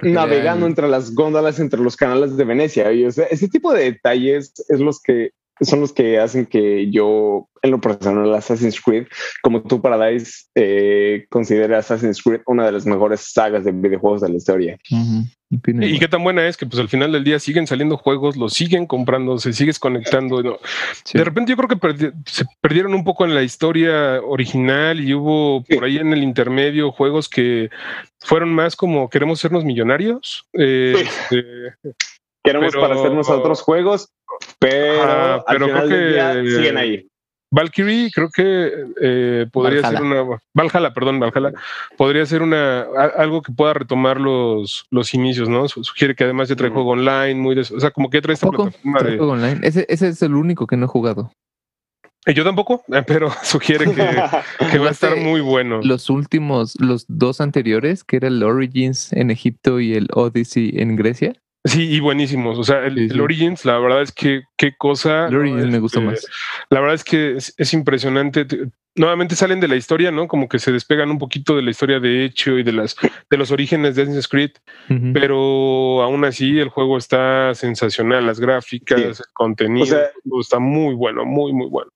Navegando 0.03 0.66
entre 0.66 0.88
las 0.88 1.14
góndolas, 1.14 1.59
entre 1.59 1.81
los 1.81 1.96
canales 1.96 2.37
de 2.37 2.44
Venecia. 2.44 2.92
Y 2.92 3.05
o 3.05 3.11
sea, 3.11 3.26
ese 3.26 3.48
tipo 3.48 3.72
de 3.72 3.85
detalles 3.85 4.53
es 4.68 4.81
los 4.81 5.00
que 5.00 5.33
son 5.61 5.81
los 5.81 5.92
que 5.92 6.18
hacen 6.18 6.46
que 6.46 6.90
yo, 6.90 7.48
en 7.62 7.70
lo 7.70 7.81
personal, 7.81 8.35
Assassin's 8.35 8.81
Creed, 8.81 9.07
como 9.42 9.62
tú, 9.62 9.83
Paradise, 9.83 10.46
eh, 10.55 11.26
considere 11.29 11.76
Assassin's 11.76 12.22
Creed 12.22 12.40
una 12.46 12.64
de 12.64 12.72
las 12.72 12.87
mejores 12.87 13.33
sagas 13.33 13.64
de 13.64 13.72
videojuegos 13.72 14.22
de 14.22 14.29
la 14.31 14.37
historia. 14.37 14.79
Y 15.52 15.98
qué 15.98 16.06
tan 16.06 16.22
buena 16.22 16.46
es 16.46 16.56
que 16.56 16.64
pues 16.64 16.78
al 16.80 16.88
final 16.88 17.10
del 17.10 17.24
día 17.24 17.40
siguen 17.40 17.66
saliendo 17.66 17.96
juegos, 17.96 18.36
los 18.36 18.52
siguen 18.52 18.86
comprando, 18.86 19.36
se 19.38 19.52
sigues 19.52 19.80
conectando. 19.80 20.42
¿no? 20.44 20.58
Sí. 21.04 21.18
De 21.18 21.24
repente 21.24 21.50
yo 21.50 21.56
creo 21.56 21.68
que 21.68 21.76
perdi- 21.76 22.12
se 22.24 22.44
perdieron 22.60 22.94
un 22.94 23.02
poco 23.02 23.24
en 23.24 23.34
la 23.34 23.42
historia 23.42 24.20
original 24.22 25.00
y 25.00 25.12
hubo 25.12 25.64
por 25.64 25.84
ahí 25.84 25.98
en 25.98 26.12
el 26.12 26.22
intermedio 26.22 26.92
juegos 26.92 27.28
que 27.28 27.68
fueron 28.20 28.50
más 28.54 28.76
como 28.76 29.10
queremos 29.10 29.40
sernos 29.40 29.64
millonarios. 29.64 30.46
Eh, 30.52 30.94
Sí. 30.96 31.02
este, 31.36 31.94
Queremos 32.42 32.72
Pero- 32.72 32.88
parecernos 32.88 33.28
a 33.28 33.36
otros 33.36 33.60
juegos, 33.60 34.08
pero, 34.58 35.44
al 35.46 35.58
final 35.58 35.86
creo 35.88 35.88
del 35.88 36.12
día 36.14 36.32
que- 36.42 36.50
siguen 36.50 36.76
ahí. 36.78 37.06
Valkyrie 37.52 38.10
creo 38.12 38.30
que 38.30 38.72
eh, 39.02 39.46
podría 39.52 39.80
ser 39.88 40.02
una 40.02 40.38
Valhalla, 40.54 40.94
perdón, 40.94 41.18
Valhalla 41.18 41.52
podría 41.96 42.24
ser 42.26 42.42
una 42.42 42.82
a- 42.82 43.12
algo 43.18 43.42
que 43.42 43.52
pueda 43.52 43.74
retomar 43.74 44.20
los, 44.20 44.86
los 44.90 45.12
inicios, 45.14 45.48
¿no? 45.48 45.66
Su- 45.68 45.82
Sugiere 45.82 46.14
que 46.14 46.24
además 46.24 46.48
ya 46.48 46.56
trae 46.56 46.70
juego 46.70 46.90
online, 46.90 47.34
muy 47.34 47.54
de, 47.56 47.62
o 47.62 47.80
sea, 47.80 47.90
como 47.90 48.08
que 48.08 48.20
trae 48.22 48.34
esta 48.34 48.46
¿Poco? 48.46 48.64
plataforma 48.64 48.98
¿Trae 48.98 49.10
de, 49.12 49.16
juego 49.18 49.32
online? 49.32 49.58
Ese, 49.62 49.84
ese 49.88 50.08
es 50.08 50.22
el 50.22 50.34
único 50.34 50.66
que 50.66 50.76
no 50.76 50.84
he 50.84 50.88
jugado. 50.88 51.32
Eh, 52.26 52.34
yo 52.34 52.44
tampoco, 52.44 52.84
eh, 52.92 53.02
pero 53.06 53.30
sugiere 53.42 53.86
que, 53.86 53.94
que 54.70 54.78
va 54.78 54.88
a 54.88 54.92
estar 54.92 55.16
muy 55.16 55.40
bueno. 55.40 55.80
Los 55.82 56.08
últimos, 56.10 56.78
los 56.80 57.04
dos 57.08 57.40
anteriores, 57.40 58.04
que 58.04 58.16
era 58.16 58.28
el 58.28 58.42
Origins 58.42 59.12
en 59.12 59.30
Egipto 59.30 59.80
y 59.80 59.94
el 59.94 60.06
Odyssey 60.14 60.72
en 60.76 60.94
Grecia. 60.96 61.32
Sí, 61.64 61.90
y 61.94 62.00
buenísimos. 62.00 62.58
O 62.58 62.64
sea, 62.64 62.84
el, 62.86 62.94
Sí, 62.96 63.08
sí. 63.08 63.14
el 63.14 63.20
Origins, 63.20 63.64
la 63.66 63.78
verdad 63.78 64.00
es 64.02 64.12
que 64.12 64.42
qué 64.56 64.72
cosa. 64.78 65.26
El 65.28 65.36
Origins 65.36 65.66
¿no? 65.66 65.70
me 65.72 65.78
gusta 65.78 65.98
Este, 66.00 66.10
más. 66.10 66.26
La 66.70 66.80
verdad 66.80 66.94
es 66.94 67.04
que 67.04 67.36
es, 67.36 67.54
es 67.58 67.72
impresionante. 67.74 68.44
Te- 68.46 68.68
Nuevamente 68.96 69.36
salen 69.36 69.60
de 69.60 69.68
la 69.68 69.76
historia, 69.76 70.10
¿no? 70.10 70.26
Como 70.26 70.48
que 70.48 70.58
se 70.58 70.72
despegan 70.72 71.10
un 71.12 71.18
poquito 71.18 71.54
de 71.54 71.62
la 71.62 71.70
historia 71.70 72.00
de 72.00 72.24
hecho 72.24 72.58
y 72.58 72.64
de 72.64 72.72
las 72.72 72.96
de 73.30 73.36
los 73.36 73.52
orígenes 73.52 73.94
de 73.94 74.02
Assassin's 74.02 74.26
Creed, 74.26 74.50
pero 75.14 76.02
aún 76.02 76.24
así 76.24 76.58
el 76.58 76.68
juego 76.70 76.98
está 76.98 77.54
sensacional, 77.54 78.26
las 78.26 78.40
gráficas, 78.40 78.98
Sí. 79.00 79.04
el 79.06 79.32
contenido, 79.32 79.84
O 79.84 79.86
sea- 79.86 80.10
todo 80.28 80.40
está 80.40 80.58
muy 80.58 80.94
bueno, 80.94 81.24
muy 81.24 81.52
muy 81.52 81.68
bueno. 81.68 81.90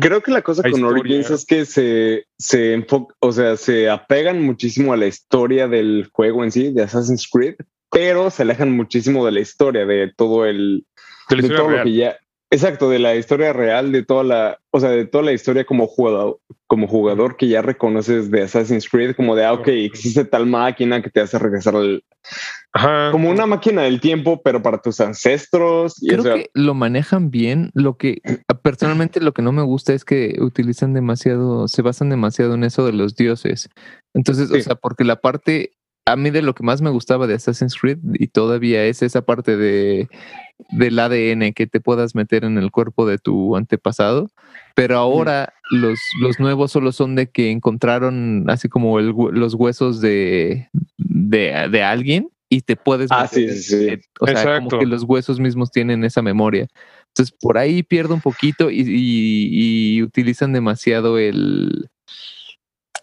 Creo 0.00 0.20
que 0.22 0.30
la 0.30 0.42
cosa 0.42 0.60
La 0.62 0.70
con 0.72 0.80
historia. 0.80 1.00
Origins 1.00 1.30
es 1.30 1.46
que 1.46 1.64
se, 1.64 2.26
se 2.36 2.74
enfoca, 2.74 3.14
o 3.20 3.32
sea, 3.32 3.56
se 3.56 3.88
apegan 3.88 4.42
muchísimo 4.42 4.92
a 4.92 4.96
la 4.98 5.06
historia 5.06 5.68
del 5.68 6.10
juego 6.12 6.44
en 6.44 6.50
sí, 6.52 6.70
de 6.70 6.82
Assassin's 6.82 7.26
Creed, 7.32 7.54
pero 7.94 8.28
se 8.28 8.42
alejan 8.42 8.72
muchísimo 8.72 9.24
de 9.24 9.32
la 9.32 9.40
historia, 9.40 9.86
de 9.86 10.12
todo 10.14 10.44
el, 10.44 10.84
De 11.30 11.36
de 11.36 11.48
lo 11.48 11.82
que 11.84 11.94
ya, 11.94 12.16
exacto, 12.50 12.90
de 12.90 12.98
la 12.98 13.14
historia 13.14 13.52
real, 13.52 13.92
de 13.92 14.02
toda 14.02 14.24
la, 14.24 14.58
o 14.72 14.80
sea, 14.80 14.90
de 14.90 15.06
toda 15.06 15.22
la 15.22 15.32
historia 15.32 15.64
como 15.64 15.86
jugador, 15.86 16.40
como 16.66 16.88
jugador 16.88 17.36
que 17.36 17.46
ya 17.46 17.62
reconoces 17.62 18.32
de 18.32 18.42
Assassin's 18.42 18.88
Creed, 18.88 19.14
como 19.14 19.36
de, 19.36 19.44
ah, 19.44 19.52
ok, 19.52 19.68
existe 19.68 20.24
tal 20.24 20.46
máquina 20.46 21.02
que 21.02 21.10
te 21.10 21.20
hace 21.20 21.38
regresar 21.38 21.76
al, 21.76 22.02
Ajá. 22.72 23.12
como 23.12 23.30
una 23.30 23.46
máquina 23.46 23.82
del 23.82 24.00
tiempo, 24.00 24.42
pero 24.42 24.60
para 24.60 24.82
tus 24.82 25.00
ancestros. 25.00 26.02
Y, 26.02 26.08
Creo 26.08 26.20
o 26.20 26.22
sea, 26.24 26.34
que 26.34 26.50
lo 26.52 26.74
manejan 26.74 27.30
bien. 27.30 27.70
Lo 27.74 27.96
que 27.96 28.20
personalmente 28.62 29.20
lo 29.20 29.32
que 29.32 29.42
no 29.42 29.52
me 29.52 29.62
gusta 29.62 29.92
es 29.94 30.04
que 30.04 30.36
utilizan 30.40 30.94
demasiado, 30.94 31.68
se 31.68 31.82
basan 31.82 32.10
demasiado 32.10 32.54
en 32.54 32.64
eso 32.64 32.84
de 32.84 32.92
los 32.92 33.14
dioses. 33.14 33.68
Entonces, 34.14 34.50
o 34.50 34.60
sea, 34.60 34.74
porque 34.74 35.04
la 35.04 35.20
parte 35.20 35.73
a 36.06 36.16
mí 36.16 36.30
de 36.30 36.42
lo 36.42 36.54
que 36.54 36.62
más 36.62 36.82
me 36.82 36.90
gustaba 36.90 37.26
de 37.26 37.34
Assassin's 37.34 37.74
Creed 37.80 37.98
y 38.14 38.26
todavía 38.28 38.84
es 38.84 39.02
esa 39.02 39.22
parte 39.22 39.56
de 39.56 40.08
del 40.70 40.98
ADN 40.98 41.52
que 41.52 41.66
te 41.66 41.80
puedas 41.80 42.14
meter 42.14 42.44
en 42.44 42.58
el 42.58 42.70
cuerpo 42.70 43.06
de 43.06 43.18
tu 43.18 43.56
antepasado, 43.56 44.30
pero 44.76 44.96
ahora 44.98 45.52
los, 45.70 45.98
los 46.20 46.38
nuevos 46.38 46.70
solo 46.70 46.92
son 46.92 47.16
de 47.16 47.28
que 47.28 47.50
encontraron 47.50 48.44
así 48.48 48.68
como 48.68 48.98
el 49.00 49.12
los 49.32 49.54
huesos 49.54 50.00
de, 50.00 50.68
de, 50.96 51.68
de 51.70 51.82
alguien 51.82 52.28
y 52.48 52.60
te 52.60 52.76
puedes 52.76 53.08
Ah, 53.10 53.22
meter 53.32 53.52
sí, 53.54 53.62
sí, 53.62 53.88
sí. 53.88 54.00
o 54.20 54.26
sea, 54.26 54.34
Exacto. 54.42 54.68
como 54.68 54.80
que 54.80 54.86
los 54.86 55.02
huesos 55.02 55.40
mismos 55.40 55.70
tienen 55.72 56.04
esa 56.04 56.22
memoria. 56.22 56.68
Entonces 57.08 57.34
por 57.40 57.58
ahí 57.58 57.82
pierdo 57.82 58.14
un 58.14 58.20
poquito 58.20 58.70
y, 58.70 58.80
y- 58.80 59.96
y 59.96 60.02
utilizan 60.02 60.52
demasiado 60.52 61.18
el... 61.18 61.88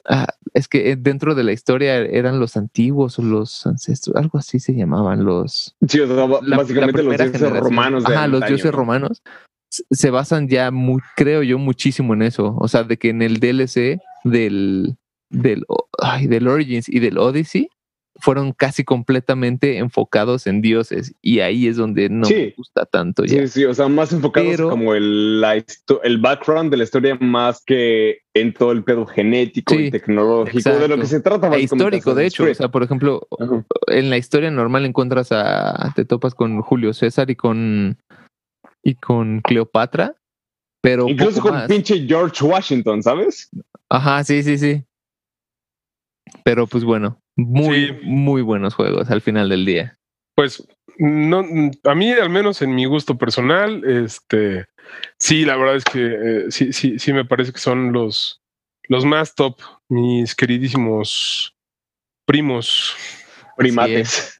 Ah, 0.09 0.27
es 0.53 0.67
que 0.67 0.91
eh, 0.91 0.95
dentro 0.95 1.35
de 1.35 1.43
la 1.43 1.51
historia 1.51 1.97
eran 1.97 2.39
los 2.39 2.57
antiguos 2.57 3.19
o 3.19 3.21
los 3.21 3.65
ancestros, 3.67 4.15
algo 4.15 4.37
así 4.39 4.59
se 4.59 4.73
llamaban 4.73 5.23
los 5.23 5.75
Sí, 5.87 5.99
o 5.99 6.07
sea, 6.07 6.15
la- 6.41 6.57
básicamente 6.57 7.03
la 7.03 7.09
los 7.09 7.17
dioses 7.17 7.31
generación. 7.39 7.63
romanos. 7.63 8.03
de 8.05 8.15
Ajá, 8.15 8.27
los 8.27 8.45
dioses 8.47 8.65
¿no? 8.65 8.71
romanos 8.71 9.21
se 9.69 10.09
basan 10.09 10.47
ya, 10.49 10.69
muy, 10.71 11.01
creo 11.15 11.43
yo, 11.43 11.57
muchísimo 11.57 12.13
en 12.13 12.23
eso. 12.23 12.55
O 12.59 12.67
sea, 12.67 12.83
de 12.83 12.97
que 12.97 13.09
en 13.09 13.21
el 13.21 13.39
DLC 13.39 13.99
del, 14.25 14.97
del, 15.29 15.65
ay, 16.01 16.27
del 16.27 16.47
Origins 16.49 16.89
y 16.89 16.99
del 16.99 17.17
Odyssey 17.17 17.69
fueron 18.19 18.51
casi 18.51 18.83
completamente 18.83 19.77
enfocados 19.77 20.45
en 20.45 20.61
dioses. 20.61 21.15
Y 21.21 21.39
ahí 21.39 21.67
es 21.67 21.77
donde 21.77 22.09
no 22.09 22.25
Sí. 22.25 22.33
me 22.35 22.53
gusta 22.57 22.85
tanto 22.85 23.23
ya. 23.25 23.41
Sí, 23.41 23.47
sí, 23.47 23.65
o 23.65 23.73
sea, 23.73 23.87
más 23.87 24.11
enfocados 24.13 24.51
Pero- 24.51 24.69
como 24.69 24.93
el, 24.93 25.41
la 25.41 25.55
el 26.03 26.17
background 26.19 26.69
de 26.71 26.77
la 26.77 26.83
historia 26.83 27.17
más 27.21 27.63
que 27.65 28.19
en 28.33 28.53
todo 28.53 28.71
el 28.73 28.83
pedo 28.83 29.05
genético 29.05 29.73
Sí, 29.73 29.85
y 29.85 29.91
tecnológico 29.91 30.69
de 30.69 30.87
lo 30.87 30.97
que 30.97 31.05
se 31.05 31.19
trata. 31.21 31.53
E 31.55 31.61
histórico, 31.61 32.13
de 32.13 32.25
hecho. 32.27 32.43
O 32.43 32.53
sea, 32.53 32.69
por 32.69 32.83
ejemplo, 32.83 33.27
Ajá. 33.39 33.65
en 33.87 34.09
la 34.09 34.17
historia 34.17 34.51
normal 34.51 34.85
encuentras 34.85 35.29
a. 35.31 35.91
Te 35.95 36.05
topas 36.05 36.35
con 36.35 36.61
Julio 36.61 36.93
César 36.93 37.29
y 37.29 37.35
con. 37.35 37.97
y 38.83 38.95
con 38.95 39.41
Cleopatra. 39.41 40.15
Pero. 40.81 41.07
Incluso 41.07 41.41
con 41.41 41.53
más. 41.53 41.67
pinche 41.67 42.05
George 42.07 42.43
Washington, 42.43 43.03
¿sabes? 43.03 43.49
Ajá, 43.89 44.23
sí, 44.23 44.41
sí, 44.43 44.57
sí. 44.57 44.83
Pero 46.43 46.65
pues 46.67 46.83
bueno, 46.83 47.20
muy, 47.35 47.87
Sí. 47.87 47.99
muy 48.03 48.41
buenos 48.41 48.73
juegos 48.75 49.09
al 49.09 49.21
final 49.21 49.49
del 49.49 49.65
día. 49.65 49.97
Pues 50.35 50.67
no, 50.97 51.43
a 51.83 51.95
mí 51.95 52.11
al 52.11 52.29
menos 52.29 52.61
en 52.61 52.75
mi 52.75 52.85
gusto 52.85 53.17
personal, 53.17 53.83
este, 53.85 54.65
sí, 55.17 55.45
la 55.45 55.55
verdad 55.55 55.75
es 55.77 55.83
que 55.83 55.99
eh, 56.05 56.45
sí, 56.49 56.73
sí, 56.73 56.99
sí 56.99 57.13
me 57.13 57.25
parece 57.25 57.51
que 57.51 57.59
son 57.59 57.91
los, 57.93 58.41
los 58.87 59.05
más 59.05 59.35
top, 59.35 59.59
mis 59.89 60.35
queridísimos 60.35 61.55
primos. 62.25 62.95
Primates. 63.57 64.37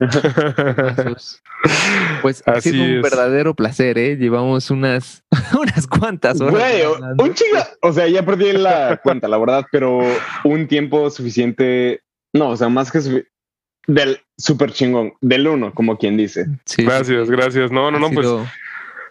Pues 2.21 2.41
ha 2.47 2.59
sido 2.59 2.83
un 2.83 2.89
es. 2.97 3.01
verdadero 3.03 3.53
placer, 3.55 3.97
¿eh? 3.99 4.15
Llevamos 4.15 4.71
unas, 4.71 5.23
unas 5.59 5.85
cuantas 5.85 6.41
horas. 6.41 6.53
Güey, 6.53 6.81
un 7.19 7.33
chinga, 7.35 7.67
o 7.81 7.93
sea, 7.93 8.07
ya 8.07 8.25
perdí 8.25 8.51
la 8.53 8.99
cuenta, 9.03 9.27
la 9.27 9.37
verdad, 9.37 9.65
pero 9.71 9.99
un 10.43 10.67
tiempo 10.67 11.09
suficiente, 11.11 12.01
no, 12.33 12.49
o 12.49 12.57
sea, 12.57 12.69
más 12.69 12.91
que 12.91 13.25
del 13.87 14.19
super 14.37 14.71
chingón, 14.71 15.13
del 15.21 15.47
uno, 15.47 15.73
como 15.73 15.97
quien 15.97 16.17
dice. 16.17 16.45
Sí, 16.65 16.77
sí, 16.77 16.83
Gracias, 16.83 17.29
gracias. 17.29 17.71
No, 17.71 17.89
no, 17.91 17.97
ha 17.97 17.99
no, 17.99 18.11
pues 18.11 18.27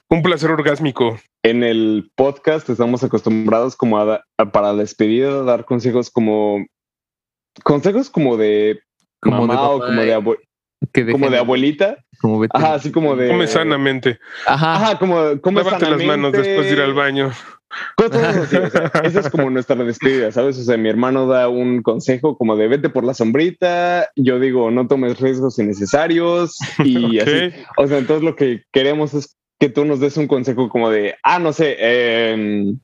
un 0.09 0.23
placer 0.23 0.51
orgásmico. 0.51 1.19
En 1.43 1.63
el 1.65 2.11
podcast 2.17 2.69
estamos 2.69 3.03
acostumbrados 3.05 3.77
como 3.77 3.99
a, 3.99 4.05
da- 4.05 4.25
a 4.39 4.53
para 4.53 4.75
despedida 4.75 5.43
dar 5.45 5.65
consejos 5.65 6.11
como 6.11 6.67
consejos 7.65 8.11
como 8.11 8.37
de 8.37 8.81
como 9.21 9.43
de 9.43 9.47
mamá 9.47 9.69
o 9.71 9.79
papá, 9.79 9.87
como 9.91 10.03
de 10.03 10.17
abue- 10.17 10.39
que 10.93 11.05
dejen- 11.07 11.13
como 11.13 11.31
de 11.31 11.39
abuelita, 11.39 11.97
como 12.21 12.41
vete- 12.41 12.51
ajá, 12.55 12.75
así 12.75 12.91
como 12.93 13.17
de 13.17 13.29
Come 13.29 13.47
sanamente. 13.47 14.19
Ajá, 14.47 14.75
Ajá, 14.77 14.99
como 14.99 15.41
come 15.41 15.63
Lávate 15.63 15.91
las 15.91 16.05
manos 16.05 16.33
después 16.33 16.67
de 16.67 16.73
ir 16.73 16.81
al 16.81 16.95
sanamente. 16.95 17.23
baño. 17.23 17.33
Cosas 17.97 18.37
así, 18.37 18.57
o 18.57 18.69
sea, 18.71 18.91
esa 19.05 19.21
es 19.21 19.31
como 19.31 19.49
nuestra 19.51 19.77
despedida, 19.77 20.33
¿sabes? 20.33 20.59
O 20.59 20.63
sea, 20.63 20.77
mi 20.77 20.89
hermano 20.89 21.27
da 21.27 21.49
un 21.49 21.83
consejo 21.83 22.37
como 22.37 22.57
de 22.57 22.69
vete 22.69 22.89
por 22.89 23.05
la 23.05 23.15
sombrita, 23.15 24.09
yo 24.17 24.41
digo 24.41 24.71
no 24.71 24.87
tomes 24.89 25.21
riesgos 25.21 25.59
innecesarios 25.59 26.57
y 26.85 27.19
así. 27.21 27.53
O 27.77 27.87
sea, 27.87 27.99
entonces 27.99 28.25
lo 28.25 28.35
que 28.37 28.65
queremos 28.73 29.15
es 29.15 29.37
que 29.59 29.69
tú 29.69 29.85
nos 29.85 30.01
des 30.01 30.17
un 30.17 30.27
consejo 30.27 30.69
como 30.69 30.91
de, 30.91 31.15
ah, 31.23 31.39
no 31.39 31.53
sé, 31.53 31.77
em, 31.79 32.79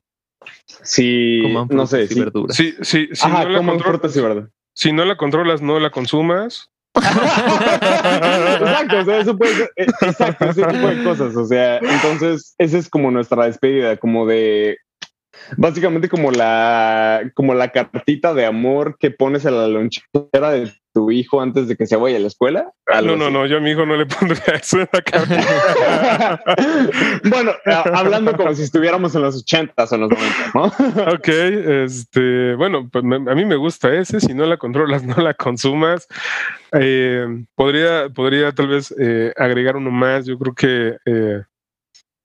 si, 0.83 1.41
no 1.69 1.87
sé, 1.87 2.07
si, 2.07 2.19
verduras. 2.19 2.55
Sí, 2.55 2.75
sí, 2.81 3.09
si, 3.11 3.25
ajá, 3.27 3.43
no 3.43 3.49
la 3.49 3.57
coman 3.59 3.75
control- 3.77 3.91
frutas 3.93 4.15
y 4.15 4.21
verduras. 4.21 4.49
si 4.73 4.91
no 4.91 5.03
la 5.05 5.17
controlas, 5.17 5.61
no 5.61 5.79
la 5.79 5.89
consumas. 5.89 6.69
Exacto, 6.97 8.99
o 8.99 9.05
sea, 9.05 9.19
eso 9.19 9.37
puede 9.37 9.55
ser, 9.55 9.71
eh, 9.75 9.85
exacto, 10.01 10.45
ese 10.45 10.65
tipo 10.65 10.87
de 10.87 11.03
cosas, 11.03 11.35
o 11.35 11.45
sea, 11.45 11.77
entonces 11.77 12.55
esa 12.57 12.77
es 12.77 12.89
como 12.89 13.11
nuestra 13.11 13.45
despedida, 13.45 13.97
como 13.97 14.25
de, 14.25 14.77
básicamente 15.55 16.09
como 16.09 16.31
la, 16.31 17.29
como 17.33 17.53
la 17.53 17.69
cartita 17.69 18.33
de 18.33 18.45
amor 18.45 18.97
que 18.99 19.11
pones 19.11 19.45
a 19.45 19.51
la 19.51 19.67
lonchera 19.67 20.51
de 20.51 20.71
tu 20.93 21.11
hijo 21.11 21.41
antes 21.41 21.67
de 21.67 21.75
que 21.75 21.85
se 21.85 21.95
vaya 21.95 22.17
a 22.17 22.19
la 22.19 22.27
escuela. 22.27 22.71
algo 22.87 23.11
No, 23.11 23.17
no, 23.17 23.25
así. 23.25 23.33
no, 23.33 23.45
yo 23.45 23.57
a 23.57 23.59
mi 23.59 23.71
hijo 23.71 23.85
no 23.85 23.95
le 23.95 24.07
pondría 24.07 24.55
eso 24.61 24.79
en 24.79 24.89
la 24.91 25.01
cara. 25.01 26.41
bueno, 27.29 27.51
hablando 27.93 28.35
como 28.35 28.53
si 28.55 28.63
estuviéramos 28.63 29.13
en 29.13 29.21
los 29.21 29.37
ochentas 29.37 29.91
o 29.91 29.95
en 29.95 30.01
los 30.01 30.09
noventas, 30.09 30.55
¿no? 30.55 30.65
Ok, 31.13 31.27
este, 31.27 32.55
bueno, 32.55 32.89
pues 32.91 33.03
a 33.05 33.35
mí 33.35 33.45
me 33.45 33.55
gusta 33.55 33.93
ese, 33.93 34.19
si 34.19 34.33
no 34.33 34.45
la 34.45 34.57
controlas, 34.57 35.03
no 35.03 35.15
la 35.17 35.35
consumas. 35.35 36.07
Eh, 36.71 37.45
podría, 37.55 38.09
podría 38.09 38.51
tal 38.51 38.69
vez 38.69 38.93
eh, 38.99 39.33
agregar 39.37 39.75
uno 39.77 39.91
más. 39.91 40.25
Yo 40.25 40.37
creo 40.39 40.55
que 40.55 40.97
eh, 41.05 41.43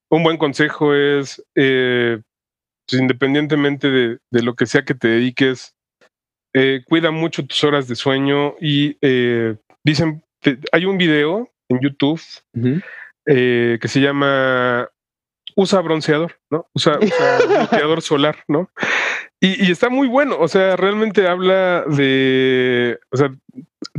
un 0.09 0.23
buen 0.23 0.37
consejo 0.37 0.93
es, 0.93 1.43
eh, 1.55 2.19
pues, 2.93 3.01
independientemente 3.01 3.89
de, 3.89 4.17
de 4.31 4.43
lo 4.43 4.53
que 4.55 4.65
sea 4.67 4.83
que 4.85 4.93
te 4.93 5.07
dediques, 5.07 5.75
eh, 6.53 6.83
cuida 6.87 7.09
mucho 7.11 7.45
tus 7.45 7.63
horas 7.63 7.87
de 7.87 7.95
sueño 7.95 8.53
y 8.61 8.97
eh, 9.01 9.55
dicen, 9.83 10.23
te- 10.41 10.59
hay 10.71 10.85
un 10.85 10.97
video 10.99 11.49
en 11.69 11.79
YouTube 11.81 12.21
eh, 13.25 13.79
que 13.81 13.87
se 13.87 13.99
llama 14.01 14.89
Usa 15.55 15.81
bronceador, 15.81 16.39
¿no? 16.51 16.67
Usa, 16.75 16.99
usa 17.01 17.37
bloqueador 17.69 18.01
solar, 18.03 18.43
¿no? 18.47 18.69
Y, 19.43 19.67
y 19.67 19.71
está 19.71 19.89
muy 19.89 20.07
bueno, 20.07 20.37
o 20.39 20.47
sea, 20.47 20.77
realmente 20.77 21.27
habla 21.27 21.83
de, 21.85 22.97
o 23.11 23.17
sea, 23.17 23.29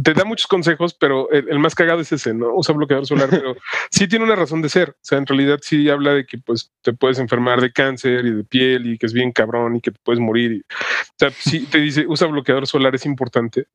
te 0.03 0.15
da 0.15 0.25
muchos 0.25 0.47
consejos, 0.47 0.95
pero 0.95 1.31
el, 1.33 1.51
el 1.51 1.59
más 1.59 1.75
cagado 1.75 2.01
es 2.01 2.11
ese, 2.13 2.33
¿no? 2.33 2.55
Usa 2.55 2.75
bloqueador 2.75 3.05
solar, 3.05 3.29
pero 3.31 3.55
sí 3.91 4.09
tiene 4.09 4.25
una 4.25 4.37
razón 4.37 4.63
de 4.63 4.71
ser, 4.71 4.91
o 4.93 4.97
sea, 5.03 5.19
en 5.19 5.27
realidad 5.27 5.59
sí 5.61 5.91
habla 5.91 6.15
de 6.15 6.25
que 6.25 6.39
pues 6.39 6.73
te 6.81 6.95
puedes 6.95 7.19
enfermar 7.19 7.61
de 7.61 7.71
cáncer 7.73 8.25
y 8.25 8.31
de 8.31 8.45
piel 8.45 8.87
y 8.87 8.97
que 8.97 9.05
es 9.05 9.13
bien 9.13 9.33
cabrón 9.33 9.77
y 9.77 9.83
que 9.83 9.91
te 9.91 9.99
puedes 10.03 10.19
morir. 10.19 10.51
y- 10.53 10.61
o 10.61 11.17
sea, 11.19 11.31
sí 11.31 11.67
te 11.71 11.77
dice, 11.79 12.07
usa 12.09 12.27
bloqueador 12.27 12.67
solar, 12.67 12.95
es 12.95 13.05
importante. 13.05 13.67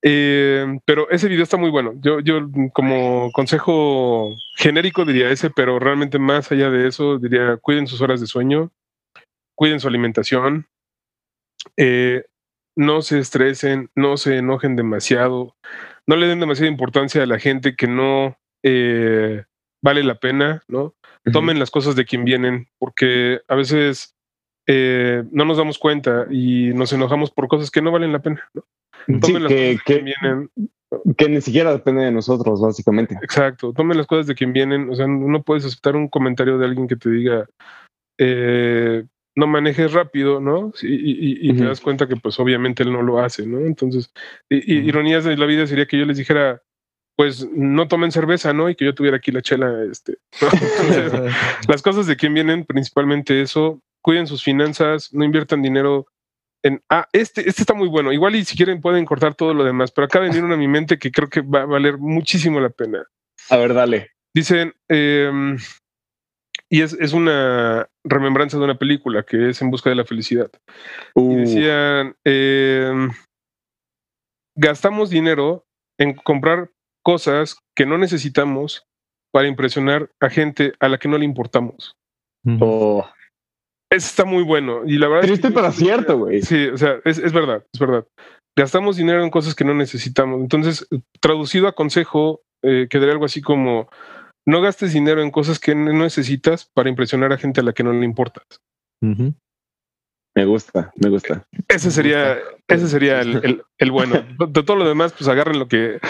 Eh, 0.00 0.78
pero 0.84 1.10
ese 1.10 1.26
video 1.28 1.42
está 1.42 1.56
muy 1.56 1.70
bueno. 1.70 1.92
Yo, 1.96 2.20
yo 2.20 2.38
como 2.72 3.32
consejo 3.32 4.34
genérico 4.56 5.04
diría 5.04 5.28
ese, 5.30 5.50
pero 5.50 5.80
realmente 5.80 6.20
más 6.20 6.52
allá 6.52 6.70
de 6.70 6.86
eso 6.86 7.18
diría 7.18 7.56
cuiden 7.56 7.88
sus 7.88 8.00
horas 8.00 8.20
de 8.20 8.26
sueño, 8.28 8.70
cuiden 9.56 9.80
su 9.80 9.88
alimentación, 9.88 10.66
eh, 11.76 12.24
no 12.76 13.02
se 13.02 13.18
estresen, 13.18 13.90
no 13.94 14.16
se 14.16 14.38
enojen 14.38 14.76
demasiado, 14.76 15.56
no 16.06 16.16
le 16.16 16.26
den 16.26 16.40
demasiada 16.40 16.70
importancia 16.70 17.22
a 17.22 17.26
la 17.26 17.38
gente 17.38 17.76
que 17.76 17.86
no 17.86 18.36
eh, 18.62 19.44
vale 19.82 20.02
la 20.02 20.16
pena, 20.16 20.62
¿no? 20.68 20.94
Tomen 21.32 21.58
las 21.58 21.70
cosas 21.70 21.96
de 21.96 22.04
quien 22.04 22.24
vienen, 22.24 22.68
porque 22.78 23.40
a 23.48 23.54
veces 23.54 24.14
eh, 24.66 25.24
no 25.30 25.44
nos 25.44 25.56
damos 25.56 25.78
cuenta 25.78 26.26
y 26.30 26.72
nos 26.74 26.92
enojamos 26.92 27.30
por 27.30 27.48
cosas 27.48 27.70
que 27.70 27.80
no 27.80 27.92
valen 27.92 28.12
la 28.12 28.20
pena, 28.20 28.42
¿no? 28.52 28.64
Sí, 29.06 29.20
Tomen 29.20 29.42
las 29.44 29.52
que, 29.52 29.56
cosas 29.56 29.76
de 29.76 29.80
quien 29.84 30.04
vienen, 30.04 30.50
que 31.16 31.28
ni 31.28 31.40
siquiera 31.40 31.72
depende 31.72 32.02
de 32.04 32.12
nosotros, 32.12 32.60
básicamente. 32.60 33.18
Exacto, 33.22 33.72
tomen 33.72 33.96
las 33.96 34.06
cosas 34.06 34.26
de 34.26 34.34
quien 34.34 34.52
vienen. 34.52 34.90
O 34.90 34.94
sea, 34.94 35.06
no 35.06 35.42
puedes 35.42 35.64
aceptar 35.64 35.96
un 35.96 36.08
comentario 36.08 36.58
de 36.58 36.66
alguien 36.66 36.88
que 36.88 36.96
te 36.96 37.10
diga, 37.10 37.46
eh, 38.18 39.04
no 39.36 39.46
manejes 39.46 39.92
rápido, 39.92 40.40
¿no? 40.40 40.72
Y, 40.82 41.52
te 41.54 41.64
das 41.64 41.80
cuenta 41.80 42.06
que 42.06 42.16
pues 42.16 42.38
obviamente 42.38 42.82
él 42.82 42.92
no 42.92 43.02
lo 43.02 43.20
hace, 43.20 43.46
¿no? 43.46 43.60
Entonces, 43.60 44.12
y- 44.48 44.74
ironías 44.74 45.24
de 45.24 45.36
la 45.36 45.46
vida 45.46 45.66
sería 45.66 45.86
que 45.86 45.98
yo 45.98 46.04
les 46.04 46.16
dijera, 46.16 46.62
pues 47.16 47.48
no 47.50 47.88
tomen 47.88 48.12
cerveza, 48.12 48.52
¿no? 48.52 48.68
Y 48.68 48.74
que 48.74 48.84
yo 48.84 48.94
tuviera 48.94 49.16
aquí 49.16 49.30
la 49.30 49.42
chela, 49.42 49.84
este. 49.90 50.18
¿no? 50.40 50.48
Entonces, 50.52 51.12
las 51.68 51.82
cosas 51.82 52.06
de 52.06 52.16
quien 52.16 52.34
vienen, 52.34 52.64
principalmente 52.64 53.40
eso, 53.40 53.82
cuiden 54.00 54.26
sus 54.26 54.42
finanzas, 54.42 55.12
no 55.12 55.24
inviertan 55.24 55.62
dinero 55.62 56.06
en, 56.64 56.82
ah, 56.88 57.06
este, 57.12 57.46
este 57.46 57.62
está 57.62 57.74
muy 57.74 57.88
bueno, 57.88 58.10
igual 58.10 58.34
y 58.36 58.44
si 58.44 58.56
quieren 58.56 58.80
pueden 58.80 59.04
cortar 59.04 59.34
todo 59.34 59.52
lo 59.52 59.64
demás, 59.64 59.92
pero 59.92 60.08
venir 60.20 60.42
una 60.42 60.54
a 60.54 60.58
mi 60.58 60.66
mente 60.66 60.98
que 60.98 61.12
creo 61.12 61.28
que 61.28 61.42
va 61.42 61.62
a 61.62 61.66
valer 61.66 61.98
muchísimo 61.98 62.58
la 62.58 62.70
pena. 62.70 63.04
A 63.50 63.58
ver, 63.58 63.74
dale. 63.74 64.12
Dicen, 64.34 64.74
em, 64.88 65.58
y 66.74 66.82
es, 66.82 66.92
es 66.94 67.12
una 67.12 67.88
remembranza 68.04 68.58
de 68.58 68.64
una 68.64 68.74
película 68.76 69.22
que 69.22 69.50
es 69.50 69.62
En 69.62 69.70
Busca 69.70 69.90
de 69.90 69.96
la 69.96 70.04
Felicidad. 70.04 70.50
Y 71.14 71.34
decían, 71.36 72.16
em, 72.24 73.10
gastamos 74.56 75.08
dinero 75.10 75.64
en 76.00 76.14
comprar 76.14 76.70
cosas 77.04 77.58
que 77.76 77.86
no 77.86 77.96
necesitamos 77.96 78.86
para 79.32 79.46
impresionar 79.46 80.10
a 80.20 80.28
gente 80.30 80.72
a 80.80 80.88
la 80.88 80.98
que 80.98 81.08
no 81.08 81.16
le 81.16 81.24
importamos. 81.24 81.94
Oh, 82.60 83.06
Eso 83.90 84.06
está 84.08 84.24
muy 84.24 84.42
bueno. 84.42 84.82
Y 84.84 84.98
la 84.98 85.06
verdad 85.06 85.30
es 85.30 85.40
que- 85.40 85.50
pero 85.50 85.70
cierto, 85.70 86.18
güey. 86.18 86.42
Sí, 86.42 86.66
o 86.66 86.76
sea, 86.76 86.96
es, 87.04 87.18
es 87.18 87.32
verdad, 87.32 87.64
es 87.72 87.78
verdad. 87.78 88.04
Gastamos 88.58 88.96
dinero 88.96 89.22
en 89.22 89.30
cosas 89.30 89.54
que 89.54 89.64
no 89.64 89.74
necesitamos. 89.74 90.40
Entonces, 90.40 90.88
traducido 91.20 91.68
a 91.68 91.72
consejo, 91.76 92.42
eh, 92.64 92.88
quedaría 92.90 93.12
algo 93.12 93.26
así 93.26 93.40
como, 93.42 93.88
no 94.46 94.60
gastes 94.60 94.92
dinero 94.92 95.22
en 95.22 95.30
cosas 95.30 95.58
que 95.58 95.74
no 95.74 95.92
necesitas 95.92 96.66
para 96.74 96.88
impresionar 96.90 97.32
a 97.32 97.38
gente 97.38 97.60
a 97.60 97.64
la 97.64 97.72
que 97.72 97.82
no 97.84 97.92
le 97.92 98.04
importas. 98.04 98.46
Me 100.36 100.44
gusta, 100.46 100.92
me 100.96 101.10
gusta. 101.10 101.46
Ese 101.68 101.90
sería, 101.92 102.38
ese 102.66 102.88
sería 102.88 103.20
el, 103.20 103.36
el- 103.44 103.62
el 103.78 103.90
bueno. 103.92 104.24
De 104.48 104.62
todo 104.64 104.76
lo 104.76 104.88
demás, 104.88 105.12
pues 105.16 105.28
agarren 105.28 105.58
lo 105.60 105.68
que 105.68 106.00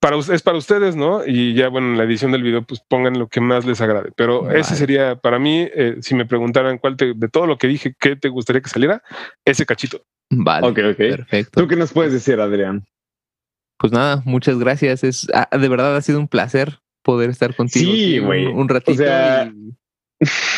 para, 0.00 0.16
us- 0.16 0.30
es 0.30 0.42
para 0.42 0.58
ustedes, 0.58 0.96
¿no? 0.96 1.24
Y 1.24 1.54
ya, 1.54 1.68
bueno, 1.68 1.88
en 1.92 1.98
la 1.98 2.04
edición 2.04 2.32
del 2.32 2.42
video, 2.42 2.62
pues 2.62 2.80
pongan 2.88 3.18
lo 3.18 3.28
que 3.28 3.40
más 3.40 3.64
les 3.66 3.80
agrade. 3.80 4.10
Pero 4.16 4.42
Vale. 4.42 4.58
ese 4.60 4.74
sería, 4.74 5.16
para 5.16 5.38
mí, 5.38 5.68
eh, 5.72 5.98
si 6.00 6.14
me 6.16 6.26
preguntaran 6.26 6.78
cuál 6.78 6.96
te- 6.96 7.14
de 7.14 7.28
todo 7.28 7.46
lo 7.46 7.56
que 7.56 7.68
dije, 7.68 7.94
¿qué 8.00 8.16
te 8.16 8.28
gustaría 8.28 8.62
que 8.62 8.68
saliera? 8.68 9.02
Ese 9.44 9.64
cachito. 9.64 10.02
Vale. 10.30 10.66
Ok, 10.66 10.78
ok. 10.90 10.96
Perfecto. 10.96 11.60
¿Tú 11.62 11.68
qué 11.68 11.76
nos 11.76 11.92
puedes 11.92 12.12
decir, 12.12 12.40
Adrián? 12.40 12.84
Pues 13.78 13.92
nada, 13.92 14.22
muchas 14.24 14.58
gracias. 14.58 15.04
Es 15.04 15.28
ah, 15.32 15.48
de 15.56 15.68
verdad 15.68 15.94
ha 15.96 16.00
sido 16.02 16.18
un 16.18 16.26
placer 16.26 16.80
poder 17.02 17.30
estar 17.30 17.54
contigo 17.56 17.90
Sí, 17.92 18.18
un- 18.20 18.68
ratito 18.68 18.92
O 18.92 18.94
sea, 18.96 19.50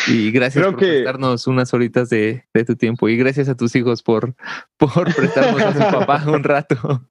y, 0.07 0.11
y 0.11 0.31
gracias 0.31 0.63
creo 0.63 0.71
por 0.71 0.79
que- 0.79 0.87
prestarnos 0.87 1.47
unas 1.47 1.73
horitas 1.73 2.09
de, 2.09 2.45
de 2.53 2.65
tu 2.65 2.75
tiempo 2.75 3.07
y 3.09 3.17
gracias 3.17 3.47
a 3.49 3.55
tus 3.55 3.75
hijos 3.75 4.01
por, 4.03 4.35
por 4.77 5.13
prestarnos 5.15 5.61
a 5.61 5.73
su 5.73 5.79
papá 5.97 6.23
un 6.27 6.43
rato. 6.43 7.05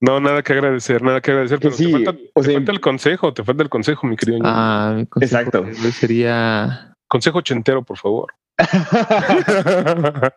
No, 0.00 0.18
nada 0.20 0.42
que 0.42 0.52
agradecer, 0.52 1.02
nada 1.02 1.20
que 1.20 1.30
agradecer, 1.30 1.58
pero 1.60 1.72
sí, 1.74 1.86
te, 1.86 1.92
falta, 1.92 2.10
o 2.34 2.40
te 2.40 2.46
sea, 2.46 2.54
falta 2.54 2.72
el 2.72 2.80
consejo, 2.80 3.32
te 3.32 3.44
falta 3.44 3.62
el 3.62 3.68
consejo, 3.68 4.06
mi 4.08 4.16
querido. 4.16 4.40
Ah, 4.42 4.92
mi 4.96 5.06
consejo 5.06 5.38
Exacto. 5.38 5.64
Sería, 5.92 6.90
Consejo 7.06 7.38
ochentero, 7.38 7.84
por 7.84 7.96
favor. 7.98 8.32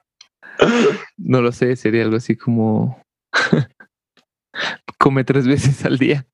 no 1.18 1.42
lo 1.42 1.52
sé, 1.52 1.76
sería 1.76 2.04
algo 2.04 2.18
así 2.18 2.36
como 2.36 3.02
come 5.00 5.24
tres 5.24 5.48
veces 5.48 5.86
al 5.86 5.98
día. 5.98 6.26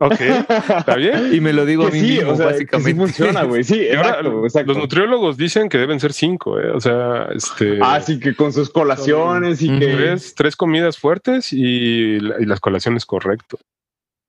Ok, 0.00 0.20
¿está 0.20 0.96
bien? 0.96 1.30
Y 1.34 1.40
me 1.40 1.52
lo 1.52 1.64
digo 1.66 1.86
a 1.86 1.90
Que 1.90 2.00
mí 2.00 2.00
sí, 2.08 2.12
mismo, 2.16 2.32
o 2.32 2.36
sea, 2.36 2.48
que 2.48 2.54
sí 2.58 2.64
básicamente. 2.64 3.00
funciona, 3.00 3.42
güey. 3.44 3.64
Sí, 3.64 3.88
ahora, 3.96 4.20
exacto. 4.44 4.72
Los 4.72 4.78
nutriólogos 4.78 5.36
dicen 5.36 5.68
que 5.68 5.78
deben 5.78 6.00
ser 6.00 6.12
cinco, 6.12 6.58
¿eh? 6.60 6.70
O 6.70 6.80
sea, 6.80 7.28
este. 7.34 7.78
Ah, 7.82 8.00
sí, 8.00 8.18
que 8.20 8.34
con 8.34 8.52
sus 8.52 8.70
colaciones 8.70 9.62
y 9.62 9.68
que... 9.78 9.86
Tres, 9.86 10.34
tres 10.34 10.56
comidas 10.56 10.98
fuertes 10.98 11.52
y, 11.52 12.20
la- 12.20 12.36
y 12.40 12.44
las 12.44 12.60
colaciones 12.60 13.04
correcto. 13.06 13.58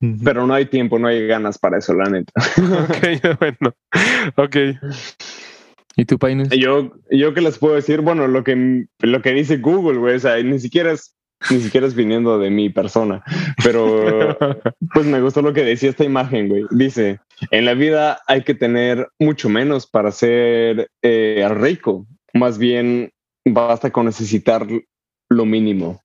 Ujú. 0.01 0.23
Pero 0.23 0.47
no 0.47 0.53
hay 0.53 0.65
tiempo, 0.67 0.97
no 0.97 1.07
hay 1.09 1.27
ganas 1.27 1.57
para 1.57 1.77
eso, 1.77 1.93
la 1.93 2.05
neta. 2.09 2.31
ok, 2.57 3.37
bueno. 3.39 3.73
Ok. 4.37 4.55
¿Y 5.95 6.05
tú, 6.05 6.17
Painus? 6.17 6.49
Yo, 6.49 6.93
yo 7.11 7.33
qué 7.33 7.41
les 7.41 7.57
puedo 7.57 7.75
decir, 7.75 7.99
bueno, 8.01 8.27
lo 8.27 8.43
que, 8.43 8.85
lo 8.99 9.21
que 9.21 9.31
dice 9.33 9.57
Google, 9.57 9.97
güey, 9.99 10.15
o 10.15 10.19
sea, 10.19 10.41
ni 10.41 10.57
siquiera 10.59 10.93
es, 10.93 11.15
ni 11.49 11.59
siquiera 11.59 11.87
es 11.87 11.95
viniendo 11.95 12.37
de 12.37 12.49
mi 12.49 12.69
persona, 12.69 13.23
pero 13.63 14.37
pues 14.93 15.05
me 15.05 15.21
gustó 15.21 15.41
lo 15.41 15.53
que 15.53 15.63
decía 15.63 15.89
esta 15.89 16.03
imagen, 16.03 16.49
güey. 16.49 16.65
Dice, 16.71 17.19
en 17.51 17.65
la 17.65 17.73
vida 17.73 18.21
hay 18.27 18.43
que 18.43 18.55
tener 18.55 19.07
mucho 19.19 19.49
menos 19.49 19.87
para 19.87 20.11
ser 20.11 20.89
eh, 21.01 21.47
rico, 21.51 22.05
más 22.33 22.57
bien 22.57 23.11
basta 23.45 23.91
con 23.91 24.05
necesitar 24.05 24.67
lo 25.29 25.45
mínimo. 25.45 26.01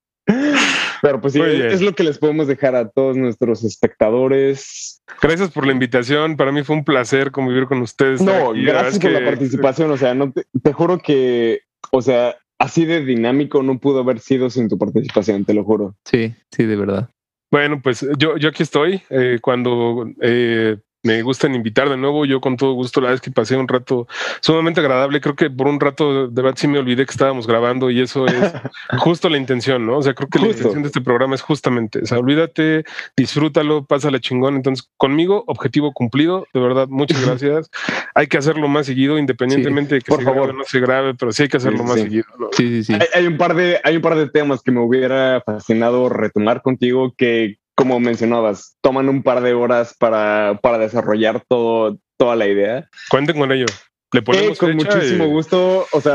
Pero 1.03 1.21
pues 1.21 1.35
sí, 1.35 1.41
es 1.43 1.83
lo 1.83 1.95
que 1.95 2.03
les 2.03 2.17
podemos 2.17 2.47
dejar 2.47 2.75
a 2.75 2.89
todos 2.89 3.15
nuestros 3.15 3.63
espectadores. 3.63 5.03
Gracias 5.21 5.51
por 5.51 5.67
la 5.67 5.73
invitación. 5.73 6.39
Para 6.39 6.51
mí 6.51 6.63
fue 6.63 6.77
un 6.77 6.85
placer 6.85 7.31
convivir 7.31 7.67
con 7.67 7.83
ustedes. 7.83 8.23
No, 8.23 8.53
aquí. 8.53 8.65
Gracias 8.65 8.99
por 8.99 9.11
la 9.11 9.23
participación. 9.23 9.91
O 9.91 9.99
sea, 9.99 10.15
no 10.15 10.33
te, 10.33 10.47
te 10.63 10.73
juro 10.73 10.99
que, 10.99 11.61
o 11.91 12.01
sea, 12.01 12.35
así 12.59 12.85
de 12.85 13.05
dinámico 13.05 13.63
no 13.63 13.79
pudo 13.79 14.01
haber 14.01 14.21
sido 14.21 14.51
sin 14.51 14.69
tu 14.69 14.79
participación, 14.79 15.45
te 15.45 15.55
lo 15.55 15.65
juro. 15.65 15.97
Sí, 16.05 16.35
sí, 16.51 16.65
de 16.65 16.77
verdad. 16.77 17.11
Bueno, 17.51 17.81
pues 17.83 18.07
yo, 18.19 18.37
yo 18.37 18.49
aquí 18.49 18.63
estoy. 18.63 19.03
Eh, 19.11 19.39
cuando 19.41 20.07
eh, 20.21 20.79
me 21.05 21.23
gustan 21.23 21.55
invitar 21.55 21.89
de 21.89 21.97
nuevo, 21.97 22.25
yo 22.25 22.41
con 22.41 22.57
todo 22.57 22.73
gusto, 22.73 23.01
la 23.01 23.11
vez 23.11 23.21
que 23.21 23.31
pasé 23.31 23.57
un 23.57 23.69
rato 23.69 24.09
sumamente 24.41 24.81
agradable. 24.81 25.21
Creo 25.21 25.37
que 25.37 25.51
por 25.51 25.69
un 25.69 25.79
rato 25.79 26.29
de 26.29 26.43
verdad 26.43 26.57
sí 26.59 26.67
me 26.67 26.79
olvidé 26.79 27.05
que 27.05 27.13
estábamos 27.13 27.47
grabando 27.47 27.91
y 27.91 28.01
eso 28.01 28.27
es 28.27 28.35
justo 28.99 29.29
la 29.29 29.37
intención, 29.37 29.87
¿no? 29.87 29.99
O 29.99 30.03
sea, 30.03 30.15
creo 30.15 30.29
que 30.29 30.39
la 30.41 30.47
intención 30.49 30.83
de 30.83 30.89
este 30.89 31.01
programa 31.03 31.35
es 31.35 31.43
justamente, 31.43 32.01
o 32.03 32.07
sea, 32.07 32.19
olvídate, 32.19 32.85
disfrútalo, 33.17 33.85
pásala 33.85 34.19
chingón. 34.19 34.57
Entonces, 34.57 34.89
conmigo, 34.97 35.45
objetivo 35.47 35.93
cumplido. 35.93 36.47
De 36.55 36.61
verdad, 36.61 36.89
muchas 36.89 37.21
gracias. 37.27 37.71
hay 38.15 38.27
que 38.27 38.39
hacerlo 38.39 38.67
más 38.69 38.87
seguido, 38.87 39.19
independientemente 39.19 39.97
de 39.97 40.01
que 40.01 40.09
por 40.09 40.21
se 40.21 40.25
favor. 40.25 40.43
grabe 40.45 40.55
o 40.55 40.59
no 40.59 40.65
se 40.65 40.81
grabe, 40.81 41.15
pero 41.15 41.33
sí 41.33 41.43
hay 41.43 41.49
que 41.49 41.59
hacerlo 41.59 41.79
Sí, 41.79 41.85
más 41.85 41.95
sí. 41.97 42.03
seguido. 42.03 42.25
¿no? 42.39 42.49
Sí, 42.53 42.69
sí, 42.69 42.85
sí. 42.85 42.95
Hay, 42.95 43.07
hay 43.15 43.27
un 43.27 43.37
par 43.37 43.55
de, 43.55 43.79
hay 43.85 43.97
un 43.97 44.03
par 44.03 44.17
de 44.17 44.29
temas 44.29 44.63
que 44.63 44.73
me 44.73 44.81
hubiera 44.81 45.43
fascinado 45.45 46.09
retomar 46.09 46.63
contigo 46.63 47.13
que, 47.17 47.59
como 47.77 47.99
mencionabas, 48.01 48.77
toman 48.81 49.09
un 49.09 49.23
par 49.23 49.41
de 49.43 49.55
horas 49.55 49.95
para, 49.99 50.59
para 50.63 50.79
desarrollar 50.79 51.43
todo, 51.49 51.99
toda 52.17 52.37
la 52.37 52.47
idea. 52.47 52.89
Cuenten 53.11 53.39
con 53.39 53.51
ello. 53.53 53.67
Le 54.13 54.21
Eh, 54.21 54.23
ponemos 54.23 54.59
con 54.59 54.77
muchísimo 54.77 55.25
y- 55.25 55.29
gusto. 55.29 55.87
O 55.93 56.01
sea, 56.01 56.15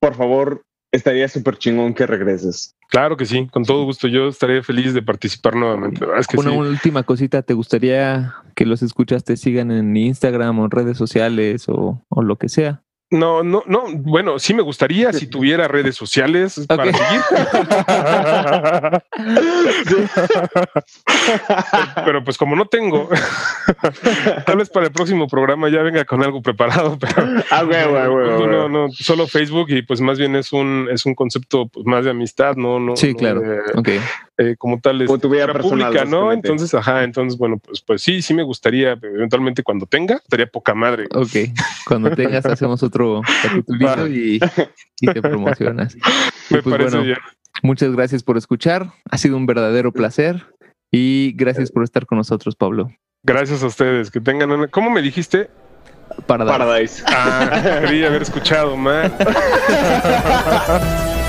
por 0.00 0.14
favor, 0.14 0.64
estaría 0.92 1.28
súper 1.28 1.56
chingón 1.58 1.94
que 1.94 2.06
regreses. 2.06 2.74
Claro 2.88 3.16
que 3.16 3.26
sí, 3.26 3.46
con 3.52 3.64
todo 3.64 3.84
gusto. 3.84 4.08
Yo 4.08 4.28
estaría 4.28 4.62
feliz 4.62 4.94
de 4.94 5.02
participar 5.02 5.54
nuevamente. 5.54 6.04
Es 6.18 6.26
que 6.26 6.38
Una 6.38 6.50
sí. 6.50 6.56
última 6.56 7.02
cosita, 7.02 7.42
¿te 7.42 7.52
gustaría 7.54 8.34
que 8.56 8.64
los 8.66 8.82
escuchas 8.82 9.22
te 9.24 9.36
sigan 9.36 9.70
en 9.70 9.96
Instagram 9.96 10.58
o 10.58 10.64
en 10.64 10.70
redes 10.70 10.96
sociales 10.96 11.68
o, 11.68 12.02
o 12.08 12.22
lo 12.22 12.36
que 12.36 12.48
sea? 12.48 12.82
No, 13.10 13.42
no, 13.42 13.62
no. 13.66 13.84
Bueno, 13.94 14.38
sí 14.38 14.52
me 14.52 14.60
gustaría 14.62 15.12
si 15.14 15.28
tuviera 15.28 15.66
redes 15.66 15.96
sociales 15.96 16.62
para 16.68 16.84
seguir. 16.84 17.20
pero 22.04 22.24
pues 22.24 22.38
como 22.38 22.56
no 22.56 22.66
tengo, 22.66 23.08
tal 24.46 24.56
vez 24.58 24.68
para 24.70 24.86
el 24.86 24.92
próximo 24.92 25.26
programa 25.26 25.68
ya 25.68 25.82
venga 25.82 26.04
con 26.04 26.22
algo 26.22 26.42
preparado, 26.42 26.98
pero 26.98 27.42
Ah, 27.50 27.62
güey, 27.62 27.86
güey, 27.88 28.06
güey, 28.08 28.26
no, 28.28 28.46
no, 28.46 28.68
no, 28.68 28.88
solo 28.92 29.26
Facebook 29.26 29.66
y 29.70 29.82
pues 29.82 30.00
más 30.00 30.18
bien 30.18 30.36
es 30.36 30.52
un 30.52 30.88
es 30.90 31.06
un 31.06 31.14
concepto 31.14 31.68
pues, 31.68 31.86
más 31.86 32.04
de 32.04 32.10
amistad, 32.10 32.56
no, 32.56 32.78
no. 32.80 32.96
Sí, 32.96 33.12
no 33.12 33.18
claro. 33.18 33.40
de- 33.40 33.58
Ok. 33.74 33.88
Eh, 34.38 34.54
como 34.56 34.80
tal 34.80 35.02
es 35.02 35.10
O 35.10 35.18
tu 35.18 35.28
vida 35.28 35.46
figura 35.46 35.60
personal, 35.60 35.88
pública, 35.88 36.04
¿no? 36.04 36.32
Entonces, 36.32 36.72
ajá, 36.72 37.02
entonces, 37.02 37.36
bueno, 37.36 37.58
pues, 37.58 37.80
pues 37.80 38.00
sí, 38.00 38.22
sí 38.22 38.34
me 38.34 38.44
gustaría, 38.44 38.92
eventualmente 38.92 39.64
cuando 39.64 39.84
tenga, 39.84 40.16
estaría 40.16 40.46
poca 40.46 40.74
madre. 40.74 41.08
Ok. 41.12 41.50
Cuando 41.86 42.12
tengas, 42.12 42.46
hacemos 42.46 42.84
otro 42.84 43.20
capitulito 43.42 44.06
y, 44.06 44.40
y 45.00 45.06
te 45.12 45.20
promocionas. 45.20 45.96
Y 46.50 46.54
Me 46.54 46.62
pues 46.62 46.72
parece 46.72 46.96
bueno, 46.96 47.04
bien. 47.04 47.18
muchas 47.62 47.92
gracias 47.92 48.22
por 48.22 48.38
escuchar. 48.38 48.90
Ha 49.10 49.18
sido 49.18 49.36
un 49.36 49.44
verdadero 49.44 49.92
placer. 49.92 50.46
Y 50.90 51.34
gracias 51.36 51.70
por 51.70 51.84
estar 51.84 52.06
con 52.06 52.16
nosotros, 52.16 52.56
Pablo. 52.56 52.90
Gracias 53.22 53.62
a 53.62 53.66
ustedes. 53.66 54.10
Que 54.10 54.18
tengan 54.18 54.50
una. 54.50 54.66
¿Cómo 54.68 54.88
me 54.88 55.02
dijiste? 55.02 55.50
Para 56.26 56.46
dar. 56.46 56.58
Paradise. 56.58 57.04
Ah, 57.06 57.80
quería 57.84 58.06
haber 58.06 58.22
escuchado 58.22 58.78
más. 58.78 59.12